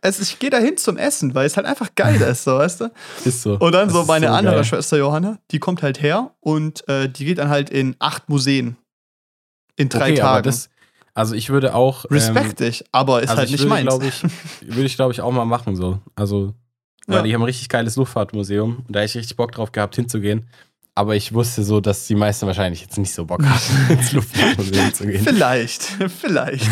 [0.02, 2.92] Es, ich gehe dahin zum Essen, weil es halt einfach geil ist, so, weißt du?
[3.26, 3.58] ist so.
[3.58, 4.64] Und dann Das so meine so andere geil.
[4.64, 8.78] Schwester Johanna, die kommt halt her und äh, die geht dann halt in acht Museen.
[9.78, 10.28] In drei okay, Tagen.
[10.28, 10.70] aber das,
[11.14, 12.06] also ich würde auch.
[12.06, 14.24] ähm, Respekt dich, aber ist also halt ich nicht würde, meins.
[14.24, 14.24] Ich,
[14.68, 16.00] würde ich, glaube ich, auch mal machen so.
[16.16, 16.54] Also,
[17.08, 17.24] weil Ja.
[17.24, 20.48] die haben ein richtig geiles Luftfahrtmuseum und da hätte ich richtig Bock drauf gehabt hinzugehen.
[20.94, 24.94] Aber ich wusste so, dass die meisten wahrscheinlich jetzt nicht so Bock haben, ins Luftfahrtmuseum
[24.94, 25.24] zu gehen.
[25.24, 25.84] Vielleicht,
[26.20, 26.70] vielleicht.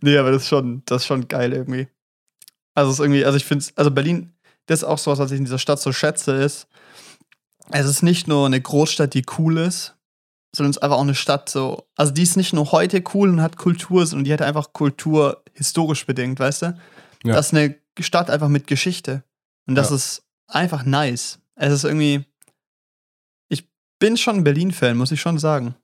[0.00, 1.88] nee, aber das ist schon, das ist schon geil irgendwie.
[2.74, 4.32] Also es ist irgendwie, also ich finde also Berlin,
[4.66, 6.68] das ist auch so was, was ich in dieser Stadt so schätze, ist,
[7.70, 9.95] es ist nicht nur eine Großstadt, die cool ist,
[10.54, 13.28] sondern es ist einfach auch eine Stadt so, also die ist nicht nur heute cool
[13.28, 16.66] und hat Kultur, sondern die hat einfach Kultur historisch bedingt, weißt du?
[17.24, 17.34] Ja.
[17.34, 19.22] Das ist eine Stadt einfach mit Geschichte.
[19.66, 19.96] Und das Ja.
[19.96, 21.40] ist einfach nice.
[21.56, 22.24] Es ist irgendwie,
[23.48, 23.68] ich
[23.98, 25.74] bin schon ein Berlin-Fan, muss ich schon sagen.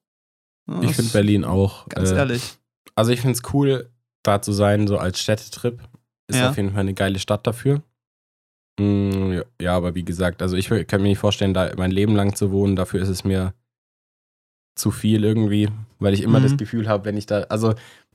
[0.69, 1.89] Ja, Ich das- finde Berlin auch.
[1.89, 2.55] Ganz äh, ehrlich.
[2.95, 3.91] Also ich finde es cool,
[4.23, 5.81] da zu sein, so als Städtetrip.
[6.29, 6.51] Ist Ja.
[6.51, 7.83] auf jeden Fall eine geile Stadt dafür.
[8.79, 12.35] Mm, ja, aber wie gesagt, also ich kann mir nicht vorstellen, da mein Leben lang
[12.37, 12.77] zu wohnen.
[12.77, 13.53] Dafür ist es mir
[14.75, 15.69] zu viel irgendwie,
[15.99, 16.45] weil ich immer Mhm.
[16.45, 17.75] das Gefühl habe, wenn ich da, also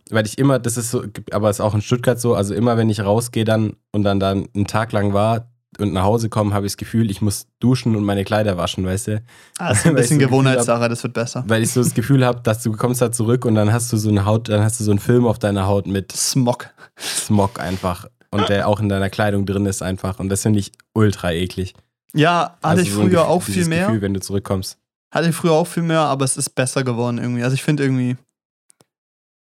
[0.09, 2.77] weil ich immer, das ist so, aber es ist auch in Stuttgart so, also immer
[2.77, 5.49] wenn ich rausgehe dann und dann da einen Tag lang war
[5.79, 8.85] und nach Hause komme, habe ich das Gefühl, ich muss duschen und meine Kleider waschen,
[8.85, 9.23] weißt du?
[9.59, 11.43] Ah, das ist ein ich bisschen so Gewohnheitssache, das wird besser.
[11.47, 13.97] Weil ich so das Gefühl habe, dass du kommst da zurück und dann hast du
[13.97, 16.69] so eine Haut, dann hast du so einen Film auf deiner Haut mit Smog.
[16.97, 20.71] Smog einfach und der auch in deiner Kleidung drin ist einfach und das finde ich
[20.93, 21.73] ultra eklig.
[22.13, 23.87] Ja, hatte ich so ein früher Gefühl- auch viel mehr.
[23.87, 24.77] Gefühl, wenn du zurückkommst.
[25.11, 27.43] Hatte ich früher auch viel mehr, aber es ist besser geworden irgendwie.
[27.43, 28.17] Also ich finde irgendwie,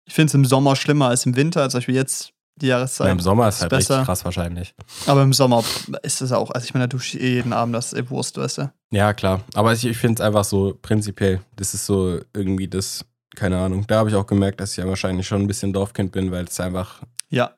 [0.07, 3.07] ich finde es im Sommer schlimmer als im Winter, zum Beispiel jetzt die Jahreszeit.
[3.07, 3.95] Ja, Im Sommer ist ist halt besser.
[3.97, 4.75] richtig krass wahrscheinlich.
[5.07, 5.65] Aber im Sommer
[6.03, 8.11] ist es auch, also ich meine, da dusche ich eh jeden Abend, das ist eh
[8.11, 8.73] Wurst, weißt du.
[8.91, 9.41] Ja, klar.
[9.55, 13.87] Aber ich, ich finde es einfach so prinzipiell, das ist so irgendwie das, keine Ahnung.
[13.87, 16.45] Da habe ich auch gemerkt, dass ich ja wahrscheinlich schon ein bisschen Dorfkind bin, weil
[16.45, 17.01] es einfach,
[17.33, 17.53] Ja.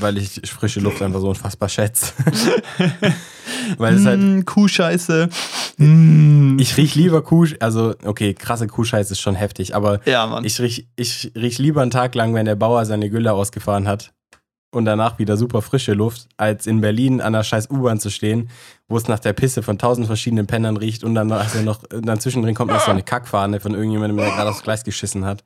[0.00, 2.12] weil ich frische Luft einfach so unfassbar schätze.
[3.78, 5.28] weil es halt, Mm, Kuhscheiße.
[5.76, 6.58] Mm.
[6.58, 10.44] ich riech lieber Kuh, also okay, krasse Kuhscheiße ist schon heftig, aber ja, Mann.
[10.44, 14.14] Ich riech, ich riech lieber einen Tag lang, wenn der Bauer seine Gülle ausgefahren hat
[14.72, 18.48] und danach wieder super frische Luft, als in Berlin an der scheiß U-Bahn zu stehen,
[18.88, 22.20] wo es nach der Pisse von tausend verschiedenen Pennern riecht und dann, also noch, dann
[22.20, 25.44] zwischendrin kommt noch so eine Kackfahne von irgendjemandem, der gerade aufs Gleis geschissen hat.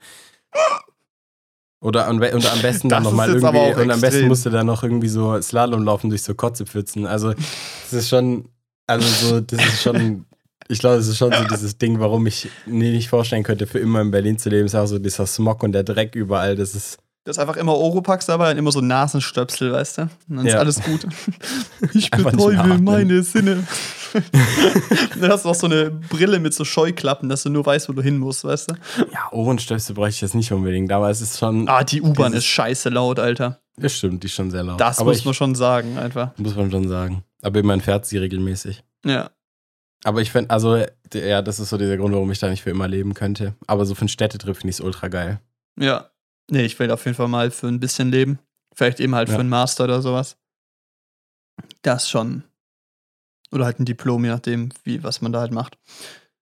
[1.85, 4.29] Oder und, und am besten dann nochmal irgendwie, und am besten extrem.
[4.29, 7.05] musste dann noch irgendwie so Slalom laufen durch so Kotzepfützen.
[7.05, 8.49] Also, das ist schon,
[8.87, 10.25] also so, das ist schon,
[10.69, 13.81] ich glaube, das ist schon so dieses Ding, warum ich mir nicht vorstellen könnte, für
[13.81, 14.65] immer in Berlin zu leben.
[14.65, 16.57] Ist auch so dieser Smog und der Dreck überall.
[16.57, 20.03] Das ist, Das ist einfach immer Oropax dabei und immer so Nasenstöpsel, weißt du?
[20.03, 20.59] Und dann ist Ja.
[20.59, 21.07] alles gut.
[21.95, 23.67] Ich betäube meine Sinne.
[25.21, 27.93] dann hast du auch so eine Brille mit so Scheuklappen, dass du nur weißt, wo
[27.93, 28.75] du hin musst, weißt du?
[29.13, 32.45] ja, Ohrenstöpsel bräuchte ich jetzt nicht unbedingt, aber es ist schon, Ah, die U-Bahn ist
[32.45, 33.61] scheiße laut, Alter.
[33.77, 34.81] das stimmt, die ist schon sehr laut.
[34.81, 36.37] Das aber muss ich, man schon sagen, einfach.
[36.39, 37.25] muss man schon sagen.
[37.43, 38.83] Aber man fährt sie regelmäßig.
[39.05, 39.31] Ja.
[40.05, 40.77] Aber ich finde, also,
[41.15, 43.55] ja, das ist so dieser Grund, warum ich da nicht für immer leben könnte.
[43.67, 45.41] Aber so für einen Städtetrip finde ich es ultra geil.
[45.81, 46.11] Ja.
[46.51, 48.39] Nee, ich will auf jeden Fall mal für ein bisschen leben.
[48.75, 49.35] Vielleicht eben halt Ja.
[49.37, 50.37] für einen Master oder sowas.
[51.83, 52.45] Das schon.
[53.53, 55.79] Oder halt ein Diplom, je nachdem, wie, was man da halt macht.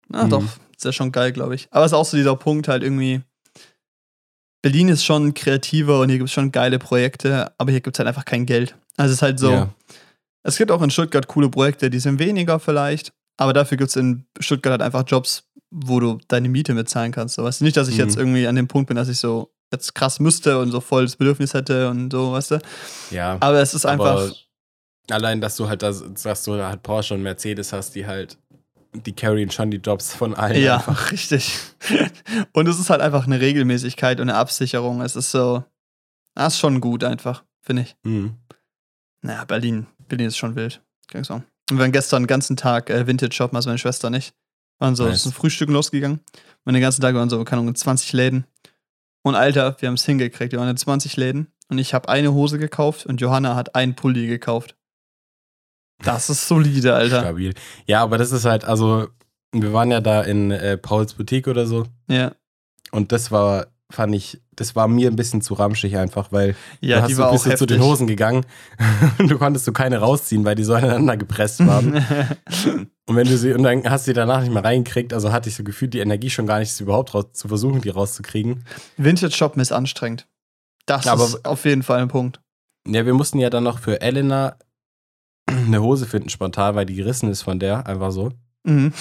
[0.09, 0.31] Na Mhm.
[0.31, 0.45] doch,
[0.77, 1.69] ist ja schon geil, glaube ich.
[1.71, 3.23] Aber es ist auch so dieser Punkt halt irgendwie.
[4.63, 7.99] Berlin ist schon kreativer und hier gibt es schon geile Projekte, aber hier gibt es
[8.01, 8.75] halt einfach kein Geld.
[8.97, 9.53] Also es ist halt so.
[9.53, 9.75] Ja.
[10.43, 13.97] Es gibt auch in Stuttgart coole Projekte, die sind weniger vielleicht, aber dafür gibt es
[13.97, 17.37] in Stuttgart halt einfach Jobs, wo du deine Miete mitzahlen kannst.
[17.37, 18.01] So, weißt du, nicht, dass ich Mhm.
[18.01, 21.05] jetzt irgendwie an dem Punkt bin, dass ich so jetzt krass müsste und so voll
[21.05, 22.59] das Bedürfnis hätte und so, weißt du.
[23.11, 23.37] Ja.
[23.41, 24.31] Aber es ist einfach.
[25.11, 28.37] Allein, dass du halt das, dass du halt Porsche und Mercedes hast, die halt,
[28.93, 30.63] die carryen schon die Jobs von allen.
[30.63, 31.11] ja, einfach.
[31.13, 31.59] richtig.
[32.53, 35.01] und es ist halt einfach eine Regelmäßigkeit und eine Absicherung.
[35.01, 35.65] Es ist so.
[36.35, 37.97] Das ist schon gut einfach, finde ich.
[38.05, 38.35] Mhm.
[39.23, 39.87] Naja, Berlin.
[40.09, 40.81] Berlin ist schon wild.
[41.09, 41.45] Kann ich sagen.
[41.71, 44.35] Und wir waren gestern den ganzen Tag äh, Vintage shoppen, also meine Schwester nicht.
[44.79, 45.23] Waren so Nice.
[45.23, 46.21] zum Frühstücken losgegangen.
[46.65, 48.47] Und den ganzen Tag waren so, keine Ahnung, 20 Läden.
[49.29, 50.53] Und Alter, wir haben es hingekriegt.
[50.53, 51.49] Wir waren in 20 Läden.
[51.69, 54.75] Und ich habe eine Hose gekauft und Johanna hat einen Pulli gekauft.
[56.03, 57.21] Das ist solide, Alter.
[57.21, 57.55] Stabil.
[57.87, 59.09] Ja, aber das ist halt, also,
[59.53, 61.85] wir waren ja da in äh, Pauls Boutique oder so.
[62.09, 62.33] Ja,
[62.93, 66.97] Und das war, fand ich, das war mir ein bisschen zu ramschig einfach, weil ja
[66.97, 67.81] du hast die war bist auch du zu den.
[67.83, 68.45] Hosen gegangen
[69.19, 71.95] und du konntest so keine rausziehen, weil die so aneinander gepresst waren.
[73.07, 75.49] und wenn du sie, und dann hast du sie danach nicht mehr reingekriegt, also hatte
[75.49, 78.65] ich so gefühlt die Energie schon gar nicht, sie überhaupt raus, zu versuchen, die rauszukriegen.
[78.99, 80.27] Vintage shoppen ist anstrengend.
[80.87, 82.41] Das Aber- ist auf jeden Fall ein Punkt.
[82.87, 84.57] Ja, wir mussten ja dann noch für Elena
[85.47, 88.33] eine Hose finden spontan, weil die gerissen ist von der, einfach so.
[88.69, 88.93] Mhm.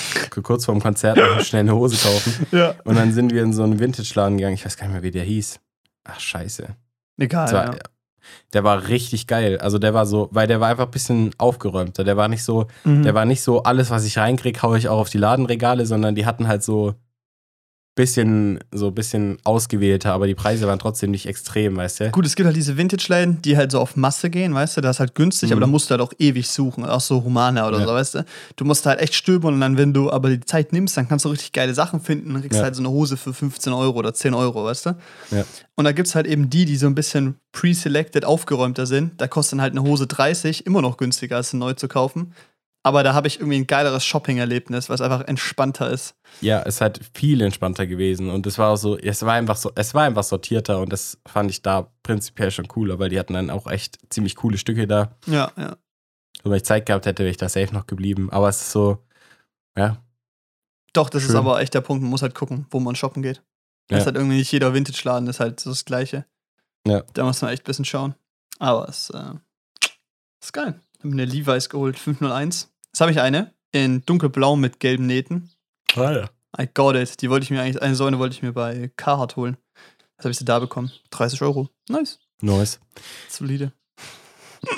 [0.44, 2.48] Kurz vorm Konzert noch schnell eine Hose kaufen.
[2.52, 2.76] Ja.
[2.86, 4.56] Und dann sind wir in so einen Vintage-Laden gegangen.
[4.56, 5.60] Ich weiß gar nicht mehr, wie der hieß.
[6.06, 6.68] Ach, scheiße.
[7.20, 7.52] Egal.
[7.52, 7.80] War, ja.
[8.54, 9.58] Der war richtig geil.
[9.60, 12.04] Also der war so, weil der war einfach ein bisschen aufgeräumter.
[12.04, 13.04] Der war nicht so, Mhm.
[13.04, 16.16] der war nicht so, alles, was ich reinkriege, haue ich auch auf die Ladenregale, sondern
[16.16, 16.94] die hatten halt so
[17.98, 22.12] bisschen, so bisschen ausgewählter, aber die Preise waren trotzdem nicht extrem, weißt du?
[22.12, 24.96] Gut, es gibt halt diese Vintage-Läden, die halt so auf Masse gehen, weißt du, das
[24.96, 25.62] ist halt günstig, aber Mhm.
[25.62, 27.86] da musst du halt auch ewig suchen, auch so Humana oder Ja.
[27.88, 28.26] so, weißt du.
[28.56, 31.26] Du musst halt echt stöbern und dann, wenn du aber die Zeit nimmst, dann kannst
[31.26, 32.64] du richtig geile Sachen finden und kriegst Ja.
[32.64, 34.90] halt so eine Hose für 15 Euro oder 10 Euro, weißt du.
[35.32, 35.44] Ja.
[35.76, 39.20] Und da gibt es halt eben die, die so ein bisschen pre-selected aufgeräumter sind.
[39.20, 42.34] Da kostet dann halt eine Hose 30, immer noch günstiger als sie neu zu kaufen.
[42.88, 46.16] Aber da habe ich irgendwie ein geileres Shopping-Erlebnis, was einfach entspannter ist.
[46.40, 49.72] Ja, es hat viel entspannter gewesen und es war auch so, es war einfach so,
[49.76, 53.34] es war einfach sortierter und das fand ich da prinzipiell schon cooler, weil die hatten
[53.34, 55.18] dann auch echt ziemlich coole Stücke da.
[55.26, 55.72] Ja, ja.
[56.44, 58.30] Und wenn ich Zeit gehabt hätte, wäre ich da safe noch geblieben.
[58.32, 59.04] Aber es ist so,
[59.78, 59.98] ja,
[60.94, 61.38] Doch, das ist Schön.
[61.40, 63.44] aber echt der Punkt, man muss halt gucken, wo man shoppen geht.
[63.90, 63.98] Das Ja.
[64.00, 66.26] ist halt irgendwie nicht jeder Vintage-Laden, ist halt so das Gleiche.
[66.88, 67.04] Ja.
[67.14, 68.16] Da muss man echt ein bisschen schauen.
[68.60, 69.34] Aber es äh,
[70.42, 70.80] ist geil.
[70.94, 72.72] Ich habe mir eine Levi's geholt, 501.
[72.98, 75.52] Jetzt habe ich eine in dunkelblau mit gelben Nähten.
[75.96, 76.30] Ah, ja.
[76.60, 77.22] I got it.
[77.22, 79.56] Die wollte ich mir eigentlich, eine so eine wollte ich mir bei Carhartt holen.
[80.18, 80.92] Was habe ich sie da bekommen?
[81.12, 81.70] 30 Euro.
[81.90, 82.18] Nice.
[82.42, 82.80] Nice.
[83.30, 83.72] Solide.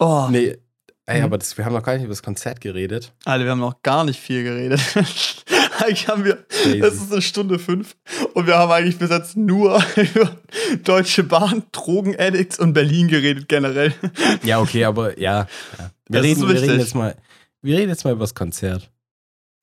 [0.00, 0.58] oh, Nee,
[1.06, 1.24] ey, Mhm.
[1.26, 3.12] aber das, wir haben noch gar nicht über das Konzert geredet.
[3.24, 4.80] Alter, wir haben noch gar nicht viel geredet.
[5.78, 6.80] eigentlich haben wir, Crazy.
[6.80, 7.94] es ist eine Stunde fünf
[8.34, 10.36] und wir haben eigentlich bis jetzt nur über
[10.82, 13.94] Deutsche Bahn, Drogenaddicts und Berlin geredet generell.
[14.42, 15.46] Ja, okay, aber ja.
[15.78, 15.90] ja.
[16.08, 17.16] Wir, Das reden, wir reden jetzt mal,
[17.62, 18.90] wir reden jetzt mal über das Konzert.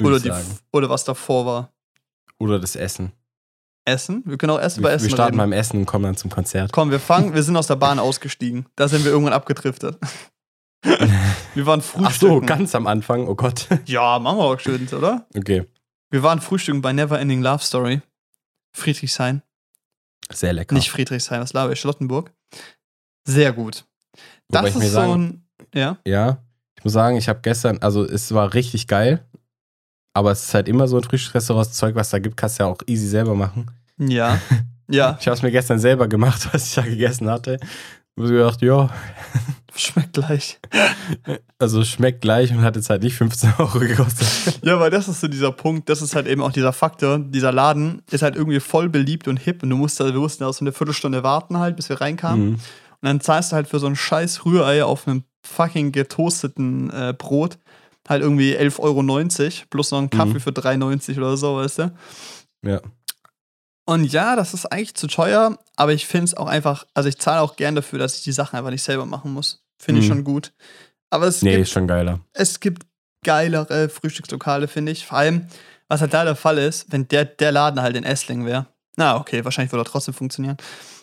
[0.02, 0.32] Oder, die,
[0.72, 1.74] oder was davor war.
[2.40, 3.12] Oder das Essen.
[3.86, 4.24] Essen?
[4.26, 5.52] Wir können auch erst Wir, über wir Essen starten reden.
[5.52, 6.72] beim Essen und kommen dann zum Konzert.
[6.74, 8.66] Komm, wir fangen, wir sind aus der Bahn ausgestiegen.
[8.76, 9.98] Da sind wir irgendwann abgedriftet.
[10.84, 12.34] wir waren Ach frühstücken.
[12.34, 13.68] so, ganz am Anfang, oh Gott.
[13.86, 15.26] Ja, machen wir auch schön, oder?
[15.36, 15.66] Okay,
[16.10, 18.02] Wir waren frühstücken bei Never Ending Love Story.
[18.76, 19.42] Friedrichshain.
[20.32, 20.76] sehr lecker.
[20.76, 21.80] Nicht Friedrichshain, was laber ich?
[21.80, 22.34] Charlottenburg.
[23.26, 23.86] Sehr gut.
[24.50, 25.43] Wobei Das ich mir ist so sagen- ein.
[25.74, 25.98] Ja.
[26.06, 26.38] Ja,
[26.78, 29.26] ich muss sagen, ich habe gestern, also es war richtig geil,
[30.14, 32.64] aber es ist halt immer so ein Frühstücksrestaurant, das Zeug, was da gibt, kannst du
[32.64, 33.72] ja auch easy selber machen.
[33.98, 34.40] Ja.
[34.90, 35.18] Ja.
[35.20, 37.58] Ich habe es mir gestern selber gemacht, was ich da gegessen hatte.
[38.16, 38.90] Ich habe gedacht, ja,
[39.76, 40.60] Schmeckt gleich.
[41.58, 44.60] also schmeckt gleich und hat jetzt halt nicht 15 Euro gekostet.
[44.64, 47.18] Ja, weil das ist so dieser Punkt, das ist halt eben auch dieser Faktor.
[47.18, 50.44] Dieser Laden ist halt irgendwie voll beliebt und hip und du musst da, wir mussten
[50.44, 52.52] da so eine Viertelstunde warten halt, bis wir reinkamen.
[52.52, 52.60] Mhm.
[53.04, 57.14] Und dann zahlst du halt für so ein scheiß Rührei auf einem fucking getoasteten äh,
[57.18, 57.58] Brot
[58.08, 60.40] halt irgendwie 11,90 Euro plus noch einen Kaffee Mhm.
[60.40, 61.92] für 3,90 oder so, weißt du?
[62.66, 62.80] Ja.
[63.86, 67.18] Und ja, das ist eigentlich zu teuer, aber ich finde es auch einfach, also ich
[67.20, 69.62] zahle auch gern dafür, dass ich die Sachen einfach nicht selber machen muss.
[69.78, 70.14] Finde ich Mhm.
[70.14, 70.54] schon gut.
[71.10, 72.22] Aber es, Nee, gibt, ist schon geiler.
[72.32, 72.84] es gibt
[73.26, 75.06] geilere Frühstückslokale, finde ich.
[75.06, 75.48] Vor allem,
[75.90, 79.20] was halt da der Fall ist, wenn der, der Laden halt in Essling wäre, Na,
[79.20, 80.58] okay, wahrscheinlich würde er trotzdem funktionieren.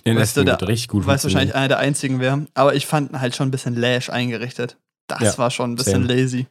[0.05, 2.47] In Weißt du, wird richtig gut Weil es wahrscheinlich einer der einzigen wäre.
[2.55, 4.78] Aber ich fand ihn halt schon ein bisschen lash eingerichtet.
[5.09, 6.20] Das Ja, war schon ein bisschen same.
[6.20, 6.47] lazy.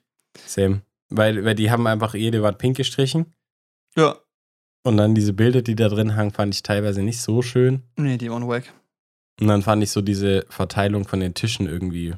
[0.45, 0.81] Same.
[1.09, 3.33] Weil, weil die haben einfach jede Wand pink gestrichen.
[3.95, 4.17] Ja.
[4.83, 7.83] Und dann diese Bilder, die da drin hangen, fand ich teilweise nicht so schön.
[7.95, 8.71] Nee, die waren wack.
[9.39, 12.15] Und dann fand ich so diese Verteilung von den Tischen irgendwie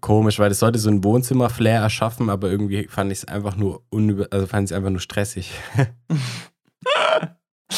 [0.00, 3.82] komisch, weil es sollte so ein Wohnzimmer-Flair erschaffen, aber irgendwie fand ich es einfach nur
[3.90, 5.50] unüber, also fand ich es einfach nur stressig.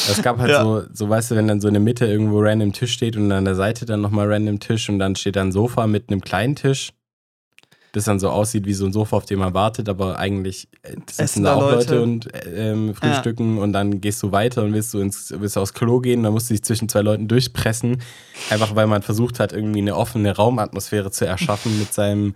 [0.09, 0.63] Es gab halt Ja.
[0.63, 3.31] so, so, weißt du, wenn dann so in der Mitte irgendwo random Tisch steht und
[3.31, 6.21] an der Seite dann nochmal random Tisch und dann steht da ein Sofa mit einem
[6.21, 6.91] kleinen Tisch,
[7.93, 10.95] das dann so aussieht wie so ein Sofa, auf dem man wartet, aber eigentlich äh,
[11.09, 11.95] sitzen da auch Leute.
[11.95, 15.55] Leute und äh, ähm, frühstücken und dann gehst du weiter und willst du ins, willst
[15.55, 18.01] du aufs Klo gehen, dann musst du dich zwischen zwei Leuten durchpressen,
[18.49, 22.35] einfach weil man versucht hat, irgendwie eine offene Raumatmosphäre zu erschaffen mit seinem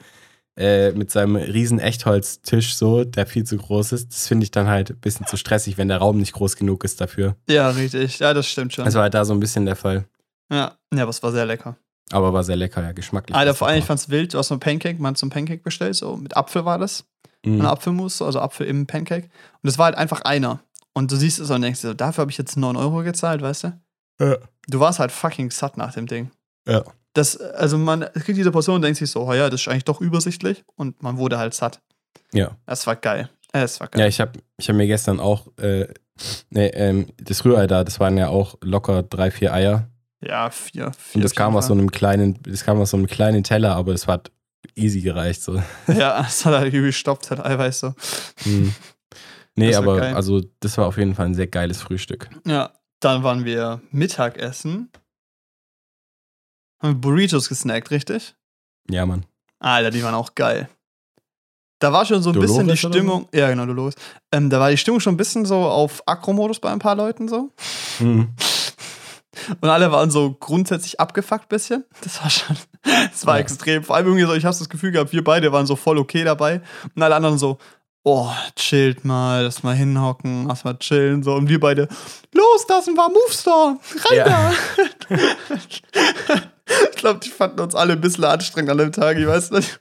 [0.57, 4.09] äh, mit seinem riesen Echtholztisch so, der viel zu groß ist.
[4.09, 6.83] Das finde ich dann halt ein bisschen zu stressig, wenn der Raum nicht groß genug
[6.83, 7.35] ist dafür.
[7.49, 8.19] Ja, richtig.
[8.19, 8.85] Ja, das stimmt schon.
[8.85, 10.05] Das war halt da so ein bisschen der Fall.
[10.51, 10.77] ja.
[10.93, 11.77] ja, aber es war sehr lecker.
[12.11, 13.35] Aber war sehr lecker, ja, geschmacklich.
[13.37, 13.87] Alter, vor allem, ich super.
[13.89, 14.33] fand's wild.
[14.33, 16.79] Du hast so ein Pancake, man hat so ein Pancake bestellt, so mit Apfel war
[16.79, 17.05] das.
[17.45, 17.61] Mhm.
[17.61, 19.29] Eine Apfelmus, also Apfel im Pancake.
[19.61, 20.59] Und es war halt einfach einer.
[20.93, 23.41] Und du siehst es und denkst dir, so, dafür habe ich jetzt 9 Euro gezahlt,
[23.41, 23.79] weißt du?
[24.19, 24.37] Ja.
[24.67, 26.31] Du warst halt fucking satt nach dem Ding.
[26.67, 26.83] Ja.
[27.13, 29.85] Das, also man kriegt diese Portion und denkt sich so, oh ja, das ist eigentlich
[29.85, 30.63] doch übersichtlich.
[30.75, 31.81] Und man wurde halt satt.
[32.33, 32.51] Ja.
[32.65, 33.29] Das war geil.
[33.51, 34.09] Es war Ja, geil.
[34.09, 35.87] ich habe ich hab mir gestern auch, äh,
[36.51, 39.89] nee, ähm, das Rührei da, das waren ja auch locker drei, vier Eier.
[40.21, 40.91] Ja, vier.
[40.97, 43.75] vier Und das kam aus so einem kleinen, das kam aus so einem kleinen Teller,
[43.75, 44.31] aber das hat
[44.75, 45.41] easy gereicht.
[45.41, 45.61] So.
[45.87, 47.93] Ja, es hat halt gestoppt, hat Eiweiß so.
[48.45, 48.75] Mhm.
[49.55, 50.13] Nee, Das aber geil.
[50.13, 52.29] also das war auf jeden Fall ein sehr geiles Frühstück.
[52.45, 54.91] Ja, dann waren wir Mittagessen.
[56.81, 58.35] Haben wir Burritos gesnackt, richtig?
[58.89, 59.25] Ja, Mann.
[59.59, 60.69] Alter, die waren auch geil.
[61.79, 62.89] Da war schon so ein Dolores bisschen die so?
[62.89, 63.27] Stimmung.
[63.33, 63.95] Ja, genau, Dolores.
[64.33, 67.27] Ähm, da war die Stimmung schon ein bisschen so auf Akro-Modus bei ein paar Leuten
[67.29, 67.51] so.
[67.99, 68.29] Mhm.
[69.61, 71.85] Und alle waren so grundsätzlich abgefuckt bisschen.
[72.01, 72.57] Das war schon,
[73.11, 73.41] das war Ja.
[73.41, 73.83] extrem.
[73.83, 76.23] Vor allem irgendwie so, ich habe das Gefühl gehabt, wir beide waren so voll okay
[76.25, 76.61] dabei.
[76.95, 77.57] Und alle anderen so,
[78.03, 81.23] oh, chillt mal, lass mal hinhocken, lass mal chillen.
[81.23, 81.33] So.
[81.35, 81.87] Und wir beide,
[82.33, 83.77] los, das ist ein Moverstar,
[84.09, 84.25] rein Ja.
[84.25, 84.51] da.
[86.91, 89.79] ich glaube, die fanden uns alle ein bisschen anstrengend an dem Tag, ich weiß nicht.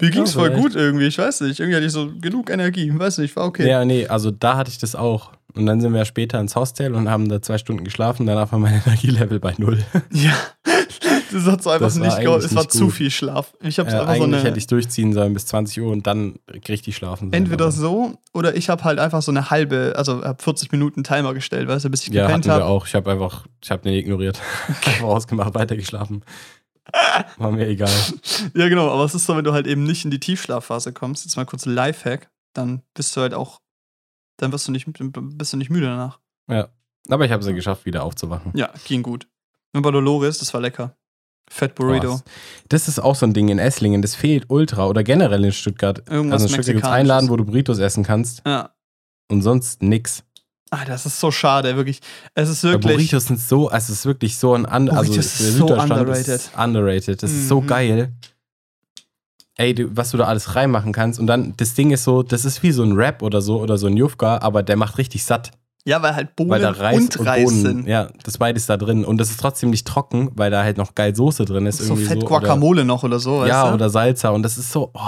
[0.00, 1.58] Mir ging's Ja, voll gut irgendwie, ich weiß nicht.
[1.58, 3.66] Irgendwie hatte ich so genug Energie, ich weiß nicht, war okay.
[3.68, 5.32] Ja, nee, also da hatte ich das auch.
[5.54, 8.26] Und dann sind wir später ins Hostel und haben da zwei Stunden geschlafen.
[8.26, 9.82] Danach war mein Energielevel bei null.
[10.12, 10.34] Ja,
[11.32, 12.46] das hat so einfach Das nicht geholfen.
[12.46, 12.94] Es war nicht zu gut.
[12.94, 13.52] viel Schlaf.
[13.60, 14.48] Ich habe Äh, einfach so eigentlich eine.
[14.48, 17.32] hätte ich durchziehen sollen bis 20 Uhr und dann richtig schlafen sollen.
[17.32, 21.34] Entweder so oder ich habe halt einfach so eine halbe, also hab 40 Minuten Timer
[21.34, 22.64] gestellt, weißt du, bis ich Ja, gepennt habe.
[22.64, 22.86] auch.
[22.86, 24.40] Ich habe einfach, ich habe den ignoriert.
[24.68, 26.24] einfach ausgemacht, weitergeschlafen.
[27.38, 27.90] War mir egal.
[28.54, 31.24] Ja, genau, aber es ist so, wenn du halt eben nicht in die Tiefschlafphase kommst,
[31.24, 33.60] jetzt mal kurz ein Lifehack, dann bist du halt auch,
[34.36, 36.20] dann wirst du nicht, bist du nicht müde danach.
[36.48, 36.68] Ja.
[37.08, 38.52] Aber ich habe es ja geschafft, wieder aufzuwachen.
[38.54, 39.28] Ja, ging gut.
[39.72, 40.96] Und bei Dolores, das war lecker.
[41.48, 42.08] Fett Burrito.
[42.08, 42.22] Boah,
[42.68, 44.02] das ist auch so ein Ding in Esslingen.
[44.02, 46.02] Das fehlt ultra oder generell in Stuttgart.
[46.10, 48.70] Irgendwas also in Stuttgart gibt einen Laden, wo du Burritos essen kannst Ja.
[49.30, 50.22] und sonst nix.
[50.70, 52.00] Ah, das ist so schade, wirklich.
[52.34, 52.96] Es ist wirklich.
[52.96, 56.26] Burritos sind so, also es ist wirklich so ein un, also der ist so underrated.
[56.28, 57.22] Ist underrated.
[57.22, 57.66] Das ist so Mhm.
[57.68, 58.12] geil.
[59.58, 61.18] Ey, du, was du da alles reinmachen kannst.
[61.18, 63.78] Und dann, das Ding ist so, das ist wie so ein Rap oder so oder
[63.78, 65.52] so ein Jufka, aber der macht richtig satt.
[65.86, 67.86] Ja, weil halt Bohnen Weil da Reis und und, Reis Bohnen, sind.
[67.86, 69.04] ja, das beides da drin.
[69.04, 71.78] Und das ist trotzdem nicht trocken, weil da halt noch geil Soße drin ist.
[71.78, 73.74] So irgendwie Fett so, Guacamole noch oder so, Oder, weißt ja, du?
[73.74, 74.30] oder Salsa.
[74.30, 75.00] Und das ist so, oh,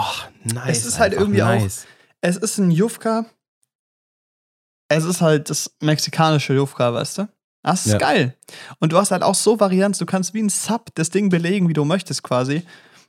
[0.45, 0.77] nice.
[0.79, 1.85] Es ist halt irgendwie auch- nice.
[2.21, 3.25] Es ist ein Jufka.
[4.87, 7.27] Es ist halt das mexikanische Jufka, weißt du?
[7.61, 7.97] Das ist Ja.
[7.97, 8.35] geil.
[8.79, 11.67] Und du hast halt auch so Varianz, du kannst wie ein Sub das Ding belegen,
[11.67, 12.63] wie du möchtest quasi.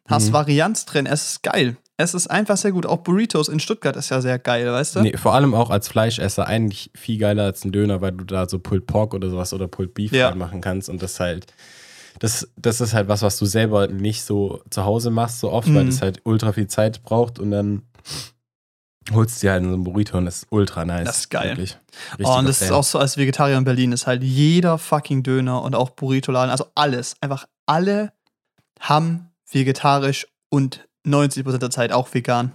[0.08, 0.32] Hast Mhm.
[0.32, 1.76] Varianz drin, es ist geil.
[2.02, 2.86] Es ist einfach sehr gut.
[2.86, 5.00] Auch Burritos in Stuttgart ist ja sehr geil, weißt du?
[5.00, 8.48] Nee, vor allem auch als Fleischesser eigentlich viel geiler als ein Döner, weil du da
[8.48, 10.28] so Pulled Pork oder sowas oder Pulled Beef Ja.
[10.28, 11.46] reinmachen kannst und das halt,
[12.18, 15.72] das, das ist halt was, was du selber nicht so zu Hause machst, so oft,
[15.74, 15.88] weil Mhm.
[15.90, 17.82] das halt ultra viel Zeit braucht und dann
[19.12, 21.06] holst du dir halt so ein Burrito und das ist ultra nice.
[21.06, 21.56] Das ist geil.
[22.22, 22.76] Oh, und das ist Fan.
[22.76, 26.66] auch so, als Vegetarier in Berlin ist halt jeder fucking Döner und auch Burrito-Laden, also
[26.74, 28.12] alles, einfach alle
[28.78, 32.52] haben vegetarisch und 90% der Zeit auch vegan.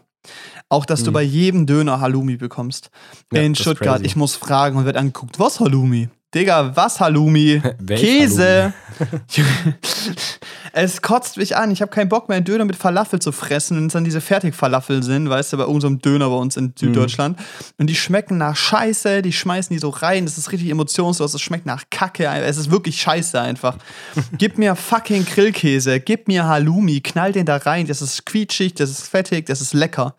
[0.70, 1.14] Auch, dass du Mhm.
[1.14, 2.90] bei jedem Döner Halloumi bekommst.
[3.32, 6.10] Ja, in Stuttgart, ich muss fragen und wird angeguckt, was Halloumi?
[6.36, 7.62] Digga, was Halloumi?
[7.88, 8.74] Käse.
[10.74, 11.72] es kotzt mich an.
[11.72, 14.20] Ich habe keinen Bock mehr, einen Döner mit Falafel zu fressen, wenn es dann diese
[14.20, 17.40] Fertigfalafel sind, weißt du, bei irgendeinem Döner bei uns in Süddeutschland.
[17.78, 20.26] Und die schmecken nach Scheiße, die schmeißen die so rein.
[20.26, 22.28] Das ist richtig emotionslos, es schmeckt nach Kacke.
[22.28, 23.78] Es ist wirklich Scheiße einfach.
[24.38, 27.88] gib mir fucking Grillkäse, gib mir Halloumi, knall den da rein.
[27.88, 30.16] Das ist quietschig, das ist fettig, das ist lecker.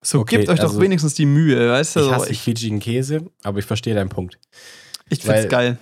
[0.00, 2.00] So, Okay, gebt euch doch also- wenigstens die Mühe, weißt du?
[2.00, 4.38] Ich So, hasse quietschigen Käse, aber ich verstehe deinen Punkt.
[5.12, 5.78] Ich find's Weil- geil.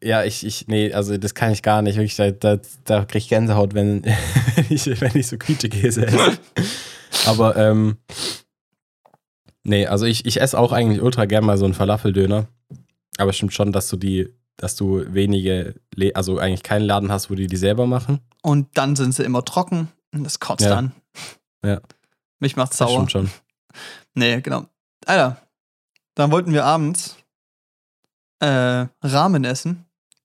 [0.00, 1.96] Ja, ich, ich, nee, also das kann ich gar nicht.
[1.96, 4.04] Wirklich, da, da, da krieg ich Gänsehaut, wenn,
[4.54, 6.38] wenn, ich, wenn ich so Quietschekäse esse.
[7.26, 7.96] Aber, ähm,
[9.64, 12.46] nee, also ich, ich esse auch eigentlich ultra gern mal so einen Falafeldöner.
[13.18, 15.74] Aber es stimmt schon, dass du die, dass du wenige,
[16.14, 18.20] also eigentlich keinen Laden hast, wo die die selber machen.
[18.42, 20.76] Und dann sind sie immer trocken und das kotzt Ja.
[20.76, 20.92] an.
[21.64, 21.80] Ja.
[22.38, 22.98] Mich macht's Das sauer.
[22.98, 23.30] stimmt schon.
[24.14, 24.66] Nee, genau.
[25.06, 25.42] Alter,
[26.14, 27.16] dann wollten wir abends
[28.40, 29.84] äh, Ramen essen.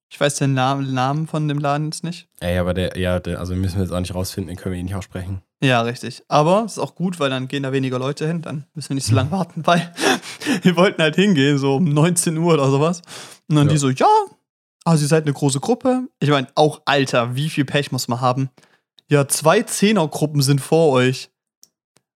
[0.10, 2.27] Ich weiß den Namen, Namen von dem Laden jetzt nicht.
[2.40, 4.80] Ey, aber der, ja, der, also müssen wir jetzt auch nicht rausfinden, den können wir
[4.80, 5.41] eh nicht aussprechen.
[5.64, 6.23] Ja, richtig.
[6.27, 8.41] Aber es ist auch gut, weil dann gehen da weniger Leute hin.
[8.44, 9.91] Dann müssen wir nicht so lange warten, weil
[10.61, 13.02] wir wollten halt hingehen, so um 19 Uhr oder sowas.
[13.49, 13.73] Und dann Ja.
[13.73, 14.06] die so, ja,
[14.85, 16.07] also ihr seid eine große Gruppe.
[16.19, 18.49] Ich meine, auch Alter, wie viel Pech muss man haben?
[19.10, 21.31] Ja, zwei Zehnergruppen sind vor euch.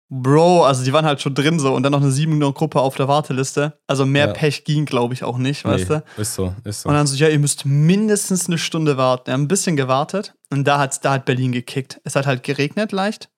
[0.10, 3.08] Bro, also die waren halt schon drin so und dann noch eine Siebener-Gruppe auf der
[3.08, 3.80] Warteliste.
[3.88, 4.34] Also mehr Ja.
[4.34, 5.94] Pech ging, glaube ich, auch nicht, weißt du?
[5.96, 6.90] Nee, ist so, ist so.
[6.90, 9.28] Und dann so, ja, ihr müsst mindestens eine Stunde warten.
[9.28, 12.00] Wir haben ein bisschen gewartet und da hat, da hat Berlin gekickt.
[12.04, 13.30] Es hat halt geregnet leicht.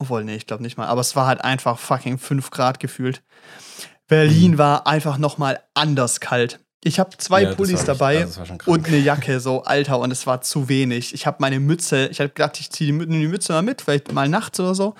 [0.00, 0.86] Obwohl, nee, ich glaube nicht mal.
[0.86, 3.22] Aber es war halt einfach fucking 5 Grad gefühlt.
[4.08, 4.58] Berlin Mhm.
[4.58, 6.60] war einfach nochmal anders kalt.
[6.84, 10.40] Ich habe zwei Ja, Pullis dabei also und eine Jacke, so, Alter, und es war
[10.42, 11.12] zu wenig.
[11.12, 14.12] Ich habe meine Mütze, ich habe gedacht, ich ziehe die, die Mütze mal mit, vielleicht
[14.12, 14.94] mal nachts oder so.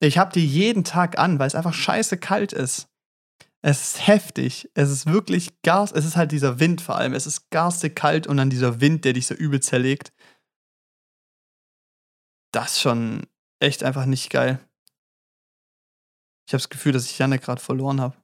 [0.00, 2.88] Ich habe die jeden Tag an, weil es einfach scheiße kalt ist.
[3.60, 4.70] Es ist heftig.
[4.74, 5.90] Es ist wirklich Gas.
[5.90, 7.14] Es ist halt dieser Wind vor allem.
[7.14, 10.12] Es ist garstig kalt und dann dieser Wind, der dich so übel zerlegt.
[12.52, 13.26] Das ist schon
[13.60, 14.60] echt einfach nicht geil.
[16.46, 18.16] Ich habe das Gefühl, dass ich Janne gerade verloren habe.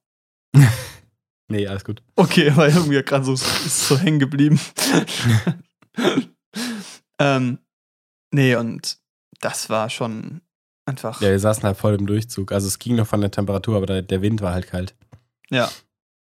[1.49, 2.03] nee, alles gut.
[2.15, 4.61] Okay, weil irgendwie gerade so so hängen geblieben.
[7.19, 7.59] ähm,
[8.33, 8.99] nee, und
[9.41, 10.41] das war schon
[10.87, 11.21] einfach.
[11.21, 12.53] Ja, wir saßen halt voll im Durchzug.
[12.53, 14.95] Also es ging noch von der Temperatur, aber der, Wind war halt kalt.
[15.51, 15.71] Ja,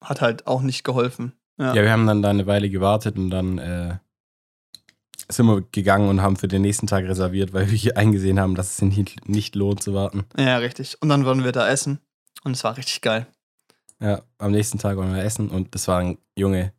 [0.03, 1.33] hat halt auch nicht geholfen.
[1.59, 1.75] Ja.
[1.75, 3.99] Ja, wir haben dann da eine Weile gewartet und dann äh,
[5.29, 8.55] sind wir gegangen und haben für den nächsten Tag reserviert, weil wir hier eingesehen haben,
[8.55, 10.25] dass es sich nicht, nicht lohnt zu warten.
[10.39, 11.01] ja, richtig.
[11.03, 12.01] Und dann wollen wir da essen.
[12.43, 13.27] Und es war richtig geil.
[14.01, 16.73] Ja, am nächsten Tag wollen wir essen und das war ein Junge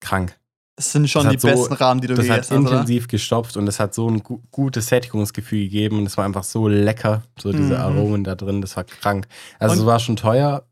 [0.00, 0.38] krank.
[0.80, 2.60] Das sind schon Das die hat so- besten Rahmen, die du Das hat gegessen hast,
[2.62, 2.70] oder?
[2.72, 6.42] intensiv gestopft und es hat so ein gu gutes Sättigungsgefühl gegeben und es war einfach
[6.42, 7.80] so lecker, so diese Mhm.
[7.82, 9.26] Aromen da drin, das war krank.
[9.58, 10.62] Also Und- es war schon teuer,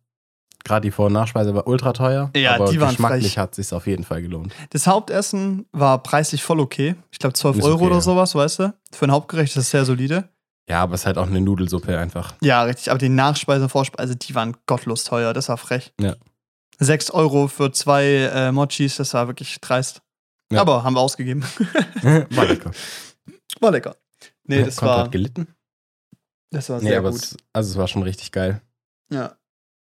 [0.64, 3.38] gerade die Vor- und Nachspeise war ultra teuer, Ja, aber die waren geschmacklich frech.
[3.38, 4.54] hat es sich auf jeden Fall gelohnt.
[4.70, 6.94] Das Hauptessen war preislich voll okay.
[7.10, 8.00] Ich glaube 12 Ist Euro okay, oder ja.
[8.00, 8.74] sowas, weißt du?
[8.92, 10.30] Für ein Hauptgericht ist das sehr solide.
[10.70, 12.32] Ja, aber es ist halt auch eine Nudelsuppe einfach.
[12.42, 12.90] Ja, richtig.
[12.90, 15.32] Aber die Nachspeise und Vorspeise, die waren gottlos teuer.
[15.34, 15.92] Das war frech.
[16.00, 16.14] Ja.
[16.78, 20.02] 6 Euro für zwei äh, Mochis, das war wirklich dreist.
[20.50, 20.60] Ja.
[20.60, 21.42] Aber haben wir ausgegeben.
[22.30, 22.70] war lecker.
[23.60, 23.96] War lecker.
[24.44, 25.48] Nee, das Konter war, hat gelitten.
[26.50, 27.18] das war Nee, sehr aber gut.
[27.20, 28.60] es, also es war schon richtig geil.
[29.10, 29.36] Ja.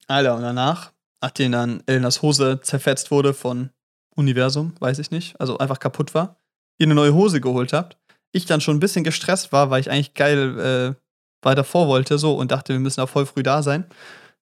[0.06, 3.70] Alter, und danach, nachdem dann Elenas Hose zerfetzt wurde von
[4.14, 6.36] Universum, weiß ich nicht, also einfach kaputt war,
[6.78, 7.98] ihr eine neue Hose geholt habt,
[8.30, 10.58] ich dann schon ein bisschen gestresst war, weil ich eigentlich geil
[10.96, 13.84] äh, weiter vor wollte so und dachte, wir müssen auch voll früh da sein,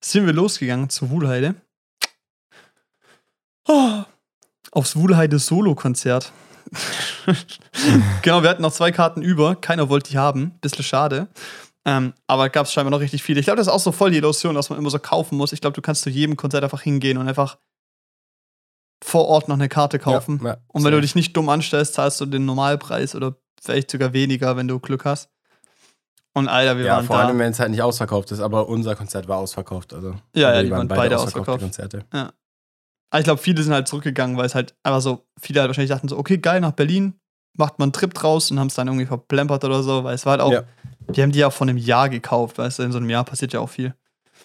[0.00, 1.54] sind wir losgegangen zu Wuhlheide.
[3.68, 4.02] Oh,
[4.72, 6.32] aufs Wuhlheide Solo-Konzert.
[8.22, 11.28] genau, wir hatten noch zwei Karten über, keiner wollte die haben, bisschen schade.
[11.84, 13.40] Ähm, aber gab es scheinbar noch richtig viele.
[13.40, 15.52] Ich glaube, das ist auch so voll die Illusion, dass man immer so kaufen muss.
[15.52, 17.58] Ich glaube, du kannst zu jedem Konzert einfach hingehen und einfach
[19.02, 20.40] vor Ort noch eine Karte kaufen.
[20.42, 23.90] Ja, ja, und wenn du dich nicht dumm anstellst, zahlst du den Normalpreis oder vielleicht
[23.90, 25.28] sogar weniger, wenn du Glück hast.
[26.32, 27.26] Und Alter, wir Ja, waren vor da.
[27.26, 29.92] allem, wenn es halt nicht ausverkauft ist, aber unser Konzert war ausverkauft.
[29.92, 31.60] Also, Ja, also ja, die waren beide ausverkauft.
[31.60, 32.06] Konzerte.
[33.14, 35.90] Aber ich glaube, viele sind halt zurückgegangen, weil es halt einfach so, viele halt wahrscheinlich
[35.90, 37.14] dachten so, okay, geil, nach Berlin,
[37.56, 40.26] macht man einen Trip draus und haben es dann irgendwie verplempert oder so, weil es
[40.26, 40.62] war halt auch, Ja.
[41.10, 43.52] die haben die ja von einem Jahr gekauft, weißt du, in so einem Jahr passiert
[43.52, 43.94] ja auch viel.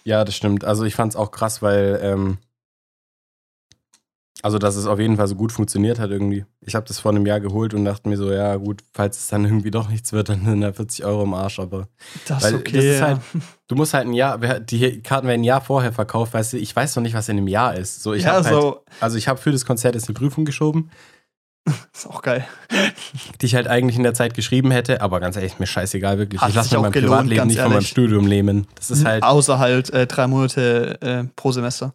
[0.04, 0.66] Ja, das stimmt.
[0.66, 2.38] Also ich fand es auch krass, weil, ähm,
[4.41, 6.45] also dass es auf jeden Fall so gut funktioniert hat irgendwie.
[6.61, 9.28] Ich habe das vor einem Jahr geholt und dachte mir so, ja gut, falls es
[9.28, 11.60] dann irgendwie doch nichts wird, dann sind da 40 Euro im Arsch.
[11.60, 11.88] Aber
[12.28, 12.76] Das Weil ist okay.
[12.78, 13.07] das ist ja.
[13.07, 13.20] halt-
[13.68, 16.76] du musst halt ein Jahr, die Karten werden ein Jahr vorher verkauft, weißt du, ich
[16.76, 18.02] weiß noch nicht, was in einem Jahr ist.
[18.02, 20.90] So, ich ja, halt, so, also ich habe für das Konzert jetzt eine Prüfung geschoben,
[21.94, 22.48] ist auch geil.
[23.41, 26.18] die ich halt eigentlich in der Zeit geschrieben hätte, aber ganz ehrlich, ist mir scheißegal
[26.18, 26.41] wirklich.
[26.41, 27.90] Hat ich lasse mir mein gelohnt, Privatleben nicht von meinem ehrlich.
[27.90, 28.68] Studium nehmen.
[28.76, 31.94] Das ist halt, Außer halt äh, drei Monate äh, pro Semester.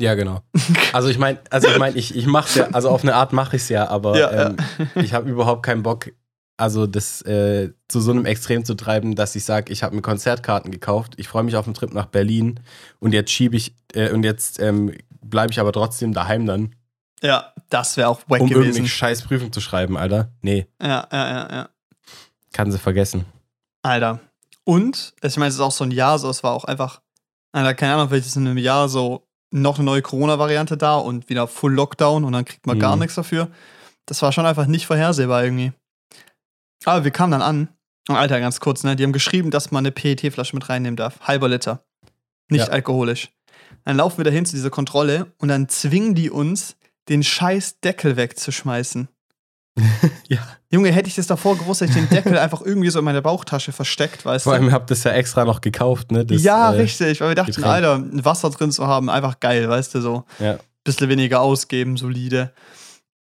[0.00, 0.40] Ja genau.
[0.92, 3.56] Also ich meine, also ich meine, ich, ich mache ja, also auf eine Art mache
[3.56, 4.56] ich es ja, aber Ja, ähm,
[4.96, 6.10] ich habe überhaupt keinen Bock,
[6.56, 10.02] also das äh, zu so einem Extrem zu treiben, dass ich sage, ich habe mir
[10.02, 12.58] Konzertkarten gekauft, ich freue mich auf einen Trip nach Berlin
[12.98, 16.74] und jetzt schiebe ich äh, und jetzt ähm, bleibe ich aber trotzdem daheim dann,
[17.22, 18.62] Ja, das wäre auch wack um gewesen.
[18.64, 20.32] irgendeine scheiß Prüfung zu schreiben, Alter.
[20.42, 21.68] Nee, Ja, ja, ja, ja.
[22.52, 23.24] kann sie vergessen.
[23.82, 24.18] Alter.
[24.64, 27.00] Und, ich meine, es ist auch so ein Jahr, so, es war auch einfach,
[27.52, 31.28] Alter, keine Ahnung, vielleicht ist in einem Jahr so noch eine neue Corona-Variante da und
[31.28, 33.00] wieder Full Lockdown und dann kriegt man gar Mhm.
[33.02, 33.48] nichts dafür.
[34.06, 35.72] Das war schon einfach nicht vorhersehbar irgendwie.
[36.84, 37.68] Aber wir kamen dann an.
[38.08, 38.96] Und Alter, ganz kurz, ne?
[38.96, 41.20] Die haben geschrieben, dass man eine PET-Flasche mit reinnehmen darf.
[41.20, 41.84] Halber Liter.
[42.48, 42.72] Nicht Ja.
[42.72, 43.30] alkoholisch.
[43.84, 46.76] Dann laufen wir dahin zu dieser Kontrolle und dann zwingen die uns,
[47.08, 49.08] den scheiß Deckel wegzuschmeißen.
[50.28, 50.38] Ja.
[50.70, 53.20] Junge, hätte ich das davor gewusst, hätte ich den Deckel einfach irgendwie so in meiner
[53.22, 54.60] Bauchtasche versteckt, weißt Vor du?
[54.60, 56.24] allem habt ihr es ja extra noch gekauft, ne?
[56.24, 57.20] Das, ja, äh, richtig.
[57.20, 57.66] Weil wir dachten, Getränk.
[57.66, 60.24] Alter, ein Wasser drin zu haben, einfach geil, weißt du, so.
[60.38, 60.58] Ja.
[60.84, 62.52] Bisschen weniger ausgeben, solide.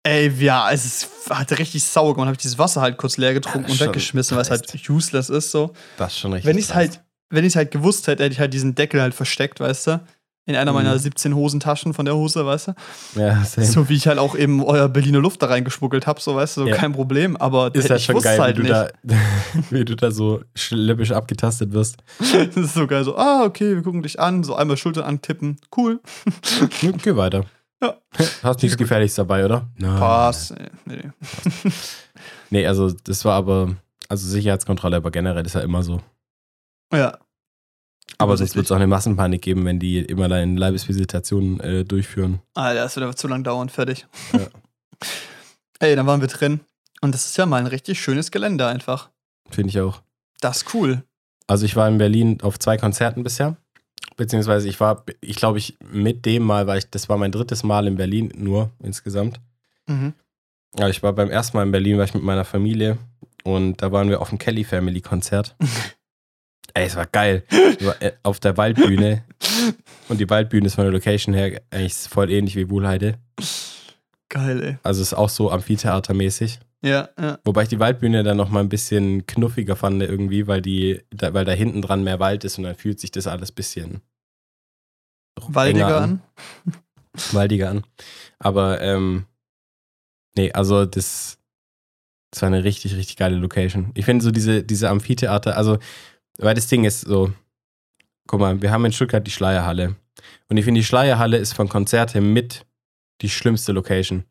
[0.02, 2.26] Ey, ja, es ist, hat richtig sauer gemacht.
[2.28, 5.28] Habe ich dieses Wasser halt kurz leer getrunken Ja, und weggeschmissen, weil es halt useless
[5.28, 5.72] ist, so.
[5.98, 6.48] Das ist schon richtig.
[6.48, 9.14] Wenn ich es halt, wenn ich halt gewusst hätte, hätte ich halt diesen Deckel halt
[9.14, 10.00] versteckt, weißt du?
[10.48, 10.76] In einer Mhm.
[10.76, 12.74] meiner 17 Hosentaschen von der Hose, weißt du?
[13.20, 13.66] Ja, same.
[13.66, 16.60] So wie ich halt auch eben euer Berliner Luft da reingeschmuggelt habe, so weißt du,
[16.62, 16.76] so Ja.
[16.76, 17.36] kein Problem.
[17.36, 18.92] Aber ist ja ich schon wusste geil, halt wie, du nicht.
[19.02, 19.16] da,
[19.70, 21.96] wie du da so schlippisch abgetastet wirst.
[22.54, 25.58] Das ist so geil, so, ah, okay, wir gucken dich an, so einmal Schultern antippen,
[25.76, 26.00] cool.
[26.80, 27.44] Geh weiter.
[27.82, 27.94] Ja.
[28.42, 29.68] Hast nichts Gefährliches dabei, oder?
[29.76, 29.98] Nein.
[29.98, 30.54] Pass.
[30.86, 31.70] Nee, nee.
[32.48, 33.76] Nee, also das war aber,
[34.08, 36.00] also Sicherheitskontrolle, aber generell ist ja immer so.
[36.90, 37.18] Ja.
[38.18, 42.40] Aber sonst wird es auch eine Massenpanik geben, wenn die immer deine Leibesvisitationen äh, durchführen.
[42.54, 44.06] Alter, das wird aber zu lang dauern, fertig.
[44.32, 44.46] Ja.
[45.80, 46.60] Ey, dann waren wir drin.
[47.02, 49.10] Und das ist ja mal ein richtig schönes Gelände einfach.
[49.50, 50.00] Finde ich auch.
[50.40, 51.02] Das ist cool.
[51.46, 53.56] Also ich war in Berlin auf zwei Konzerten bisher.
[54.16, 57.62] Beziehungsweise ich war, ich glaube, ich mit dem Mal war ich, das war mein drittes
[57.62, 59.40] Mal in Berlin nur insgesamt.
[59.86, 60.14] Mhm.
[60.74, 62.98] Aber ich war beim ersten Mal in Berlin, war ich mit meiner Familie
[63.44, 65.54] und da waren wir auf dem Kelly Family Konzert.
[66.76, 67.42] Ey, es war geil.
[68.00, 69.24] Äh, auf der Waldbühne.
[70.10, 73.18] Und die Waldbühne ist von der Location her eigentlich voll ähnlich wie Wuhlheide.
[74.28, 74.78] Geil, ey.
[74.82, 76.58] Also ist auch so Amphitheatermäßig.
[76.82, 77.38] Ja, ja.
[77.44, 81.32] Wobei ich die Waldbühne dann noch mal ein bisschen knuffiger fand irgendwie, weil die, da,
[81.32, 84.02] weil da hinten dran mehr Wald ist und dann fühlt sich das alles ein bisschen
[85.48, 86.22] Waldiger enger an.
[87.32, 87.84] waldiger an.
[88.38, 89.24] Aber ähm,
[90.36, 91.38] nee, also das,
[92.30, 93.92] das war eine richtig, richtig geile Location.
[93.94, 95.78] Ich finde so diese, diese Amphitheater, also,
[96.38, 97.32] weil das Ding ist so,
[98.26, 99.96] guck mal, wir haben in Stuttgart die Schleierhalle.
[100.48, 102.66] Und ich finde, die Schleierhalle ist von Konzerte mit
[103.20, 104.24] die schlimmste Location.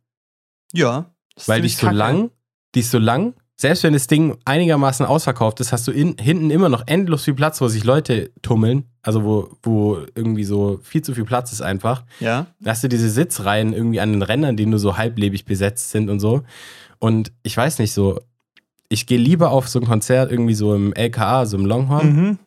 [0.74, 1.12] Ja.
[1.46, 1.98] Weil die ist so kacke.
[1.98, 2.32] lang,
[2.76, 3.34] die ist so lang.
[3.58, 7.34] Selbst wenn das Ding einigermaßen ausverkauft ist, hast du in, hinten immer noch endlos viel
[7.34, 8.86] Platz, wo sich Leute tummeln.
[9.02, 12.04] Also wo, wo irgendwie so viel zu viel Platz ist einfach.
[12.20, 12.48] Ja.
[12.60, 16.10] Da hast du diese Sitzreihen irgendwie an den Rändern, die nur so halblebig besetzt sind
[16.10, 16.44] und so.
[17.00, 18.20] Und ich weiß nicht so,
[18.90, 22.40] ich gehe lieber auf so ein Konzert irgendwie so im LKA, so im Longhorn, Mhm.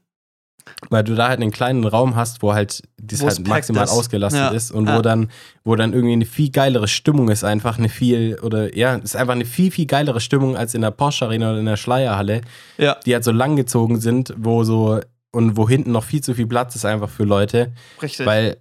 [0.90, 3.90] weil du da halt einen kleinen Raum hast, wo halt das es halt maximal ist.
[3.90, 4.48] ausgelastet Ja.
[4.50, 4.96] ist und Ja.
[4.98, 5.30] wo dann
[5.64, 9.16] wo dann irgendwie eine viel geilere Stimmung ist, einfach eine viel oder ja, es ist
[9.16, 12.42] einfach eine viel viel geilere Stimmung als in der Porsche Arena oder in der Schleierhalle,
[12.76, 12.96] Ja.
[13.06, 15.00] die halt so lang gezogen sind, wo so
[15.32, 18.26] und wo hinten noch viel zu viel Platz ist einfach für Leute, Richtig.
[18.26, 18.58] weil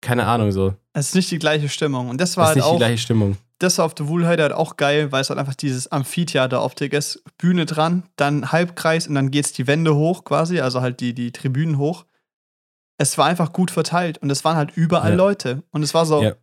[0.00, 2.08] keine Ahnung so, es ist nicht die gleiche Stimmung.
[2.08, 3.36] Und das war ist halt nicht die auch, gleiche Stimmung.
[3.62, 7.22] Das war auf der Wohlheide halt auch geil, weil es halt einfach dieses Amphitheater-Optik ist.
[7.38, 11.32] Bühne dran, dann Halbkreis und dann geht's die Wände hoch quasi, also halt die, die
[11.32, 12.04] Tribünen hoch.
[12.98, 15.16] Es war einfach gut verteilt und es waren halt überall Ja.
[15.16, 15.62] Leute.
[15.70, 16.34] Und es war so Ja.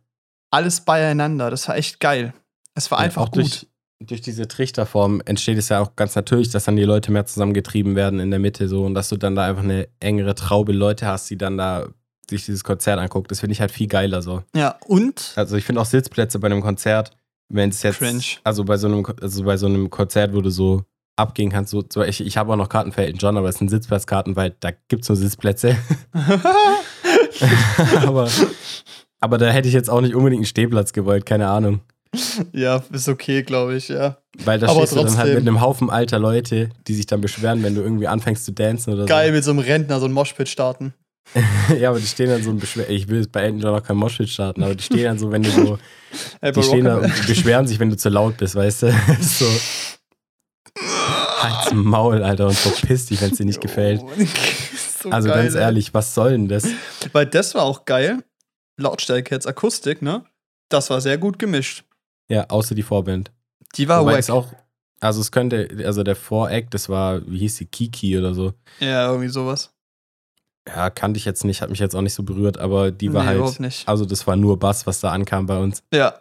[0.50, 1.50] alles beieinander.
[1.50, 2.32] Das war echt geil.
[2.74, 3.42] Es war Ja, einfach auch gut.
[3.42, 3.66] Durch,
[4.02, 7.96] durch diese Trichterform entsteht es ja auch ganz natürlich, dass dann die Leute mehr zusammengetrieben
[7.96, 11.06] werden in der Mitte so und dass du dann da einfach eine engere Traube Leute
[11.06, 11.86] hast, die dann da
[12.30, 13.30] sich dieses Konzert anguckt.
[13.30, 14.42] Das finde ich halt viel geiler so.
[14.54, 17.10] Ja, und Also ich finde auch Sitzplätze bei einem Konzert,
[17.48, 18.22] wenn es jetzt, Cringe.
[18.44, 20.84] also bei so einem, also bei so einem Konzert, wo du so
[21.16, 23.56] abgehen kannst, so, so ich, ich habe auch noch Karten für Elton John, aber es
[23.56, 25.76] sind Sitzplatzkarten, weil da gibt es nur Sitzplätze.
[28.06, 28.28] aber,
[29.20, 31.80] aber da hätte ich jetzt auch nicht unbedingt einen Stehplatz gewollt, keine Ahnung.
[32.52, 34.16] ja, ist okay, glaube ich, ja.
[34.44, 35.34] Weil da Aber stehst du dann halt trotzdem.
[35.34, 38.92] mit einem Haufen alter Leute, die sich dann beschweren, wenn du irgendwie anfängst zu dancen
[38.94, 40.94] oder Geil mit so einem Rentner so ein Moshpit starten.
[41.78, 42.92] Ja, aber die stehen dann so und beschweren.
[42.92, 45.42] Ich will jetzt bei John noch kein Moshpit starten, aber die stehen dann so, wenn
[45.42, 45.78] du so.
[46.42, 48.92] Die stehen da Rock- und beschweren sich, wenn du zu laut bist, weißt du?
[49.20, 49.46] so.
[51.38, 54.00] Halt's Maul, Alter, und verpiss dich, wenn es dir nicht gefällt.
[55.02, 56.66] so Also geil, ganz ehrlich, was soll denn das?
[57.12, 58.24] Weil das war auch geil.
[58.76, 60.24] Lautstärke jetzt Akustik, ne?
[60.68, 61.84] Das war sehr gut gemischt.
[62.28, 63.30] Ja, außer die Vorband.
[63.76, 64.30] Die war Wobei wack.
[64.30, 64.52] auch.
[65.00, 68.52] Also es könnte, also der Voreck, das war, wie hieß die, Kiki oder so.
[68.80, 69.72] Ja, irgendwie sowas.
[70.68, 73.22] Ja, kannte ich jetzt nicht, hat mich jetzt auch nicht so berührt, aber die war
[73.22, 73.38] Nee, halt.
[73.38, 73.88] überhaupt nicht.
[73.88, 75.82] Also das war nur Bass, was da ankam bei uns.
[75.92, 76.20] Ja.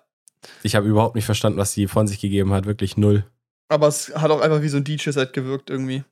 [0.63, 2.65] Ich habe überhaupt nicht verstanden, was sie von sich gegeben hat.
[2.65, 3.25] Wirklich null.
[3.67, 6.03] Aber es hat auch einfach wie so ein DJ-Set gewirkt irgendwie.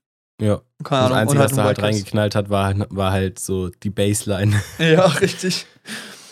[0.42, 0.62] Ja.
[0.84, 1.18] Keine Das Ahnung.
[1.18, 4.62] Einzige, was da halt reingeknallt hat, war, war halt so die Bassline.
[4.78, 5.66] Ja, richtig.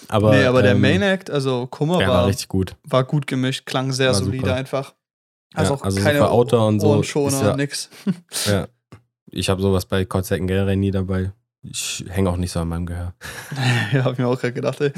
[0.07, 2.75] Aber, nee, aber der ähm, Main Act, also Kummer, der war, war war, richtig gut.
[3.07, 4.53] gut gemischt, klang sehr War solide super.
[4.55, 4.93] einfach.
[5.53, 7.89] Ja, Also auch also so keine Outdoor und so Ohrenschoner, ja- nix.
[8.45, 8.67] Ja.
[9.31, 11.31] Ich habe sowas bei Konzerten generell nie dabei.
[11.69, 13.13] Ich hänge auch nicht so an meinem Gehör.
[13.91, 14.91] ja, hab ich mir auch gerade gedacht, ey.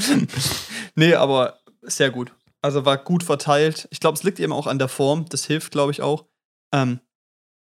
[0.96, 2.34] nee, aber sehr gut.
[2.62, 3.88] Also war gut verteilt.
[3.92, 5.26] Ich glaube, es liegt eben auch an der Form.
[5.30, 6.26] Das hilft, glaube ich, auch.
[6.74, 7.00] Ähm,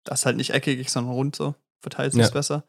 [0.03, 1.55] das ist halt nicht eckig, sondern rund so.
[1.81, 2.29] Verteilt sich Ja.
[2.29, 2.63] besser.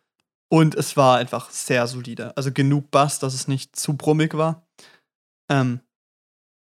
[0.50, 2.36] Und es war einfach sehr solide.
[2.36, 4.66] Also genug Bass, dass es nicht zu brummig war.
[5.50, 5.80] Ähm,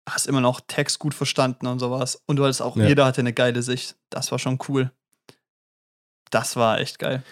[0.09, 2.23] hast immer noch Text gut verstanden und sowas.
[2.27, 2.87] Und du hattest auch, Ja.
[2.87, 3.97] jeder hatte eine geile Sicht.
[4.11, 4.91] Das war schon cool.
[6.31, 7.23] Das war echt geil.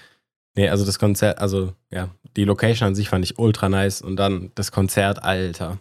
[0.57, 4.17] Nee, also das Konzert, also ja, die Location an sich fand ich ultra nice und
[4.17, 5.79] dann das Konzert, Alter.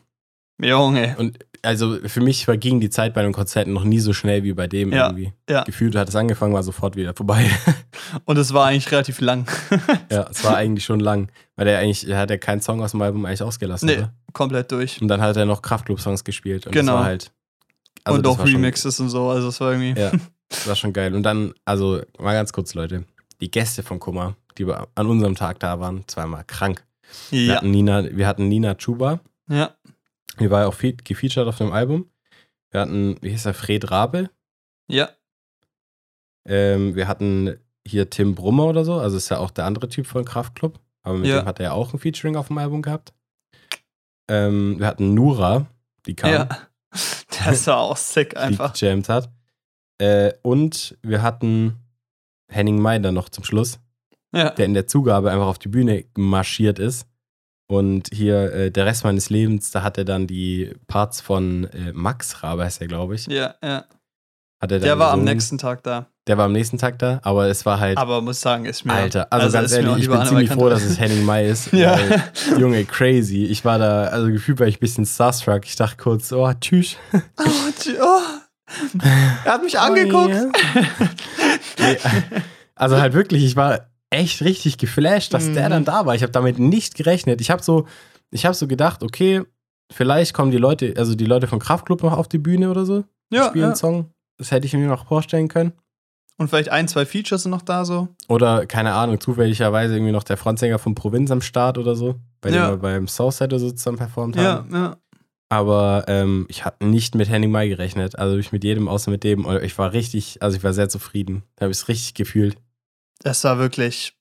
[0.62, 1.16] Junge.
[1.18, 4.54] Und also für mich verging die Zeit bei den Konzerten noch nie so schnell wie
[4.54, 5.34] bei dem Ja, irgendwie.
[5.50, 5.64] ja.
[5.64, 7.50] Gefühlt hat es angefangen, war sofort wieder vorbei.
[8.26, 9.50] Und es war eigentlich relativ lang.
[10.12, 12.92] ja, es war eigentlich schon lang, weil der eigentlich, er hat ja keinen Song aus
[12.92, 13.98] dem Album eigentlich ausgelassen, Nee.
[13.98, 14.14] oder?
[14.34, 15.02] Komplett durch.
[15.02, 17.00] Und dann hat er noch Kraftclub-Songs gespielt und Genau.
[17.04, 17.32] halt.
[18.04, 19.30] also und auch war schon- Remixes und so.
[19.30, 20.00] Also es war irgendwie.
[20.00, 20.12] Ja,
[20.50, 21.14] das war schon geil.
[21.16, 23.04] Und dann, also mal ganz kurz, Leute,
[23.42, 26.86] die Gäste von Kummer, die wir an unserem Tag da waren, zweimal krank.
[27.30, 27.56] Wir, Ja.
[27.58, 29.20] hatten Nina, wir hatten Nina Chuba,
[29.50, 29.76] ja.
[30.40, 32.10] die war ja auch fe gefeatured auf dem Album.
[32.72, 34.30] Wir hatten, wie hieß er, Fred Rabe.
[34.88, 35.10] Ja.
[36.48, 37.58] Ähm, wir hatten
[37.88, 40.80] hier Tim Brummer oder so, also ist ja auch der andere Typ von Kraftklub.
[41.04, 41.42] Aber mit Ja.
[41.42, 43.14] dem hat er ja auch ein Featuring auf dem Album gehabt.
[44.28, 45.68] Ähm, wir hatten Nura,
[46.06, 46.50] die kam, Ja.
[47.46, 48.74] Das war auch sick die einfach.
[48.74, 49.30] gejammt hat.
[50.00, 51.76] Äh, und wir hatten
[52.50, 53.80] Henning Meider noch zum Schluss,
[54.36, 54.50] Ja.
[54.52, 57.08] der in der Zugabe einfach auf die Bühne marschiert ist.
[57.68, 61.92] Und hier äh, der Rest meines Lebens, da hat er dann die Parts von äh,
[61.94, 63.26] Max Rabe, heißt er, glaube ich.
[63.26, 63.86] Ja, ja.
[64.62, 65.34] Hat er dann Der war am gesungen.
[65.34, 66.06] nächsten Tag da.
[66.28, 67.98] Der war am nächsten Tag da, aber es war halt.
[67.98, 68.94] Aber muss sagen, ist mir.
[68.94, 70.60] Alter, also, ganz mir auch ehrlich, ich bin ziemlich anerkannt.
[70.60, 71.72] froh, dass es Henning Mai ist.
[71.74, 71.98] Ja.
[71.98, 73.46] Weil, Junge, crazy.
[73.46, 75.66] Ich war da, also gefühlt war ich ein bisschen starstruck.
[75.66, 76.98] Ich dachte kurz, oh, tschüss.
[77.40, 78.22] Oh, tsch- oh.
[79.46, 80.36] Er hat mich angeguckt.
[81.80, 81.98] Nee,
[82.76, 85.72] also halt wirklich, ich war echt richtig geflasht, dass der Mhm.
[85.72, 86.16] dann da war.
[86.16, 87.42] Ich habe damit nicht gerechnet.
[87.42, 87.86] Ich habe so,
[88.32, 89.42] ich habe so gedacht, okay,
[89.92, 93.04] vielleicht kommen die Leute, also die Leute von Kraftklub noch auf die Bühne oder so,
[93.32, 93.68] Ja, spielen ja.
[93.68, 94.12] einen Song.
[94.38, 95.74] Das hätte ich mir noch vorstellen können.
[96.38, 98.10] Und vielleicht ein, zwei Features sind noch da so.
[98.28, 102.50] Oder, keine Ahnung, zufälligerweise irgendwie noch der Frontsänger von Provinz am Start oder so, bei
[102.50, 102.72] dem Ja.
[102.72, 104.74] wir beim Southside oder so zusammen performt Ja, haben.
[104.76, 104.98] ja.
[105.50, 108.18] Aber ähm, ich habe nicht mit Henning Mai gerechnet.
[108.18, 109.48] Also ich mit jedem, außer mit dem.
[109.62, 111.44] Ich war richtig, also ich war sehr zufrieden.
[111.56, 112.58] Da habe ich es richtig gefühlt.
[113.20, 114.14] Das war wirklich.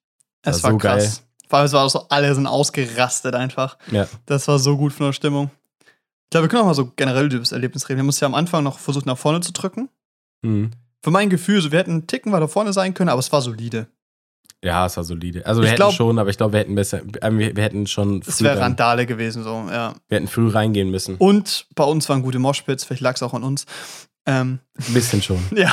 [0.43, 0.99] Es War war, so geil.
[0.99, 1.23] krass.
[1.49, 3.77] Vor allem, es war auch so, alle sind ausgerastet einfach.
[3.91, 4.07] Ja.
[4.27, 5.51] Das war so gut von der Stimmung.
[6.25, 7.99] Ich glaube, wir können auch mal so generell über das Erlebnis reden.
[8.01, 9.89] Wir uns ja am Anfang noch versucht, nach vorne zu drücken.
[10.43, 10.71] Mhm.
[11.03, 13.41] Für mein Gefühl, so, wir hätten einen Ticken weiter vorne sein können, aber es war
[13.43, 13.87] solide.
[14.63, 15.45] Ja, es war solide.
[15.45, 17.63] Also wir Ich hätten glaub- schon, aber ich glaube, wir hätten besser, äh, wir, wir
[17.63, 19.95] hätten schon Es früh, wäre dann, Randale gewesen, so, ja.
[20.09, 21.17] wir hätten früh reingehen müssen.
[21.17, 23.67] Und bei uns waren gute Moshpits, vielleicht lag es auch an uns.
[24.27, 24.59] Ähm,
[24.89, 25.39] Ein bisschen schon.
[25.55, 25.71] ja.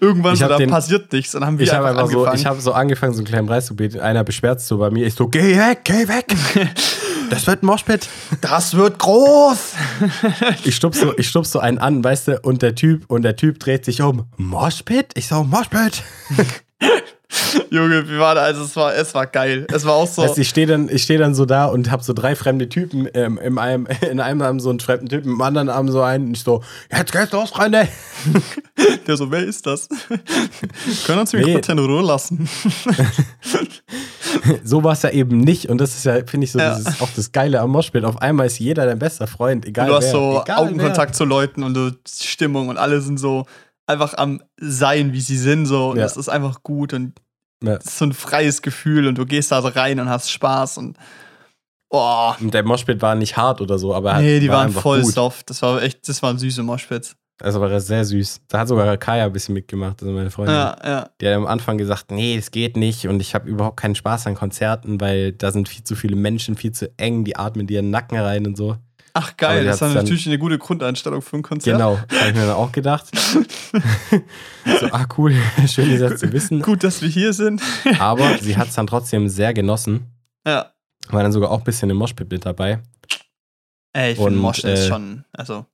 [0.00, 1.32] Irgendwann so, da den- passiert nichts.
[1.32, 2.36] Dann haben wir Ich habe einfach so, angefangen.
[2.40, 4.00] ich habe so angefangen, so einen kleinen Preis zu beten.
[4.00, 5.06] Einer beschwert sich so bei mir.
[5.06, 6.26] Ich so, geh weg, geh weg.
[7.30, 8.06] Das wird ein Moshpit.
[8.42, 9.72] das wird groß!
[10.64, 13.58] Ich stupst so, ich so einen an, weißt du, und der Typ, und der Typ
[13.58, 14.26] dreht sich um.
[14.36, 15.06] Moshpit?
[15.14, 16.02] Ich so, Moshpit.
[17.70, 18.44] Junge, wie war das?
[18.44, 19.66] Also, es war, es war geil.
[19.72, 20.24] Es war auch so.
[20.26, 23.08] Du, ich stehe dann, ich steh dann so da und habe so drei fremde Typen.
[23.14, 26.28] Ähm, in, einem, in einem Arm so einen fremden Typen, im anderen Arm so einen.
[26.28, 27.88] Und ich so, jetzt geht's los, Freunde.
[29.06, 29.88] Der so, wer ist das?
[31.06, 31.60] Können uns mich Nee.
[31.68, 32.48] in Ruhe lassen?
[34.64, 35.68] So war es ja eben nicht.
[35.68, 36.76] Und das ist ja, finde ich, so Ja.
[36.76, 38.04] dieses, auch das Geile am Moshpit.
[38.04, 40.12] Auf einmal ist jeder dein bester Freund, egal du hast wer.
[40.12, 43.46] so Augenkontakt zu Leuten und du Stimmung und alle sind so
[43.86, 45.66] einfach am Sein, wie sie sind.
[45.66, 45.90] So.
[45.90, 46.02] Und Ja.
[46.04, 47.23] das ist einfach gut und Wer.
[47.66, 47.74] Ja.
[47.76, 50.96] ist so ein freies Gefühl und du gehst da so rein und hast Spaß und
[51.90, 54.72] oh, Und der Moshpit war nicht hart oder so, aber er nee, die war waren
[54.72, 55.12] voll gut.
[55.14, 55.50] soft.
[55.50, 57.16] Das war echt, das waren süße Moshpits.
[57.42, 58.42] Also war sehr süß.
[58.48, 60.54] Da hat sogar Kaya ein bisschen mitgemacht, also meine Freundin.
[60.54, 61.10] Ja, ja.
[61.20, 64.28] Die hat am Anfang gesagt, nee, es geht nicht und ich habe überhaupt keinen Spaß
[64.28, 67.80] an Konzerten, weil da sind viel zu viele Menschen, viel zu eng, die atmen dir
[67.80, 68.76] in den Nacken rein und so.
[69.16, 71.76] Ach geil, das dann- natürlich eine gute Grundeinstellung für ein Konzert.
[71.76, 73.06] Genau, habe ich mir dann auch gedacht.
[74.80, 75.32] so, ah cool,
[75.68, 76.60] schön, das jetzt zu wissen.
[76.62, 77.62] Gut, dass wir hier sind.
[77.98, 80.06] Aber sie hat es dann trotzdem sehr genossen.
[80.46, 80.70] ja.
[81.10, 82.80] War dann sogar auch ein bisschen im Moshpit mit dabei.
[83.92, 85.66] Ey, ich finde Moschen ist äh, schon, also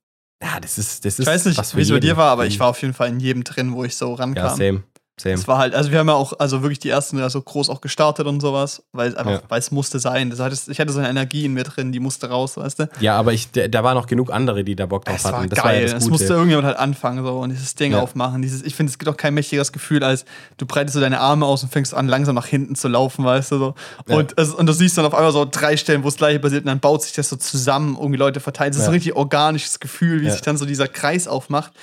[0.43, 2.59] Ja, das ist, das ist ich weiß nicht, wie es bei dir war, aber ich
[2.59, 4.43] war auf jeden Fall in jedem drin, wo ich so rankam.
[4.45, 4.83] Ja, same,
[5.19, 5.35] same.
[5.35, 7.69] Es war halt, also wir haben ja auch, also wirklich die ersten ja so groß
[7.69, 9.41] auch gestartet und sowas, weil es einfach, Ja.
[9.49, 10.29] weil es musste sein.
[10.31, 12.89] Das heißt, ich hatte so eine Energie in mir drin, die musste raus, weißt du?
[12.99, 15.49] Ja, aber ich, da waren noch genug andere, die da Bock drauf Es war hatten.
[15.49, 15.65] Das geil.
[15.65, 17.99] war ja das es musste irgendjemand halt anfangen so und dieses Ding Ja.
[18.01, 18.41] aufmachen.
[18.41, 20.25] Dieses, ich finde, es gibt auch kein mächtigeres Gefühl, als
[20.57, 23.51] du breitest so deine Arme aus und fängst an, langsam nach hinten zu laufen, weißt
[23.51, 23.75] du so.
[24.07, 24.15] Ja.
[24.17, 26.61] Und, es, und du siehst dann auf einmal so drei Stellen, wo es gleiche passiert
[26.63, 28.71] und dann baut sich das so zusammen, irgendwie Leute verteilen.
[28.71, 31.73] Es ist ein richtig organisches Gefühl, wie sich dann so dieser Kreis aufmacht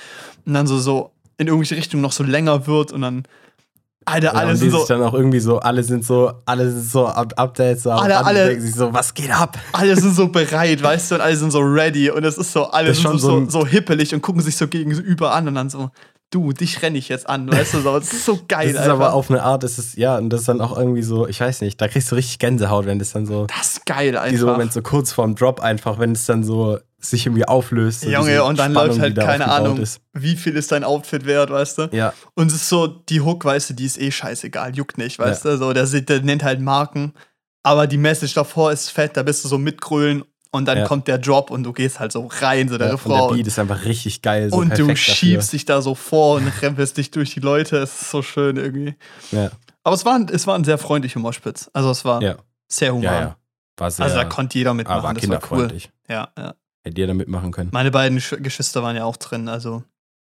[0.45, 3.23] und dann so, so in irgendwelche Richtungen noch so länger wird und dann
[4.05, 6.71] Alter, Ja, alle und die sind so, dann auch irgendwie so, alle sind so, alle
[6.71, 9.57] sind so up, Updates, so Alle- alle- denken sich so, was geht ab?
[9.71, 12.65] alle sind so bereit, weißt du, und alle sind so ready und es ist so,
[12.71, 15.69] alle ist sind so, so so, hippelig und gucken sich so gegenüber an und dann
[15.69, 15.91] so,
[16.31, 18.89] du, dich renne ich jetzt an, weißt du, so, es ist so geil, Das ist
[18.89, 21.39] aber auf eine Art, das ist, ja, und das ist dann auch irgendwie so, ich
[21.39, 24.31] weiß nicht, da kriegst du richtig Gänsehaut, wenn das dann so, das ist geil einfach.
[24.31, 28.01] dieser Moment so kurz vorm Drop einfach, wenn es dann so sich irgendwie auflöst.
[28.01, 30.01] so Junge, und dann Spannung, läuft halt keine Ahnung, Ist.
[30.13, 31.89] wie viel ist dein Outfit wert, weißt du?
[31.91, 35.17] Ja, Und es ist so, die Hook, weißt du, die ist eh scheißegal, juckt nicht,
[35.19, 35.57] weißt du?
[35.57, 37.13] So, der, der nennt halt Marken,
[37.63, 40.85] aber die Message davor ist fett, da bist du so mitgrölen und dann Ja.
[40.87, 43.35] kommt der Drop und du gehst halt so rein, so der ja und der Refrain.
[43.37, 44.49] Beat ist einfach richtig geil.
[44.49, 47.77] So und du schiebst dich da so vor und rempelst dich durch die Leute.
[47.77, 48.95] Es ist so schön irgendwie.
[49.31, 49.51] Dafür.
[49.83, 51.69] Aber es war, es war ein sehr freundlicher Moshpit.
[51.73, 52.35] Also es war Ja,
[52.67, 53.03] sehr ja, human.
[53.03, 53.35] ja, ja.
[53.77, 54.99] War sehr, Also da konnte jeder mitmachen.
[55.05, 55.39] aber das war cool.
[55.41, 55.91] kinderfreundlich.
[56.09, 56.29] Ja,
[56.83, 57.69] Hätte jeder mitmachen können.
[57.73, 59.83] Meine beiden Sch Geschwister waren ja auch drin, also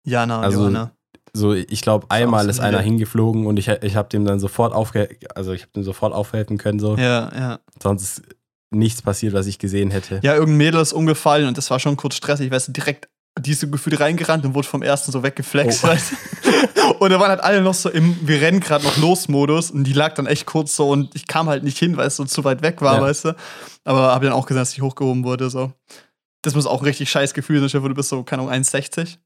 [0.04, 0.92] Jana und Also, Johanna.
[1.34, 5.08] So, ich glaube, einmal ist einer hingeflogen und ich, ich habe dem dann sofort aufge
[5.34, 6.96] also ich habe dem sofort aufhelfen können, so.
[6.96, 7.60] Ja, ja.
[7.82, 8.22] Sonst ist
[8.70, 10.20] nichts passiert, was ich gesehen hätte.
[10.22, 13.08] Ja, irgendein Mädel ist umgefallen und das war schon kurz stressig, weißt du, direkt
[13.40, 15.88] die ist so gefühlt reingerannt und wurde vom ersten so weggeflext, Oh.
[15.88, 16.94] weißt du?
[16.98, 19.84] Und da waren halt alle noch so im Wir rennen gerade noch los Modus und
[19.84, 22.26] die lag dann echt kurz so und ich kam halt nicht hin, weil es so
[22.26, 23.00] zu weit weg war, Ja.
[23.02, 23.36] weißt du?
[23.84, 25.72] Aber habe dann auch gesehen, dass ich hochgehoben wurde, so.
[26.42, 29.18] Das muss auch ein richtig scheiß Gefühl sein, vor, du bist so, keine Ahnung, 1,60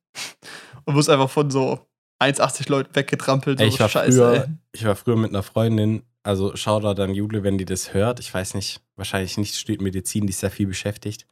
[0.84, 1.80] und wirst einfach von so
[2.20, 3.60] 1,80 Leuten weggetrampelt.
[3.60, 4.55] Ey, ich war scheiße, früher, ey.
[4.72, 8.20] ich war früher mit einer Freundin, also Shoutout an Jule, wenn die das hört.
[8.20, 11.26] Ich weiß nicht, wahrscheinlich nicht studiert Medizin, die ist sehr viel beschäftigt.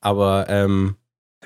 [0.00, 0.96] Aber ähm,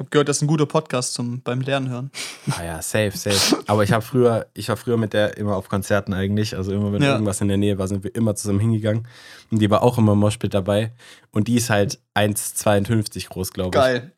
[0.00, 2.10] habe gehört, das ist ein guter Podcast zum beim Lernen hören.
[2.58, 3.62] Ah ja, safe, safe.
[3.66, 6.56] Aber ich habe früher, ich war früher mit der immer auf Konzerten eigentlich.
[6.56, 7.12] Also immer, wenn Ja.
[7.12, 9.06] irgendwas in der Nähe war, sind wir immer zusammen hingegangen.
[9.52, 10.92] Und die war auch immer im Moshpit dabei.
[11.30, 13.82] Und die ist halt 1,52 groß, glaube ich.
[13.82, 14.12] Geil.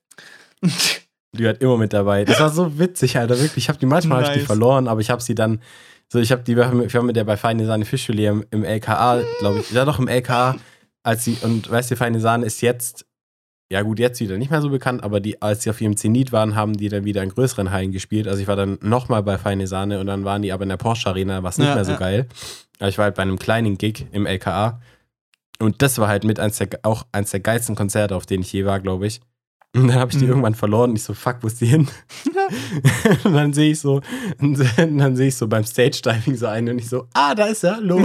[1.34, 2.26] Die hat immer mit dabei.
[2.26, 3.64] Das war so witzig, Alter, wirklich.
[3.64, 4.46] Ich habe die manchmal hab ich die Nice.
[4.46, 5.62] verloren, aber ich habe sie dann,
[6.12, 8.44] so ich habe die, wir haben wir haben mit der bei Feine Sahne Fischfilet im,
[8.50, 10.56] im LKA, glaube ich, ja doch im LKA,
[11.02, 13.06] als sie, und weißt du, Feine Sahne ist jetzt,
[13.72, 16.30] ja gut, jetzt wieder nicht mehr so bekannt, aber die, als sie auf ihrem Zenit
[16.30, 18.28] waren, haben die dann wieder in größeren Hallen gespielt.
[18.28, 20.76] Also ich war dann nochmal bei Feine Sahne und dann waren die aber in der
[20.76, 21.98] Porsche Arena, was nicht Ja, mehr so ja.
[21.98, 22.26] geil.
[22.78, 24.80] Aber ich war halt bei einem kleinen Gig im LKA.
[25.58, 28.52] Und das war halt mit eins der, auch eins der geilsten Konzerte, auf denen ich
[28.52, 29.20] je war, glaube ich.
[29.74, 30.30] Und dann habe ich die Mhm.
[30.30, 30.90] irgendwann verloren.
[30.90, 31.88] Und ich so, fuck, wo ist die hin?
[33.24, 34.02] und dann sehe ich so,
[34.38, 37.64] und dann sehe ich so beim Stage-Diving so einen und ich so, ah, da ist
[37.64, 37.96] er, hallo.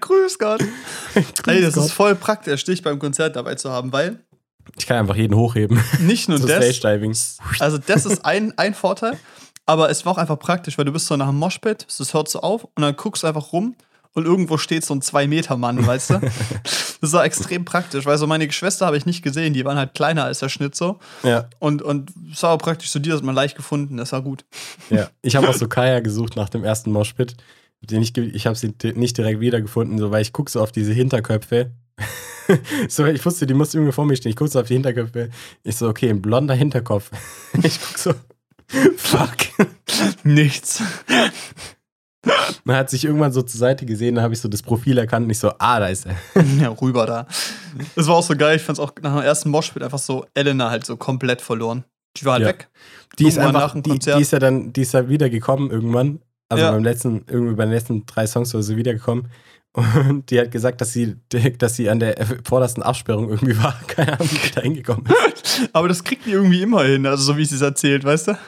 [0.00, 0.62] Grüß Gott.
[1.46, 1.84] Ey, das Gott.
[1.86, 4.20] ist voll praktisch, dich beim Konzert dabei zu haben, weil
[4.78, 7.16] Ich kann einfach jeden hochheben nicht nur das, Stage-Diving.
[7.60, 9.18] also das ist ein, ein Vorteil,
[9.64, 12.28] aber es war auch einfach praktisch, weil du bist so nach dem Moshpit, das hört
[12.28, 13.74] so auf und dann guckst du einfach rum
[14.16, 16.20] und irgendwo steht so ein 2-Meter-Mann, weißt du?
[17.02, 19.92] Das war extrem praktisch, weil so meine Geschwister habe ich nicht gesehen, die waren halt
[19.92, 23.22] kleiner als der Schnitt so Ja, und, und es war auch praktisch so, die hat
[23.22, 24.46] man leicht gefunden, das war gut.
[24.88, 25.10] ja.
[25.20, 27.36] Ich habe auch so Kaya gesucht nach dem ersten Moshpit.
[27.82, 30.94] Den ich ich habe sie nicht direkt wiedergefunden, so, weil ich gucke so auf diese
[30.94, 31.70] Hinterköpfe.
[32.88, 34.30] so, ich wusste, die muss irgendwie vor mir stehen.
[34.30, 35.30] Ich gucke so auf die Hinterköpfe.
[35.62, 37.10] Ich so, okay, ein blonder Hinterkopf.
[37.62, 38.14] ich gucke so,
[38.96, 39.36] fuck.
[40.24, 40.82] Nichts.
[42.64, 45.24] Man hat sich irgendwann so zur Seite gesehen, da habe ich so das Profil erkannt
[45.24, 46.16] und ich so, ah, da ist er.
[46.60, 47.26] ja, rüber da.
[47.94, 50.26] Das war auch so geil, ich fand es auch nach dem ersten Moshpit einfach so,
[50.34, 51.84] Elena halt so komplett verloren.
[52.16, 52.48] Die war halt Ja.
[52.48, 52.68] weg.
[53.18, 54.18] Die ist einfach, nach dem die, Konzert.
[54.18, 56.20] die ist ja dann, die ist ja wieder gekommen irgendwann.
[56.48, 56.72] Also Ja.
[56.72, 59.28] beim letzten, irgendwie bei den letzten drei Songs oder so wiedergekommen.
[59.76, 61.16] Und die hat gesagt, dass sie,
[61.58, 63.78] dass sie an der vordersten Absperrung irgendwie war.
[63.86, 65.04] Keine Ahnung, wie sie da hingekommen
[65.34, 65.68] ist.
[65.72, 68.38] Aber das kriegt die irgendwie immer hin, also so wie sie es erzählt, weißt du?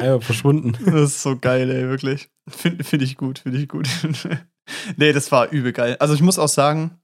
[0.00, 0.72] Einfach verschwunden.
[0.84, 2.30] Das ist so geil, ey, wirklich.
[2.48, 3.86] Finde find ich gut, finde ich gut.
[4.96, 5.96] nee, das war übel geil.
[6.00, 6.98] Also ich muss auch sagen,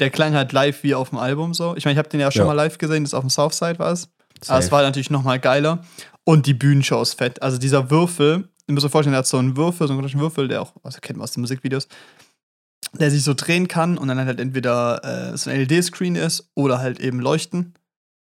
[0.00, 1.74] der klang halt live wie auf dem Album so.
[1.76, 2.46] Ich meine, ich habe den ja schon Ja.
[2.46, 4.10] mal live gesehen, das auf dem Southside war es.
[4.48, 5.82] Aber es war natürlich noch mal geiler.
[6.24, 7.40] Und die Bühnenshow ist fett.
[7.42, 10.20] Also dieser Würfel, ihr müsst euch vorstellen, der hat so einen Würfel, so einen komischen
[10.20, 11.88] Würfel, der auch, also kennt man aus den Musikvideos,
[12.98, 16.78] der sich so drehen kann und dann halt entweder äh, so ein LED-Screen ist oder
[16.78, 17.74] halt eben leuchten.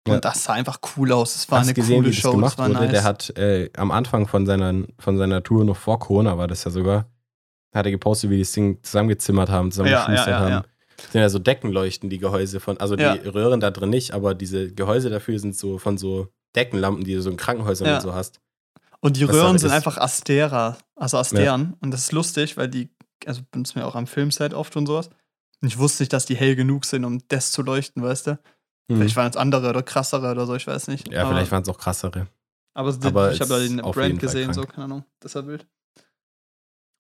[0.07, 0.19] Und Ja.
[0.19, 1.35] das sah einfach cool aus.
[1.35, 2.31] Es war Hast eine gesehen, coole wie das Show.
[2.31, 2.79] gemacht das war wurde?
[2.79, 2.91] nice.
[2.91, 6.63] Der hat äh, am Anfang von seiner, von seiner Tour, noch vor Corona war das
[6.63, 7.07] ja sogar,
[7.73, 10.65] hat er gepostet, wie die das Ding zusammengezimmert haben, zusammengeschustert Ja, ja, ja, haben.
[10.97, 14.33] Das sind ja so Deckenleuchten, die Gehäuse von, also die Röhren da drin nicht, aber
[14.33, 18.13] diese Gehäuse dafür sind so von so Deckenlampen, die du so in Krankenhäusern und so
[18.13, 18.39] hast.
[19.01, 21.75] Und die Was Röhren sind einfach Astera, also Asteren.
[21.81, 22.89] Und das ist lustig, weil die,
[23.25, 25.09] also benutzen wir auch am Filmset oft und sowas.
[25.61, 28.31] Und ich wusste nicht, dass die hell genug sind, um das zu leuchten, weißt du?
[28.89, 28.97] Hm.
[28.97, 31.11] Vielleicht waren es andere oder krassere oder so, ich weiß nicht.
[31.11, 32.27] Ja, aber, vielleicht waren es auch krassere.
[32.73, 35.65] Aber, aber ich habe da den Brand gesehen, so, keine Ahnung, deshalb Bild.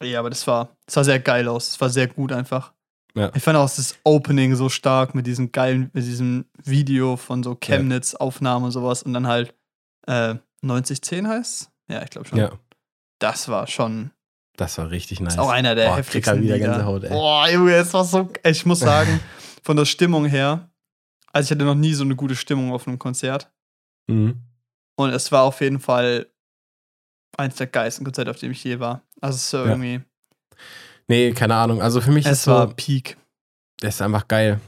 [0.03, 1.69] Ja, aber das war, das sah sehr geil aus.
[1.69, 2.73] Es war sehr gut einfach.
[3.13, 3.31] Ja.
[3.33, 7.55] Ich fand auch das Opening so stark mit diesem geilen, mit diesem Video von so
[7.55, 9.55] Chemnitz-Aufnahmen und sowas und dann halt
[10.07, 12.39] äh, 9010 heißt Ja, ich glaube schon.
[12.39, 12.51] Ja.
[13.19, 14.11] Das war schon
[14.57, 15.33] Das war richtig nice.
[15.33, 16.69] Ist auch einer der Boah, heftigsten wieder Lieder.
[16.69, 17.09] Gänsehaut, ey.
[17.09, 18.29] Boah, Junge, es war so.
[18.43, 19.19] Ich muss sagen,
[19.63, 20.69] von der Stimmung her,
[21.31, 23.51] also ich hatte noch nie so eine gute Stimmung auf einem Konzert.
[24.07, 24.41] Mhm.
[24.97, 26.27] Und es war auf jeden Fall
[27.37, 29.01] eins der geilsten Konzerte, auf dem ich je war.
[29.21, 29.65] Also es ist so Ja.
[29.67, 30.01] irgendwie.
[31.07, 31.81] Nee, keine Ahnung.
[31.81, 33.17] Also für mich ist Es war so, Peak.
[33.79, 34.59] das ist einfach geil.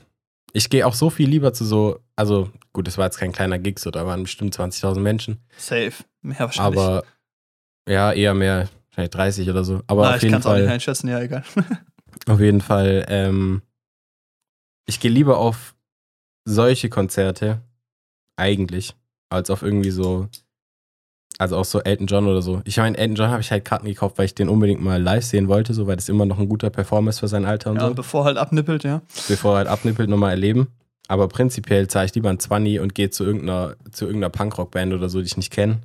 [0.53, 3.57] Ich gehe auch so viel lieber zu so, also gut, das war jetzt kein kleiner
[3.60, 5.94] Gig, so da waren bestimmt 20.000 Menschen, Safe.
[6.28, 6.80] Mehr wahrscheinlich.
[6.80, 7.04] aber
[7.88, 9.82] ja, eher mehr, vielleicht 30 oder so.
[9.88, 11.44] Aber Na, auf ich jeden kann es auch nicht Fall, einschätzen, ja, egal.
[12.28, 13.62] auf jeden Fall, ähm,
[14.86, 15.74] ich gehe lieber auf
[16.44, 17.62] solche Konzerte,
[18.36, 18.94] eigentlich,
[19.30, 20.28] als auf irgendwie so,
[21.38, 22.62] also auch so Elton John oder so.
[22.66, 25.24] Ich meine, Elton John habe ich halt Karten gekauft, weil ich den unbedingt mal live
[25.24, 27.78] sehen wollte, so, weil das immer noch ein guter Performer ist für sein Alter und
[27.78, 27.94] ja, so.
[27.95, 29.02] bevor halt abnippelt, ja.
[29.28, 30.68] bevor halt abnippelt, nochmal erleben.
[31.08, 35.08] Aber prinzipiell zahle ich lieber ein 20 und gehe zu irgendeiner, zu irgendeiner Punkrock-Band oder
[35.10, 35.80] so, die ich nicht kenne.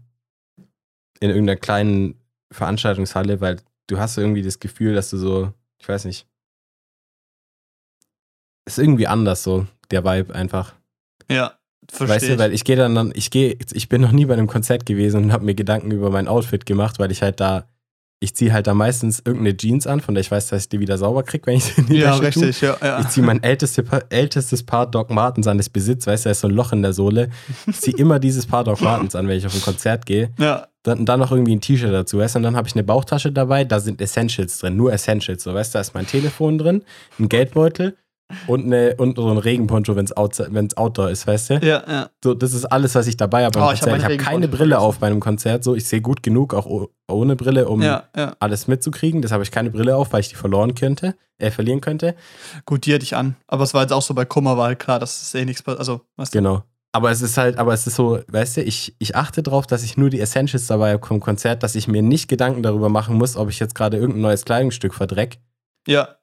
[1.23, 2.21] In irgendeiner kleinen
[2.51, 6.27] Veranstaltungshalle, weil du hast irgendwie das Gefühl, dass du so, ich weiß nicht.
[8.67, 10.75] Ist irgendwie anders so, der Vibe einfach.
[11.31, 11.59] Ja,
[11.89, 12.17] verstehe.
[12.17, 14.49] Weißt du, weil ich gehe dann, dann ich gehe, ich bin noch nie bei einem
[14.49, 17.69] Konzert gewesen und habe mir Gedanken über mein Outfit gemacht, weil ich halt da,
[18.23, 20.79] ich ziehe halt da meistens irgendeine Jeans an, von der ich weiß, dass ich die
[20.81, 22.47] wieder sauber kriege, wenn ich sie in die ja, Wäsche tue.
[22.47, 22.77] richtig, ja.
[22.81, 23.01] ja.
[23.01, 26.41] Ich ziehe mein älteste, ältestes Paar Doc Martens an, das Besitz, weißt du, da ist
[26.41, 27.31] so ein Loch in der Sohle.
[27.67, 30.31] Ich ziehe immer dieses Paar Doc Martens an, wenn ich auf ein Konzert gehe.
[30.39, 32.85] ja, Dann, dann noch irgendwie ein T-Shirt dazu, weißt du, und dann habe ich eine
[32.85, 36.59] Bauchtasche dabei, da sind Essentials drin, nur Essentials, so, weißt du, da ist mein Telefon
[36.59, 36.83] drin,
[37.19, 37.97] ein Geldbeutel
[38.47, 41.55] und, eine, und so ein Regenponcho, wenn es Outdoor ist, weißt du.
[41.63, 42.11] ja, ja.
[42.23, 44.79] So, das ist alles, was ich dabei habe Oh, ich hab habe keine Regenponcho Brille
[44.79, 48.35] auf bei einem Konzert, so, ich sehe gut genug, auch ohne Brille, um Ja, ja.
[48.41, 49.23] alles mitzukriegen.
[49.23, 52.15] Das habe ich keine Brille auf, weil ich die verloren könnte, äh, verlieren könnte.
[52.65, 53.37] Gut, die hatte ich an.
[53.47, 55.63] Aber es war jetzt auch so bei Kummer, war halt klar, dass es eh nichts
[55.63, 55.81] passiert.
[55.81, 56.39] Also, weißt du?
[56.39, 56.63] Genau.
[56.95, 59.83] Aber es ist halt, aber es ist so, weißt du, ich, ich achte darauf, dass
[59.83, 63.17] ich nur die Essentials dabei habe vom Konzert, dass ich mir nicht Gedanken darüber machen
[63.17, 65.39] muss, ob ich jetzt gerade irgendein neues Kleidungsstück verdreck
[65.89, 66.17] Ja,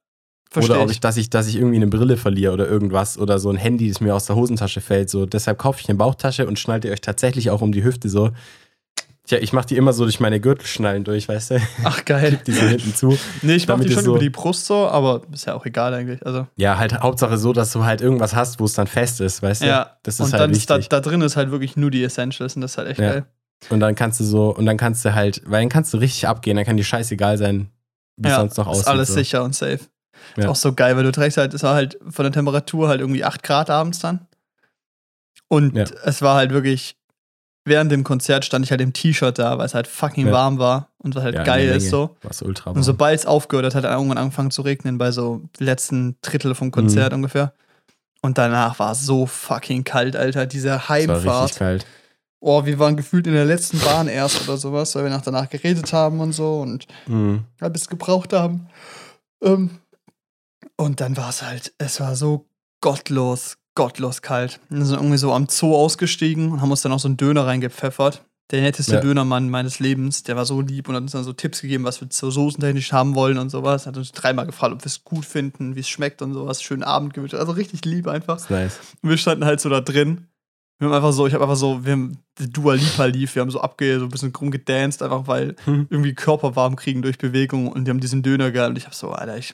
[0.49, 0.97] verstehe oder ob ich.
[0.97, 3.87] ich, dass ich, dass ich irgendwie eine Brille verliere oder irgendwas oder so ein Handy,
[3.89, 5.09] das mir aus der Hosentasche fällt.
[5.09, 8.09] So, deshalb kaufe ich eine Bauchtasche und schnallt ihr euch tatsächlich auch um die Hüfte
[8.09, 8.31] so.
[9.27, 11.61] Tja, ich mache die immer so durch meine Gürtelschnallen durch, weißt du?
[11.83, 12.39] Ach, geil.
[12.47, 13.15] Die so hinten zu.
[13.43, 15.67] Nee, ich mach damit die schon so- über die Brust so, aber ist ja auch
[15.67, 16.25] egal eigentlich.
[16.25, 19.43] Also, Ja, halt Hauptsache so, dass du halt irgendwas hast, wo es dann fest ist,
[19.43, 19.67] weißt du?
[19.67, 19.97] ja.
[20.01, 20.89] Das ist und halt dann ist da, wichtig.
[20.89, 23.09] da drin ist halt wirklich nur die Essentials und das ist halt echt Ja.
[23.11, 23.25] geil.
[23.69, 26.27] Und dann kannst du so, und dann kannst du halt, weil dann kannst du richtig
[26.27, 27.69] abgehen, dann kann dir scheißegal sein,
[28.17, 28.83] wie es sonst noch aussieht.
[28.83, 29.13] ist alles so.
[29.15, 29.79] sicher und safe.
[30.37, 30.49] Ist Ja.
[30.49, 33.23] auch so geil, weil du trägst halt, es war halt von der Temperatur halt irgendwie
[33.23, 34.27] 8 Grad abends dann.
[35.47, 35.85] Und Ja.
[36.05, 36.95] es war halt wirklich,
[37.65, 40.33] während dem Konzert stand ich halt im T-Shirt da, weil es halt fucking Ja.
[40.33, 42.15] warm war und was halt Ja, geil ist so.
[42.21, 42.83] Was ultra Und warm.
[42.83, 47.13] sobald es aufgehört hat, hat irgendwann angefangen zu regnen bei so letzten Drittel vom Konzert
[47.13, 47.53] ungefähr.
[48.21, 50.45] Und danach war es so fucking kalt, Alter.
[50.45, 51.55] Diese Es war richtig Heimfahrt.
[51.55, 51.85] kalt.
[52.41, 55.49] Oh, wir waren gefühlt in der letzten Bahn erst oder sowas, weil wir nach danach
[55.49, 57.43] geredet haben und so und Mhm.
[57.59, 58.67] ein bisschen gebraucht haben.
[59.41, 59.71] Ähm,
[60.79, 62.45] und dann war es halt, es war so
[62.81, 64.59] gottlos, gottlos kalt.
[64.69, 67.45] Wir sind irgendwie so am Zoo ausgestiegen und haben uns dann auch so einen Döner
[67.45, 68.23] reingepfeffert.
[68.51, 69.01] Der netteste Ja.
[69.01, 72.01] Dönermann meines Lebens, der war so lieb und hat uns dann so Tipps gegeben, was
[72.01, 73.85] wir so soßentechnisch haben wollen und sowas.
[73.85, 76.63] Hat uns dreimal gefragt, ob wir es gut finden, wie es schmeckt und sowas.
[76.63, 77.35] Schönen Abend gewünscht.
[77.35, 78.49] Also richtig lieb einfach.
[78.49, 78.79] Nice.
[79.03, 80.27] Und wir standen halt so da drin.
[80.79, 83.41] Wir haben einfach so, ich habe einfach so, wir haben die Dua Lipa lief, wir
[83.41, 85.87] haben so abge, so ein bisschen rumgedanced, einfach weil Hm.
[85.89, 88.95] irgendwie Körper warm kriegen durch Bewegung und die haben diesen Döner gehabt und ich habe
[88.95, 89.53] so, Alter, ich,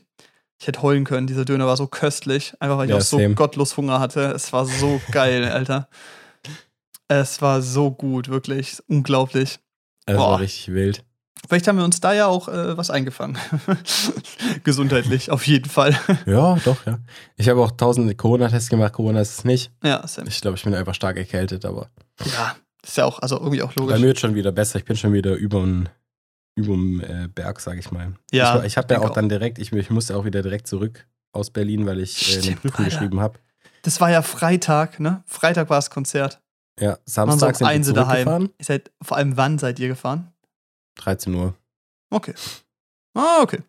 [0.60, 1.28] ich hätte heulen können.
[1.28, 3.36] Dieser Döner war so köstlich, einfach weil ich Ja, auch so same.
[3.36, 4.22] gottlos Hunger hatte.
[4.32, 5.90] Es war so geil, Alter.
[7.08, 9.60] Es war so gut, wirklich unglaublich.
[10.06, 11.04] Es war richtig wild.
[11.48, 13.38] Vielleicht haben wir uns da ja auch äh, was eingefangen.
[14.64, 15.96] Gesundheitlich, auf jeden Fall.
[16.26, 17.00] Ja, doch, ja.
[17.36, 19.72] Ich habe auch tausende Corona-Tests gemacht, Corona ist es nicht.
[19.84, 20.26] ja, Sam.
[20.28, 21.90] Ich glaube, ich bin einfach stark erkältet, aber
[22.34, 24.00] Ja, ist ja auch, also irgendwie auch bei logisch.
[24.00, 24.80] mir wird schon wieder besser.
[24.80, 25.88] Ich bin schon wieder über dem
[26.56, 28.14] überm, äh, Berg, sag ich mal.
[28.32, 31.06] Ja, ich, ich habe ja auch dann direkt, ich, ich musste auch wieder direkt zurück
[31.32, 32.98] aus Berlin, weil ich äh, eine Prüfung Alter.
[32.98, 33.40] geschrieben habe.
[33.84, 35.24] Das war ja Freitag, ne?
[35.28, 36.42] Freitag war das Konzert.
[36.80, 38.50] Ja, Samstag sind wir daheim.
[38.58, 40.32] Ihr seid, vor allem wann seid ihr gefahren?
[40.96, 41.54] 13 Uhr.
[42.10, 42.34] Okay.
[43.14, 43.62] Ah, okay.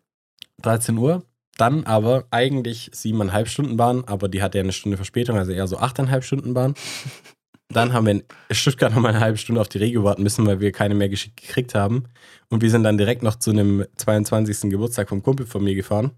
[0.61, 1.23] 13 Uhr.
[1.57, 5.67] Dann aber eigentlich siebeneinhalb Stunden Bahn, aber die hatte ja eine Stunde Verspätung, also eher
[5.67, 6.75] so achteinhalb Stunden Bahn.
[7.69, 10.45] Dann haben wir in Stuttgart noch mal eine halbe Stunde auf die Regio warten müssen,
[10.45, 12.05] weil wir keine mehr geschickt gekriegt haben.
[12.49, 14.69] Und wir sind dann direkt noch zu einem 22.
[14.69, 16.11] Geburtstag vom Kumpel von mir gefahren.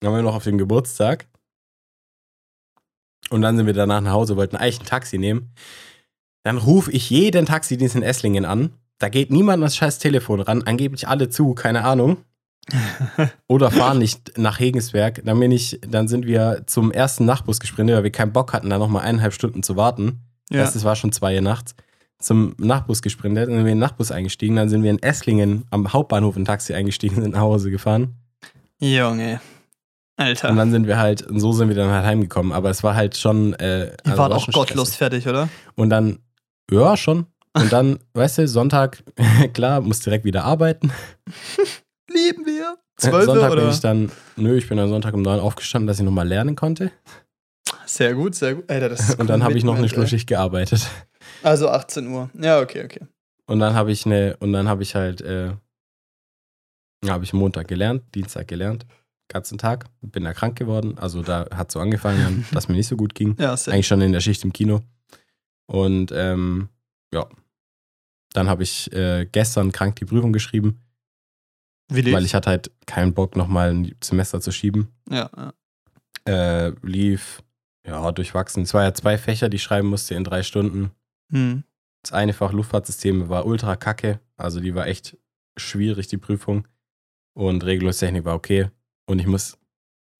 [0.00, 1.26] Dann waren wir noch auf dem Geburtstag.
[3.30, 5.52] Und dann sind wir danach nach Hause, wollten eigentlich ein Taxi nehmen.
[6.44, 8.74] Dann rufe ich jeden Taxidienst in Esslingen an.
[8.98, 12.18] Da geht niemand an das scheiß Telefon ran, angeblich alle zu, keine Ahnung.
[13.48, 15.22] Oder fahren nicht nach Regensberg.
[15.24, 18.70] Dann, bin ich, dann sind wir zum ersten Nachtbus gesprintet, weil wir keinen Bock hatten,
[18.70, 20.20] da nochmal eineinhalb Stunden zu warten.
[20.50, 20.62] Ja.
[20.62, 21.74] Weißt, es war schon zwei Uhr nachts.
[22.18, 25.64] zum Nachtbus gesprintet, dann sind wir in den Nachtbus eingestiegen, dann sind wir in Esslingen
[25.70, 28.14] am Hauptbahnhof in Taxi eingestiegen, sind nach Hause gefahren.
[28.80, 29.40] Junge.
[30.16, 30.50] Alter.
[30.50, 32.52] Und dann sind wir halt, und so sind wir dann halt heimgekommen.
[32.52, 33.52] Aber es war halt schon.
[33.54, 35.48] Äh, Ihr also wart war auch gottlos fertig, oder?
[35.74, 36.20] Und dann,
[36.70, 37.26] ja, schon.
[37.52, 39.02] Und dann, weißt du, Sonntag,
[39.54, 40.92] klar, muss direkt wieder arbeiten.
[42.10, 42.76] Lieben wir.
[42.96, 43.62] Zwölf Sonntag oder?
[43.62, 46.54] bin ich dann, nö, ich bin am Sonntag um neun aufgestanden, dass ich nochmal lernen
[46.54, 46.92] konnte.
[47.94, 48.68] Sehr gut, sehr gut.
[48.68, 49.88] Alter, das Und dann habe ich noch eine.
[49.88, 50.90] Schlussschicht gearbeitet.
[51.44, 52.28] Also 18 Uhr.
[52.34, 53.06] Ja, okay, okay.
[53.46, 55.52] Und dann habe ich eine, und dann habe ich halt, äh,
[57.06, 58.84] habe ich Montag gelernt, Dienstag gelernt,
[59.28, 60.98] ganzen Tag, bin da krank geworden.
[60.98, 63.36] Also da hat so angefangen, dass mir nicht so gut ging.
[63.38, 64.82] Ja, sehr Eigentlich schon in der Schicht im Kino.
[65.66, 66.70] Und ähm,
[67.12, 67.28] ja,
[68.32, 70.80] dann habe ich äh, gestern krank die Prüfung geschrieben,
[71.92, 72.16] Wie lief's?
[72.16, 74.88] weil ich hatte halt keinen Bock, nochmal ein Semester zu schieben.
[75.08, 75.52] Ja, ja.
[76.26, 77.40] Äh, lief,
[77.86, 78.62] ja, durchwachsen.
[78.62, 80.90] Es war ja zwei Fächer, die ich schreiben musste in drei Stunden.
[81.30, 81.64] Hm.
[82.02, 84.20] Das eine Fach Luftfahrtsysteme war ultra kacke.
[84.36, 85.16] Also die war echt
[85.56, 86.66] schwierig, die Prüfung.
[87.34, 88.70] Und Regelungstechnik war okay.
[89.06, 89.58] Und ich muss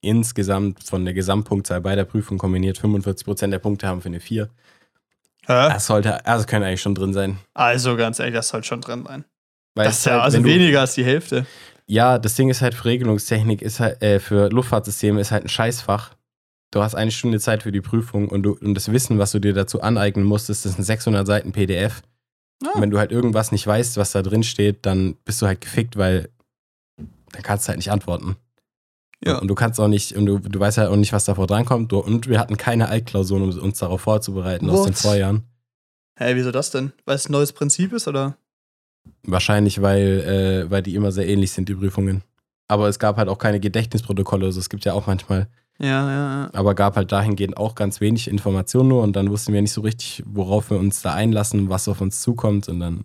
[0.02, 4.44] insgesamt von der Gesamtpunktzahl bei der Prüfung kombiniert 45% der Punkte haben für eine 4.
[5.46, 5.68] Hä?
[5.68, 7.38] Das sollte, also können eigentlich schon drin sein.
[7.54, 9.24] Also ganz ehrlich, das soll schon drin sein.
[9.74, 11.46] Weil Das ist ja halt, also du- weniger als die Hälfte.
[11.86, 15.48] Ja, das Ding ist halt für Regelungstechnik, ist halt, äh, für Luftfahrtsysteme ist halt ein
[15.50, 16.14] Scheißfach.
[16.74, 19.38] Du hast eine Stunde Zeit für die Prüfung und, du, und das Wissen, was du
[19.38, 22.02] dir dazu aneignen musstest, das sind 600 Seiten PDF.
[22.64, 22.70] Ah.
[22.74, 25.60] Und wenn du halt irgendwas nicht weißt, was da drin steht, dann bist du halt
[25.60, 26.30] gefickt, weil
[26.96, 28.34] dann kannst du halt nicht antworten.
[29.24, 29.38] Ja.
[29.38, 31.92] Und du kannst auch nicht, und du, du weißt halt auch nicht, was davor drankommt.
[31.92, 34.98] Du, und wir hatten keine Altklausuren, um uns darauf vorzubereiten aus den What?
[34.98, 35.44] Vorjahren.
[36.18, 36.92] Hä, wieso das denn?
[37.04, 38.36] Weil es ein neues Prinzip ist, oder?
[39.22, 42.24] Wahrscheinlich, weil, äh, weil die immer sehr ähnlich sind, die Prüfungen.
[42.66, 44.46] Aber es gab halt auch keine Gedächtnisprotokolle.
[44.46, 45.46] Also es gibt ja auch manchmal,
[45.80, 46.50] Ja, ja, ja.
[46.52, 49.80] aber gab halt dahingehend auch ganz wenig Informationen nur und dann wussten wir nicht so
[49.80, 52.68] richtig, worauf wir uns da einlassen, was auf uns zukommt.
[52.68, 53.04] Und dann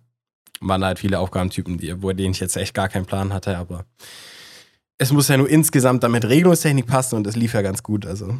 [0.61, 3.85] waren halt viele Aufgabentypen, die, wo denen ich jetzt echt gar keinen Plan hatte, aber
[4.99, 8.05] es muss ja nur insgesamt damit Regelungstechnik passen und es lief ja ganz gut.
[8.05, 8.37] Also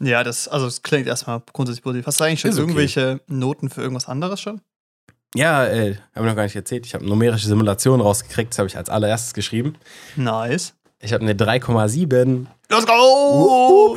[0.00, 2.06] Ja, das, also es klingt erstmal grundsätzlich positiv.
[2.06, 2.62] Hast du eigentlich schon Ist okay.
[2.64, 4.60] irgendwelche Noten für irgendwas anderes schon?
[5.36, 6.86] ja, äh, habe ich noch gar nicht erzählt.
[6.86, 9.74] Ich habe numerische Simulation rausgekriegt, das habe ich als allererstes geschrieben.
[10.14, 10.74] Nice.
[11.04, 12.46] Ich habe eine 3,7.
[12.70, 13.96] Let's go!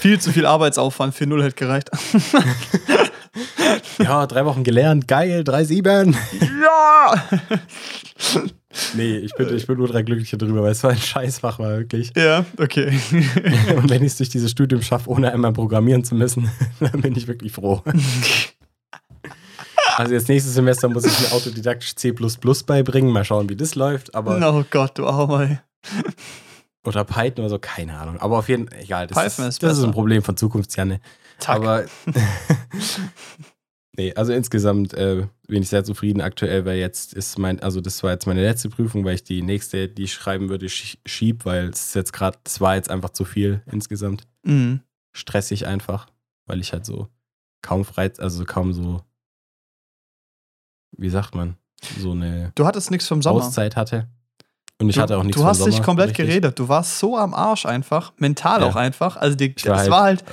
[0.00, 1.90] viel zu viel Arbeitsaufwand für null hätte gereicht.
[3.98, 6.14] Ja, drei Wochen gelernt, geil, 3,7.
[6.62, 7.14] ja!
[8.94, 12.12] Nee, ich bin, ich bin ultra glücklich darüber, weil es war ein Scheißfach, war wirklich.
[12.14, 12.98] ja, okay.
[13.76, 16.50] Und wenn ich es durch dieses Studium schaffe, ohne einmal programmieren zu müssen,
[16.80, 17.82] dann bin ich wirklich froh.
[20.02, 24.14] Also jetzt nächstes Semester muss ich mir autodidaktisch C beibringen, mal schauen, wie das läuft.
[24.14, 25.40] Aber, oh Gott, du Armer.
[25.42, 25.58] ey.
[26.84, 28.18] Oder Python oder so, keine Ahnung.
[28.18, 31.00] Aber auf jeden Fall, egal, das, Python ist, ist das ist ein Problem von Zukunftsjanne.
[31.38, 31.56] Tack.
[31.56, 31.84] Aber
[33.96, 38.02] nee, also insgesamt äh, bin ich sehr zufrieden aktuell, weil jetzt ist mein, also das
[38.02, 41.44] war jetzt meine letzte Prüfung, weil ich die nächste, die ich schreiben würde, schie- schieb,
[41.44, 44.26] weil es ist jetzt gerade, es war jetzt einfach zu viel insgesamt.
[44.44, 44.80] Mhm.
[45.14, 46.06] Stressig einfach,
[46.46, 47.08] weil ich halt so
[47.62, 49.02] kaum frei, also kaum so,
[50.96, 51.56] wie sagt man,
[51.98, 53.44] so eine Du hattest nichts vom Sommer.
[53.44, 54.08] Auszeit hatte.
[54.80, 56.26] Und ich du, hatte auch nichts Du vom hast dich Sommer, komplett richtig.
[56.26, 56.58] geredet.
[56.58, 58.12] Du warst so am Arsch einfach.
[58.16, 58.66] Mental Ja.
[58.68, 59.16] auch einfach.
[59.16, 60.24] Also, die, war das halt- war halt.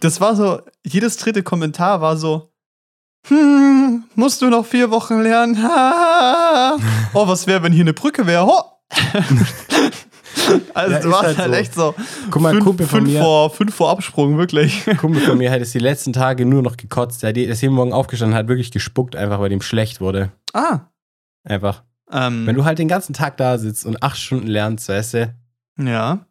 [0.00, 0.60] Das war so.
[0.84, 2.50] Jedes dritte Kommentar war so.
[3.28, 5.56] Hm, musst du noch vier Wochen lernen?
[7.14, 8.46] Oh, was wäre, wenn hier eine Brücke wäre?
[8.46, 8.62] Ho.
[10.74, 11.58] also, Ja, du warst halt halt, so.
[11.58, 11.94] echt so.
[12.30, 14.84] Guck mal, fünf, Kumpel von fünf, mir, vor, fünf vor Absprung, wirklich.
[14.98, 17.22] Kumpel von mir hat es die letzten Tage nur noch gekotzt.
[17.22, 20.32] Der ist jeden Morgen aufgestanden, hat wirklich gespuckt, einfach weil ihm schlecht wurde.
[20.52, 20.80] Ah.
[21.44, 21.82] Einfach.
[22.10, 25.34] Ähm, Wenn du halt den ganzen Tag da sitzt und acht Stunden lernst, weißt du,
[25.78, 26.26] ja.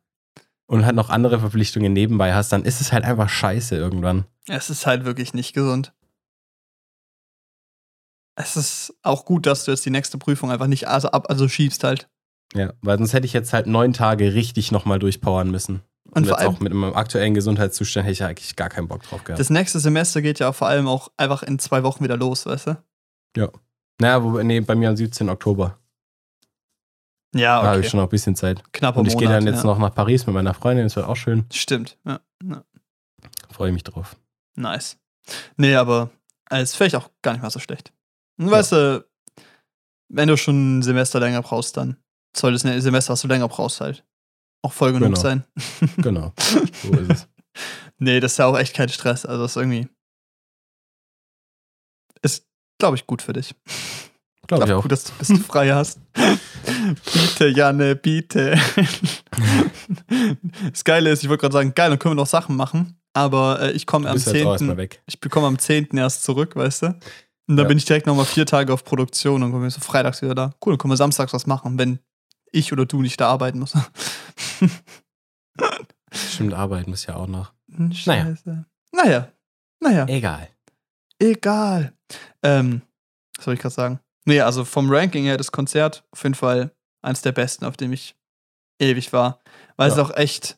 [0.67, 4.25] und halt noch andere Verpflichtungen nebenbei hast, dann ist es halt einfach scheiße irgendwann.
[4.47, 5.93] Es ist halt wirklich nicht gesund.
[8.35, 11.47] Es ist auch gut, dass du jetzt die nächste Prüfung einfach nicht also ab, also
[11.47, 12.09] schiebst halt.
[12.53, 15.81] Ja, weil sonst hätte ich jetzt halt neun Tage richtig nochmal durchpowern müssen.
[16.05, 19.03] Und, Und vor allem- auch mit meinem aktuellen Gesundheitszustand hätte ich eigentlich gar keinen Bock
[19.03, 19.39] drauf gehabt.
[19.39, 22.67] Das nächste Semester geht ja vor allem auch einfach in zwei Wochen wieder los, weißt
[22.67, 23.51] du?
[23.99, 25.29] naja, wo, nee, bei mir am 17.
[25.29, 25.77] Oktober.
[27.33, 27.85] Ja, Da habe okay.
[27.85, 28.61] ich schon noch ein bisschen Zeit.
[28.73, 29.63] Knapper Und ich gehe dann jetzt ja.
[29.63, 31.45] noch nach Paris mit meiner Freundin, das wird auch schön.
[31.53, 32.19] Stimmt, ja.
[32.43, 32.65] ja.
[33.51, 34.17] Freue ich mich drauf.
[34.55, 34.97] Nice.
[35.55, 36.09] Nee, aber
[36.49, 37.93] äh, ist vielleicht auch gar nicht mal so schlecht.
[38.37, 39.05] Und Weißt du,
[40.09, 41.95] wenn du schon ein Semester länger brauchst, dann
[42.35, 44.03] soll das ein Semester, was du länger brauchst, halt
[44.63, 45.19] auch voll genug Genau.
[45.19, 45.43] sein.
[45.97, 46.33] Genau.
[46.83, 47.27] So ist es.
[47.97, 49.25] Nee, das ist ja auch echt kein Stress.
[49.25, 49.87] Also, das ist irgendwie.
[52.21, 52.45] Ist,
[52.79, 53.55] glaube ich, gut für dich.
[54.47, 54.81] Glaube ich Glaub, auch.
[54.83, 55.99] Gut, dass du, dass du frei hast.
[57.13, 58.57] biete, Janne, biete.
[60.71, 62.97] das Geile ist, ich wollte gerade sagen, geil, dann können wir noch Sachen machen.
[63.13, 64.77] Aber äh, ich komme am bist jetzt auch erstmal 10.
[64.77, 65.01] weg.
[65.05, 65.89] Ich bekomme am 10.
[65.97, 66.85] erst zurück, weißt du?
[66.87, 67.67] Und dann Ja.
[67.67, 70.53] bin ich direkt nochmal vier Tage auf Produktion und komme so freitags wieder da.
[70.65, 71.99] Cool, dann können wir samstags was machen, wenn
[72.51, 73.75] ich oder du nicht da arbeiten musst.
[76.13, 77.53] Stimmt, arbeiten muss ja auch noch.
[77.91, 78.65] Scheiße.
[78.91, 79.31] Naja.
[79.79, 80.05] Naja.
[80.07, 80.49] Egal.
[81.19, 81.93] Egal.
[82.43, 82.81] Ähm,
[83.37, 83.99] was soll ich gerade sagen?
[84.25, 86.71] Nee, also vom Ranking her, das Konzert auf jeden Fall
[87.01, 88.15] eins der besten, auf dem ich
[88.79, 89.39] ewig war.
[89.77, 90.03] Weil es Ja.
[90.03, 90.57] auch echt,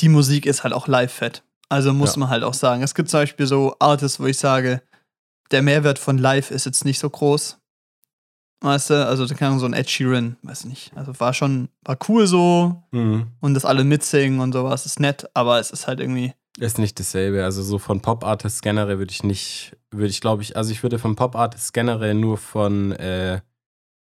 [0.00, 1.44] die Musik ist halt auch live fett.
[1.68, 2.20] Also muss Ja.
[2.20, 2.82] man halt auch sagen.
[2.82, 4.82] Es gibt zum Beispiel so Artists, wo ich sage,
[5.50, 7.58] der Mehrwert von live ist jetzt nicht so groß.
[8.62, 11.98] Weißt du, also da kann so ein Ed Sheeran, weiß nicht, also war schon, war
[12.08, 13.26] cool so Mhm.
[13.40, 16.98] und das alle mitsingen und sowas ist nett, aber es ist halt irgendwie, Ist nicht
[17.00, 17.44] dasselbe.
[17.44, 20.98] Also so von Pop-Artists generell würde ich nicht, würde ich glaube ich, also ich würde
[20.98, 23.40] von Pop-Artists generell nur von, äh,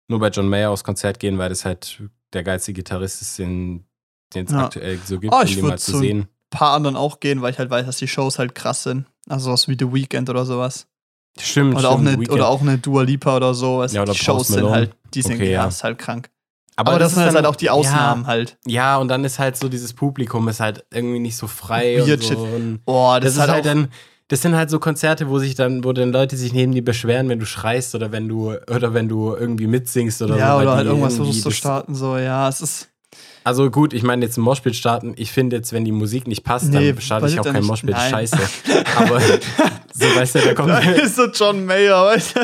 [0.08, 2.02] nur bei John Mayer aufs Konzert gehen, weil das halt
[2.32, 3.84] der geilste Gitarrist ist, den
[4.32, 4.64] es Ja.
[4.64, 6.28] aktuell so gibt, Oh, ich mal zu sehen.
[6.50, 9.06] paar anderen auch gehen, weil ich halt weiß, dass die Shows halt krass sind.
[9.28, 10.86] Also was wie The Weeknd oder sowas.
[11.40, 12.34] Stimmt, Oder, auch stimmt, eine, Weekend.
[12.34, 13.80] oder auch eine Dua Lipa oder so.
[13.80, 15.64] Also Ja, oder die Shows sind halt, die sind Okay, ja.
[15.64, 16.30] krass, halt krank.
[16.76, 18.58] Aber, Aber, das, sind ist halt dann- auch die Ausnahmen halt.
[18.66, 21.98] Ja, ja, und dann ist halt so dieses Publikum ist halt irgendwie nicht so frei
[22.06, 22.38] Weird und so.
[22.38, 23.88] Und Boah, das, das, ist halt auch, dann,
[24.28, 27.28] das sind halt so Konzerte, wo sich dann, wo dann Leute sich neben dir beschweren,
[27.30, 30.58] wenn du schreist oder wenn du, oder wenn du irgendwie mitsingst oder ja, so.
[30.58, 32.88] weil oder halt irgendwas versuchst zu das- starten, so, ja, es ist.
[33.44, 36.42] Also gut, ich meine jetzt ein Moshpit starten, ich finde jetzt, wenn die Musik nicht
[36.44, 38.36] passt, Nee, dann starte ich auch kein Moshpit, scheiße.
[38.96, 39.20] Aber
[39.98, 42.40] so weißt du, da kommt Da ist so John Mayer, weißt du?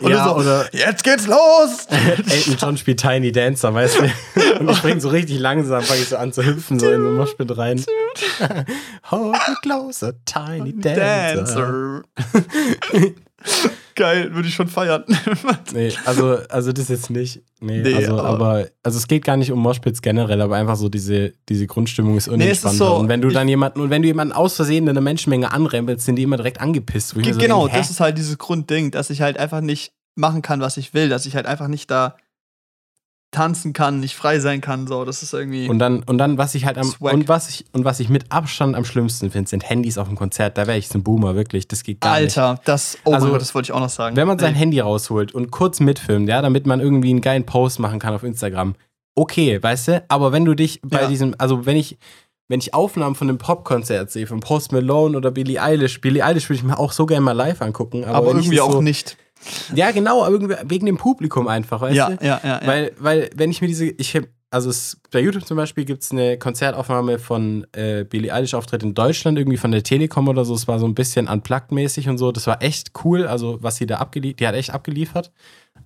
[0.00, 1.86] Und ja, so, oder jetzt geht's los!
[1.90, 4.58] Elton John spielt Tiny Dancer, weißt du?
[4.60, 7.14] Und ich springe so richtig langsam, fange ich so an zu hüpfen, so in ein
[7.14, 7.84] Moshpit rein.
[9.10, 11.34] Hold me closer, Tiny Dancer.
[11.34, 12.02] Dancer.
[13.98, 15.04] Geil, würde ich schon feiern.
[15.74, 17.42] Nee, also, also das jetzt nicht.
[17.60, 20.88] Nee, Nee, also, aber- also es geht gar nicht um Moshpits generell, aber einfach so
[20.88, 22.76] diese, diese Grundstimmung ist Nee, es ist unentspannter.
[22.94, 25.50] so, und wenn du dann jemanden, und wenn du jemanden aus Versehen in einer Menschenmenge
[25.52, 27.16] anrempelst, sind die immer direkt angepisst.
[27.16, 30.42] mir so genau, denke, das ist halt dieses Grundding, dass ich halt einfach nicht machen
[30.42, 32.16] kann, was ich will, dass ich halt einfach nicht da
[33.30, 35.68] tanzen kann, nicht frei sein kann, so, das ist irgendwie.
[35.68, 37.12] Und dann, und dann, was ich halt am, Swag.
[37.12, 40.16] und was ich, und was ich mit Abstand am schlimmsten finde, sind Handys auf dem
[40.16, 40.56] Konzert.
[40.56, 41.68] Da wäre ich so ein Boomer, wirklich.
[41.68, 42.38] Das geht gar nicht.
[42.38, 44.16] Alter, das, oh Also, mein Gott, das wollte ich auch noch sagen.
[44.16, 47.44] Wenn man sein Ey, Handy rausholt und kurz mitfilmt, ja, damit man irgendwie einen geilen
[47.44, 48.74] Post machen kann auf Instagram,
[49.14, 50.04] okay, weißt du?
[50.08, 51.08] Aber wenn du dich bei Ja.
[51.08, 51.98] diesem, also wenn ich,
[52.48, 56.48] wenn ich Aufnahmen von einem Popkonzert sehe, von Post Malone oder Billie Eilish, Billie Eilish
[56.48, 58.04] würde ich mir auch so gerne mal live angucken.
[58.04, 59.18] Aber, aber irgendwie auch so, nicht.
[59.74, 60.40] Ja, genau, aber
[60.70, 62.24] wegen dem Publikum einfach, weißt Ja, du?
[62.24, 62.66] ja, ja, ja.
[62.66, 66.02] Weil, weil, wenn ich mir diese, ich hab, also es, bei YouTube zum Beispiel gibt
[66.02, 70.44] es eine Konzertaufnahme von äh, Billie Eilish Auftritt in Deutschland, irgendwie von der Telekom oder
[70.44, 70.54] so.
[70.54, 72.32] Es war so ein bisschen unplugged-mäßig und so.
[72.32, 75.30] Das war echt cool, also was sie da abgeliefert, die hat echt abgeliefert.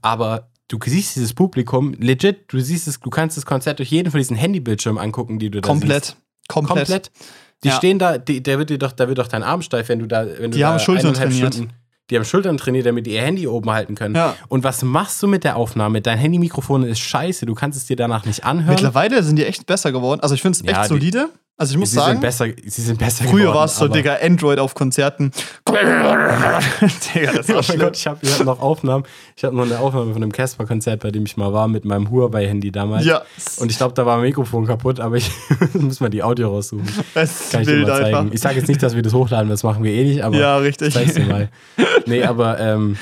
[0.01, 4.11] Aber du siehst dieses Publikum, legit, du siehst es, du kannst das Konzert durch jeden
[4.11, 5.81] von diesen Handybildschirmen angucken, die du da siehst.
[5.81, 6.17] komplett,
[6.49, 6.79] komplett.
[6.79, 7.11] Komplett.
[7.65, 7.77] Die Ja.
[7.77, 10.07] stehen da, die, der wird dir doch, da wird doch dein Arm steif, wenn du
[10.07, 11.55] da, wenn du Die da haben Schultern trainiert.
[11.55, 11.73] Stunden-
[12.11, 14.15] die haben Schultern trainiert, damit die ihr Handy oben halten können.
[14.15, 14.37] Ja.
[14.49, 16.01] Und was machst du mit der Aufnahme?
[16.03, 18.71] Dein Handymikrofon ist scheiße, du kannst es dir danach nicht anhören.
[18.75, 20.21] Mittlerweile sind die echt besser geworden.
[20.21, 21.31] Also ich finde es Ja, echt die- solide.
[21.63, 23.87] Also ich muss sie sagen, sind besser, sie sind besser früher geworden, war es so,
[23.87, 25.31] Digga, Android auf Konzerten.
[25.71, 27.79] Digga, das Oh war mein schlimm.
[27.81, 29.05] Gott, ich habe hab noch Aufnahmen.
[29.37, 32.11] Ich habe noch eine Aufnahme von einem Casper-Konzert, bei dem ich mal war, mit meinem
[32.11, 33.05] Huawei-Handy damals.
[33.05, 33.23] Ja,
[33.59, 35.31] Und ich glaube, da war mein Mikrofon kaputt, aber ich
[35.75, 36.85] muss mal die Audio raussuchen.
[37.15, 38.17] es Kann ich dir mal zeigen.
[38.17, 38.35] einfach.
[38.35, 40.59] Ich sage jetzt nicht, dass wir das hochladen, das machen wir eh nicht, aber ja,
[40.59, 40.95] ich richtig.
[40.95, 41.49] zeig's dir mal.
[42.07, 42.97] Nee, aber ähm,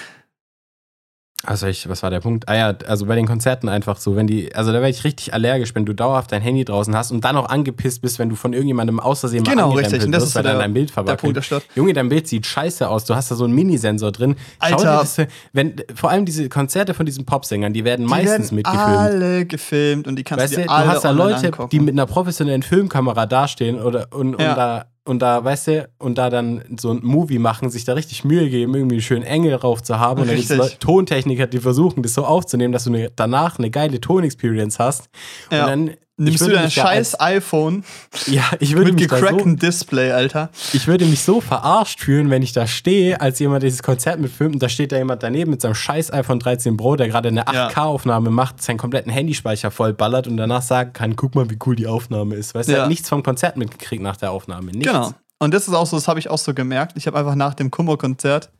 [1.44, 2.48] also ich, was war der Punkt?
[2.48, 5.32] Ah ja, also bei den Konzerten einfach so, wenn die, also da werde ich richtig
[5.32, 8.36] allergisch, wenn du dauerhaft dein Handy draußen hast und dann auch angepisst bist, wenn du
[8.36, 10.04] von irgendjemandem aus Versehen mal Genau, richtig.
[10.04, 11.36] Und das wirst, ist weil dann dein Bild Der Punkt verwackelt.
[11.36, 11.62] der Stadt.
[11.74, 13.06] Junge, dein Bild sieht scheiße aus.
[13.06, 14.36] Du hast da so einen Minisensor drin.
[14.62, 14.76] Schau Alter.
[14.92, 15.16] dir das,
[15.54, 18.84] wenn, vor allem diese Konzerte von diesen Popsängern, die werden Die meistens werden mitgefilmt.
[18.86, 21.68] alle gefilmt und die kannst Weißt du du, dir du alle hast da Leute, angucken.
[21.70, 24.50] die mit einer professionellen Filmkamera dastehen oder und, Ja.
[24.50, 27.94] und da und da, weißt du, und da dann so ein Movie machen, sich da
[27.94, 30.20] richtig Mühe geben, irgendwie einen schönen Engel drauf zu haben.
[30.20, 30.78] Und dann gibt es Richtig.
[30.78, 35.08] Tontechniker, die versuchen, das so aufzunehmen, dass du eine, danach eine geile Tonexperience hast.
[35.50, 35.64] Ja.
[35.64, 37.82] Und dann Nimmst du dein scheiß iPhone
[38.26, 40.50] Ja, ich würde, mit mich da so, gecracktem Display, Alter.
[40.72, 44.54] ich würde mich so verarscht fühlen, wenn ich da stehe, als jemand dieses Konzert mitfilmt
[44.54, 47.44] und da steht da jemand daneben mit seinem scheiß iPhone 13 Pro, der gerade eine
[47.52, 47.68] Ja.
[47.68, 51.86] 8K-Aufnahme macht, seinen kompletten Handyspeicher vollballert und danach sagen kann, guck mal, wie cool die
[51.86, 52.54] Aufnahme ist.
[52.54, 52.82] Weißt du, er Ja.
[52.84, 54.72] hat nichts vom Konzert mitgekriegt nach der Aufnahme.
[54.72, 54.86] Nichts.
[54.86, 55.12] Genau.
[55.38, 56.92] Und das ist auch so, das habe ich auch so gemerkt.
[56.96, 58.50] Ich habe einfach nach dem Kummer-Konzert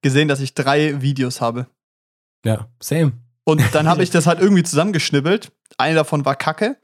[0.00, 1.66] gesehen, dass ich drei Videos habe.
[2.46, 3.12] Ja, same.
[3.44, 5.52] Und dann habe ich das halt irgendwie zusammengeschnibbelt.
[5.76, 6.76] Eine davon war Kacke.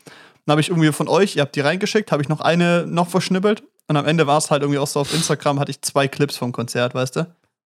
[0.47, 3.09] Dann habe ich irgendwie von euch, ihr habt die reingeschickt, habe ich noch eine noch
[3.09, 3.63] verschnibbelt.
[3.89, 6.37] Und am Ende war es halt irgendwie auch so auf Instagram, hatte ich zwei Clips
[6.37, 7.27] vom Konzert, weißt du?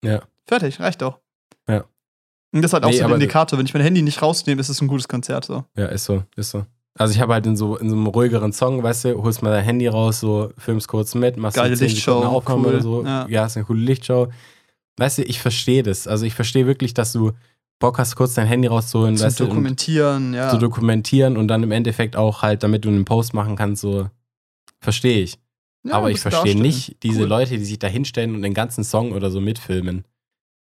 [0.03, 0.21] Ja.
[0.47, 1.19] Fertig, reicht doch.
[1.67, 1.85] Ja.
[2.51, 3.57] Und das ist halt auch Nee, so aber- Indikator.
[3.57, 5.45] Wenn ich mein Handy nicht rausnehme, ist es ein gutes Konzert.
[5.45, 5.63] So.
[5.75, 6.65] Ja, ist so, ist so.
[6.95, 9.49] Also ich habe halt in so, in so einem ruhigeren Song, weißt du, holst mal
[9.49, 12.81] dein Handy raus, so filmst kurz mit, machst Geile so 10 Lichtshow, Aufnahme cool, oder
[12.83, 13.03] so.
[13.03, 13.25] ja.
[13.27, 13.45] Ja.
[13.47, 14.27] ist eine coole Lichtshow.
[14.97, 16.07] weißt du, ich verstehe das.
[16.07, 17.31] Also ich verstehe wirklich, dass du
[17.83, 20.49] Bock hast, kurz dein Handy rauszuholen, Zu weißt du, und dokumentieren, ja.
[20.49, 24.09] zu dokumentieren und dann im Endeffekt auch halt, damit du einen Post machen kannst, so
[24.79, 25.37] verstehe ich.
[25.83, 27.27] Ja, Aber ich verstehe nicht diese Cool.
[27.27, 30.05] Leute, die sich da hinstellen und den ganzen Song oder so mitfilmen.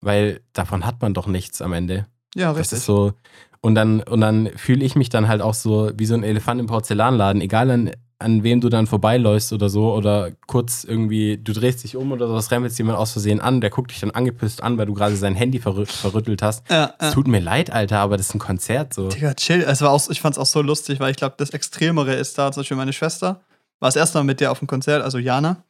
[0.00, 2.06] Weil davon hat man doch nichts am Ende.
[2.36, 2.78] Ja, Das richtig.
[2.78, 3.14] ist so.
[3.60, 6.60] Und dann, und dann fühle ich mich dann halt auch so wie so ein Elefant
[6.60, 7.90] im Porzellanladen, egal an,
[8.20, 12.26] an wem du dann vorbeiläufst oder so, oder kurz irgendwie, du drehst dich um oder
[12.26, 15.14] sowas, rempelst jemand aus Versehen an, der guckt dich dann angepisst an, weil du gerade
[15.16, 16.68] sein Handy verrü verrüttelt hast.
[16.70, 17.12] ja, Es ja.
[17.12, 19.08] tut mir leid, Alter, aber das ist ein Konzert so.
[19.08, 19.62] Digga, chill.
[19.66, 22.50] Es war auch, ich fand's auch so lustig, weil ich glaube, das Extremere ist da
[22.50, 23.40] zum Beispiel meine Schwester.
[23.80, 25.62] War das erste Mal mit der auf dem Konzert, also Jana.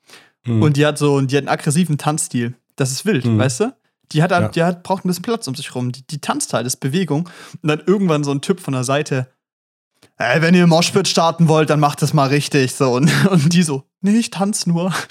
[0.47, 0.63] Mhm.
[0.63, 2.55] Und die hat so, die hat einen aggressiven Tanzstil.
[2.77, 3.39] Das ist wild, Mhm.
[3.39, 3.75] weißt du?
[4.13, 4.49] Die hat, Ja.
[4.49, 5.93] die hat, braucht ein bisschen Platz um sich rum.
[5.93, 7.29] Die, die tanzt halt, das ist Bewegung.
[7.63, 9.27] Und dann irgendwann so ein Typ von der Seite,
[10.19, 12.75] ey, wenn ihr Moshpit starten wollt, dann macht das mal richtig.
[12.75, 12.93] So.
[12.93, 14.93] Und, und die so, nee, ich tanz nur.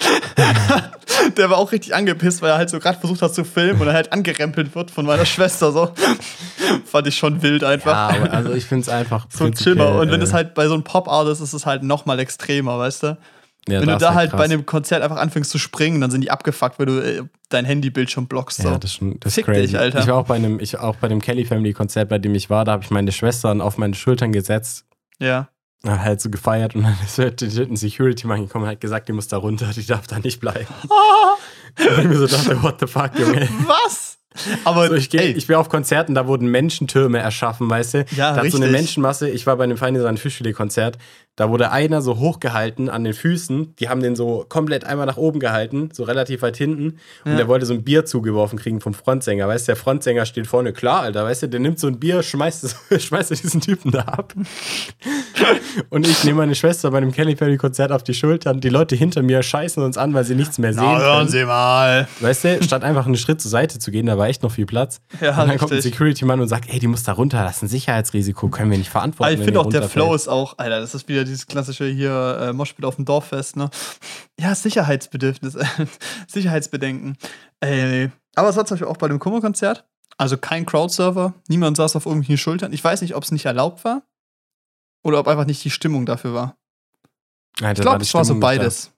[1.36, 3.88] Der war auch richtig angepisst, weil er halt so gerade versucht hat zu filmen und
[3.88, 5.72] er halt angerempelt wird von meiner Schwester.
[5.72, 5.92] So.
[6.84, 8.14] Fand ich schon wild einfach.
[8.14, 9.98] ja, also ich finde es einfach so chiller.
[9.98, 12.18] Und wenn äh, es halt bei so einem Pop-Art ist, ist es halt noch mal
[12.18, 13.18] extremer, weißt du?
[13.68, 14.50] ja, wenn du da halt bei krass.
[14.50, 18.26] einem Konzert einfach anfängst zu springen, dann sind die abgefuckt, weil du äh, dein Handybildschirm
[18.26, 18.62] blockst.
[18.62, 18.68] So.
[18.68, 19.60] Ja, das ist schon das ist crazy.
[19.62, 20.00] dich, Alter.
[20.00, 22.50] Ich war auch bei einem, ich auch bei dem Kelly Family Konzert, bei dem ich
[22.50, 24.86] war, da habe ich meine Schwestern auf meine Schultern gesetzt,
[25.18, 25.48] ja.
[25.84, 29.12] hab halt so gefeiert und dann ist halt ein Security-Mann gekommen und hat gesagt, die
[29.12, 30.66] muss da runter, die darf da nicht bleiben.
[31.78, 33.48] Und ich mir so dachte, what the fuck, Junge.
[33.66, 34.18] Was?
[34.64, 38.04] Aber So, ich, geh, ey, ich bin auf Konzerten, da wurden Menschentürme erschaffen, weißt du?
[38.16, 38.68] Ja, da hat so eine.
[38.68, 40.98] Menschenmasse, ich war bei einem Feinde ein Fischfilet-Konzert,
[41.38, 45.16] da wurde einer so hochgehalten an den Füßen, die haben den so komplett einmal nach
[45.16, 47.36] oben gehalten, so relativ weit hinten, und Ja.
[47.36, 49.70] der wollte so ein Bier zugeworfen kriegen vom Frontsänger, weißt du?
[49.70, 51.48] Der Frontsänger steht vorne, klar, Alter, weißt du?
[51.48, 54.34] Der nimmt so ein Bier, schmeißt es, schmeißt es diesen Typen da ab.
[55.90, 59.22] und ich nehme meine Schwester bei einem Kelly Perry-Konzert auf die Schultern, die Leute hinter
[59.22, 61.28] mir scheißen uns an, weil sie nichts mehr sehen na, hören können.
[61.30, 62.08] Sie mal.
[62.20, 64.66] Weißt du, statt einfach einen Schritt zur Seite zu gehen, da war echt noch viel
[64.66, 65.00] Platz.
[65.20, 65.92] Ja, und dann kommt ein richtig.
[65.94, 68.90] Security-Mann und sagt, ey, die muss da runter, das ist ein Sicherheitsrisiko, können wir nicht
[68.90, 69.22] verantworten.
[69.24, 69.88] Aber ich wenn finde auch, der.
[69.88, 73.56] Flow ist auch, Alter, das ist wieder dieses klassische hier äh, Moshpit auf dem Dorffest,
[73.56, 73.70] ne?
[74.38, 75.56] Ja, Sicherheitsbedürfnis,
[76.28, 77.16] Sicherheitsbedenken.
[77.60, 79.84] Ey, aber es war zum Beispiel auch bei dem Kummer-Konzert.
[80.16, 82.72] Also kein Crowdserver, niemand saß auf irgendwelchen Schultern.
[82.72, 84.02] Ich weiß nicht, ob es nicht erlaubt war
[85.04, 86.56] oder ob einfach nicht die Stimmung dafür war.
[87.60, 88.92] Alter, Ich glaube, es war so beides.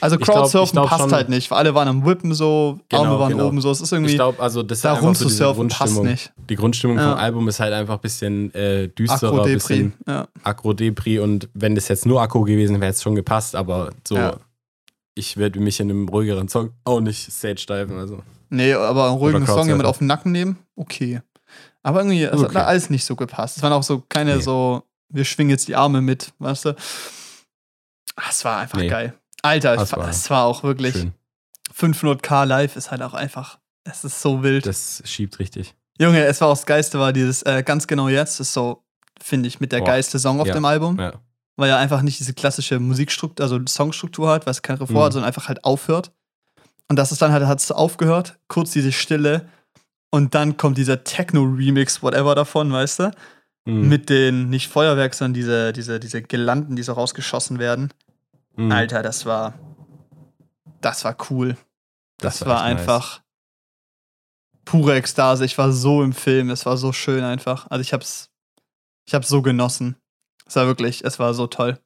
[0.00, 2.80] Also glaub- Crowdsurfen ich glaub passt schon- halt nicht, weil alle waren am Whippen so,
[2.88, 3.46] Genau, Arme waren genau.
[3.48, 3.70] oben so.
[3.70, 6.06] Es ist irgendwie, Ich glaube, also das da einfach so rumzusurfen passt Grundstimmung.
[6.10, 6.32] nicht.
[6.48, 7.10] Die Grundstimmung Ja.
[7.10, 9.54] vom Album ist halt einfach ein bisschen äh, düsterer, ein Akro-Depri.
[9.54, 10.28] bisschen Ja.
[10.42, 14.36] Akro-Depri und wenn das jetzt nur Akku gewesen wäre, es schon gepasst, aber so, Ja.
[15.14, 18.22] ich würde mich in einem ruhigeren Song auch nicht stage diven, also.
[18.48, 21.20] Nee, aber einen ruhigen Song jemand auf den Nacken nehmen, okay.
[21.82, 22.54] Aber irgendwie, es hat Okay.
[22.54, 23.58] da alles nicht so gepasst.
[23.58, 24.42] Es waren auch so keine Nee.
[24.42, 26.70] so, wir schwingen jetzt die Arme mit, weißt du?
[28.16, 28.88] Ah, Es war einfach Nee.
[28.88, 29.14] geil.
[29.42, 31.12] Alter, Das es war, es war auch wirklich Schön.
[31.76, 34.66] 500k live ist halt auch einfach, es ist so wild.
[34.66, 35.74] Das schiebt richtig.
[35.98, 38.82] Junge, es war auch das Geiste, war dieses äh, ganz genau jetzt, ist so,
[39.20, 39.86] finde ich, mit der Boah.
[39.86, 40.54] geilste Song auf Ja.
[40.54, 40.98] dem Album.
[40.98, 41.12] Ja.
[41.56, 45.02] weil er einfach nicht diese klassische Musikstruktur, also Songstruktur hat, weil es kein Refrain Mhm.
[45.02, 46.10] hat, sondern einfach halt aufhört.
[46.88, 49.46] Und das ist dann halt, hat es aufgehört, kurz diese Stille
[50.10, 53.10] und dann kommt dieser Techno-Remix, whatever davon, weißt du?
[53.66, 53.88] Mhm.
[53.90, 57.92] Mit den, nicht Feuerwerk, sondern diese, diese, diese Gelanden, die so rausgeschossen werden.
[58.56, 58.72] Mhm.
[58.72, 59.54] Alter, das war,
[60.80, 61.56] das war cool.
[62.18, 62.80] Das, Das war war, echt nice.
[62.88, 63.22] einfach
[64.64, 65.44] pure Ekstase.
[65.44, 67.66] Ich war so im Film, es war so schön einfach.
[67.70, 68.30] Also ich hab's,
[69.06, 69.96] ich hab's so genossen.
[70.46, 71.78] Es war wirklich, es war so toll.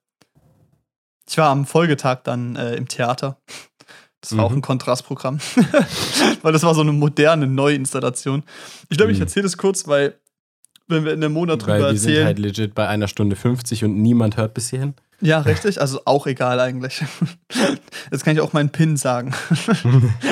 [1.29, 3.39] Ich war am Folgetag dann äh, im Theater.
[4.21, 4.59] Das war auch Mhm.
[4.59, 5.39] ein Kontrastprogramm.
[6.43, 8.43] weil das war so eine moderne Neuinstallation.
[8.89, 9.23] Ich glaube, ich Mhm.
[9.25, 10.19] erzähle das kurz, weil,
[10.87, 12.27] wenn wir in einem Monat drüber Weil wir sind erzählen.
[12.27, 14.95] halt legit bei einer Stunde 50 und niemand hört bis hierhin.
[15.21, 15.81] ja, richtig.
[15.81, 17.03] Also auch egal eigentlich.
[18.11, 19.35] Jetzt kann ich auch meinen Pin sagen.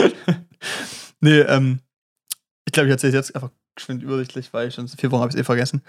[1.20, 1.80] nee, ähm,
[2.64, 5.30] ich glaube, ich erzähle es jetzt einfach geschwind übersichtlich, weil ich schon vier Wochen habe
[5.30, 5.82] ich es eh vergessen.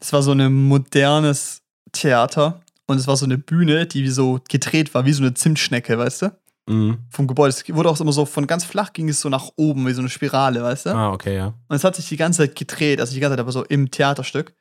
[0.00, 1.62] Es war so ein modernes
[1.92, 5.34] Theater und es war so eine Bühne, die wie so gedreht war, wie so eine
[5.34, 6.38] Zimtschnecke, weißt du?
[6.68, 6.98] Mhm.
[7.10, 7.50] Vom Gebäude.
[7.50, 10.00] Es wurde auch immer so von ganz flach ging es so nach oben, wie so
[10.00, 10.90] eine Spirale, weißt du?
[10.90, 11.46] Ah, okay, ja.
[11.68, 13.90] Und es hat sich die ganze Zeit gedreht, also die ganze Zeit aber so im
[13.90, 14.52] Theaterstück.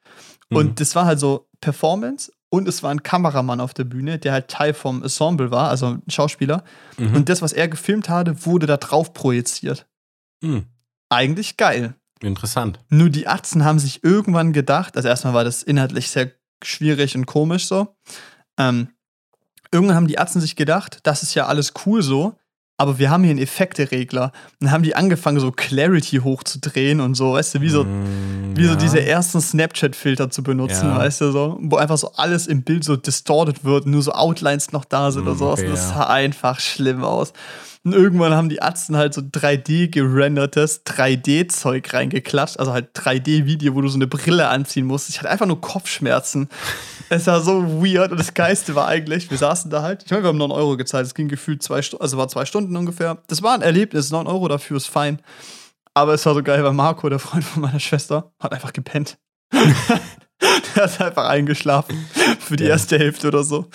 [0.49, 0.57] Mhm.
[0.57, 4.34] Und das war halt so Performance und es war ein Kameramann auf der Bühne, der
[4.34, 6.64] halt Teil vom Ensemble war, also ein Schauspieler.
[6.98, 7.15] Mhm.
[7.15, 9.88] Und das, was er gefilmt hatte, wurde da drauf projiziert.
[10.41, 10.65] Mhm.
[11.10, 11.95] Eigentlich geil.
[12.22, 12.80] Interessant.
[12.90, 16.32] Nur die Atzen haben sich irgendwann gedacht, also erstmal war das inhaltlich sehr
[16.64, 17.95] schwierig und komisch so.
[18.57, 18.90] Ähm,
[19.76, 22.34] irgendwann haben die Atzen sich gedacht, das ist ja alles cool so,
[22.77, 24.26] aber wir haben hier einen Effekteregler.
[24.26, 24.31] Und
[24.65, 28.65] dann haben die angefangen, so Clarity hochzudrehen und so, weißt du, wie so, Mm, wie
[28.65, 28.76] so ja.
[28.76, 30.97] diese ersten Snapchat-Filter zu benutzen, Ja.
[30.97, 34.72] weißt du, so, wo einfach so alles im Bild so distorted wird, nur so Outlines
[34.73, 35.60] noch da sind Mm, oder sowas.
[35.60, 35.95] okay, das ja.
[35.95, 37.31] sah einfach schlimm aus.
[37.85, 42.59] Und irgendwann haben die Atzen halt so 3D gerendertes 3D-Zeug reingeklatscht.
[42.59, 45.07] Also halt 3D-Video, wo du so eine Brille anziehen musst.
[45.07, 46.49] Ich hatte einfach nur Kopfschmerzen.
[47.09, 48.09] es war so weird.
[48.11, 50.01] Und das Geiste war eigentlich, wir saßen da halt.
[50.03, 51.05] Ich meine, wir haben 9 Euro gezahlt.
[51.05, 53.19] Es ging gefühlt zwei Stunden, also war zwei Stunden ungefähr.
[53.27, 54.09] Das war ein Erlebnis.
[54.09, 55.21] 9 Euro dafür ist fein.
[55.93, 59.19] Aber es war so geil, weil Marco, der Freund von meiner Schwester, hat einfach gepennt.
[60.75, 61.97] der ist einfach eingeschlafen
[62.39, 62.71] für die ja.
[62.71, 63.69] erste Hälfte oder so.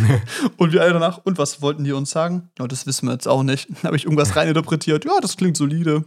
[0.56, 2.50] und wir alle danach, und was wollten die uns sagen?
[2.58, 3.68] Ja, das wissen wir jetzt auch nicht.
[3.68, 5.04] Dann habe ich irgendwas reininterpretiert.
[5.04, 6.04] Ja, das klingt solide.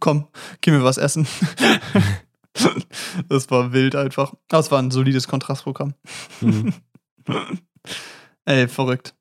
[0.00, 0.28] Komm,
[0.60, 1.26] gehen wir was essen.
[3.28, 4.34] das war wild einfach.
[4.48, 5.94] Das war ein solides Kontrastprogramm.
[6.40, 6.74] Mhm.
[8.44, 9.14] Ey, verrückt.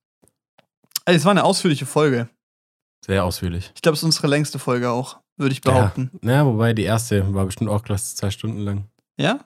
[1.05, 2.29] Ey, es war eine ausführliche Folge.
[3.05, 3.71] Sehr ausführlich.
[3.75, 6.11] Ich glaube, es ist unsere längste Folge auch, würde ich behaupten.
[6.21, 6.31] Ja.
[6.31, 8.85] ja, wobei die erste war bestimmt auch klasse, zwei Stunden lang.
[9.17, 9.39] Ja?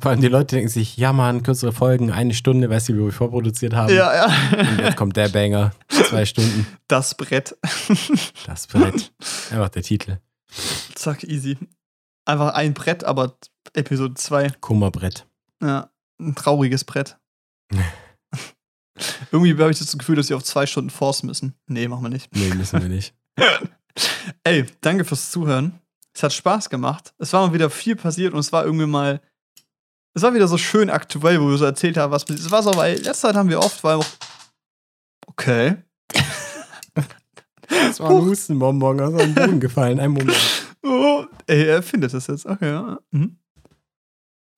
[0.00, 3.04] Vor allem die Leute denken sich, ja man, kürzere Folgen, eine Stunde, weißt du, wie
[3.04, 3.94] wir vorproduziert haben.
[3.94, 4.60] Ja, ja.
[4.70, 6.66] Und jetzt kommt der Banger, zwei Stunden.
[6.88, 7.56] Das Brett.
[8.46, 9.12] Das Brett.
[9.50, 10.18] Einfach der Titel.
[10.94, 11.58] Zack, easy.
[12.24, 13.36] Einfach ein Brett, aber
[13.74, 14.50] Episode 2.
[14.60, 15.26] Kummerbrett.
[15.62, 15.90] Ja,
[16.20, 17.16] ein trauriges Brett.
[19.30, 21.54] Irgendwie habe ich das Gefühl, dass wir auf zwei Stunden Force müssen.
[21.66, 22.34] Nee, machen wir nicht.
[22.34, 23.14] Nee, müssen wir nicht.
[24.44, 25.80] Ey, danke fürs Zuhören.
[26.14, 27.14] Es hat Spaß gemacht.
[27.18, 29.20] Es war mal wieder viel passiert und es war irgendwie mal.
[30.14, 32.46] Es war wieder so schön aktuell, wo wir so erzählt haben, was passiert.
[32.46, 34.06] Es war so, weil letzte Zeit haben wir oft, weil auch.
[35.26, 35.76] Okay.
[37.68, 40.00] Das war ein Hustenbonbon aus dem Boden gefallen.
[40.00, 40.36] Ein Moment.
[40.80, 42.46] Oh, ey, er findet das jetzt.
[42.46, 42.98] Okay, ja.
[43.10, 43.36] Mhm.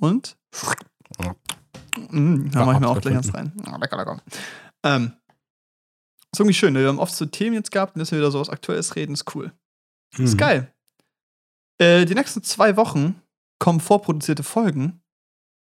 [0.00, 0.36] Und?
[2.10, 3.52] Mhm, da mache ich mir auch gleich was rein.
[3.66, 4.22] Oh, lecker, lecker.
[4.84, 5.12] Ähm,
[6.32, 6.74] ist irgendwie schön.
[6.74, 6.80] Ne?
[6.80, 9.14] Wir haben oft so Themen jetzt gehabt und dass wir wieder so was Aktuelles reden,
[9.14, 9.52] ist cool.
[10.16, 10.24] Mhm.
[10.24, 10.72] Ist geil.
[11.78, 13.20] Äh, die nächsten zwei Wochen
[13.58, 14.99] kommen vorproduzierte Folgen.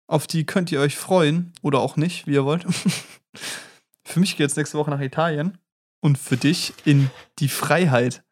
[0.09, 2.65] Auf die könnt ihr euch freuen oder auch nicht, wie ihr wollt.
[4.05, 5.59] für mich geht es nächste Woche nach Italien
[6.01, 8.23] und für dich in die Freiheit.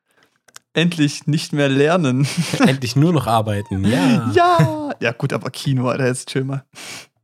[0.72, 2.26] Endlich nicht mehr lernen.
[2.58, 4.30] Endlich nur noch arbeiten, ja.
[4.34, 6.64] Ja, ja gut, aber Kino, Alter, jetzt chill mal.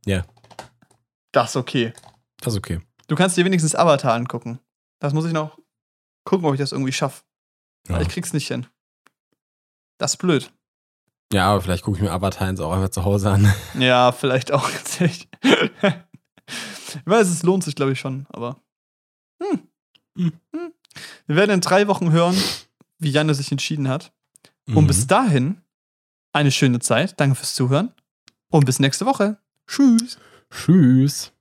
[0.05, 0.25] Ja.
[1.33, 1.93] Das ist okay.
[2.39, 2.79] Das ist okay.
[3.07, 4.59] Du kannst dir wenigstens Avatar angucken.
[4.99, 5.57] Das muss ich noch
[6.23, 7.23] gucken, ob ich das irgendwie schaffe.
[7.89, 7.99] Ja.
[8.01, 8.67] Ich krieg's nicht hin.
[9.97, 10.51] Das ist blöd.
[11.33, 13.53] Ja, aber vielleicht gucke ich mir Avatar jetzt auch einfach zu Hause an.
[13.79, 15.29] Ja, vielleicht auch tatsächlich.
[15.43, 18.61] ich weiß, es lohnt sich, glaube ich, schon, aber.
[19.41, 19.67] Hm.
[20.17, 20.33] Hm.
[20.55, 20.73] hm.
[21.27, 22.35] Wir werden in drei Wochen hören,
[22.99, 24.11] wie Janne sich entschieden hat.
[24.67, 24.87] Und mhm.
[24.87, 25.61] bis dahin
[26.33, 27.19] eine schöne Zeit.
[27.19, 27.93] Danke fürs Zuhören.
[28.49, 29.37] Und bis nächste Woche.
[29.67, 30.17] Tschüss.
[30.49, 31.33] Tschüss.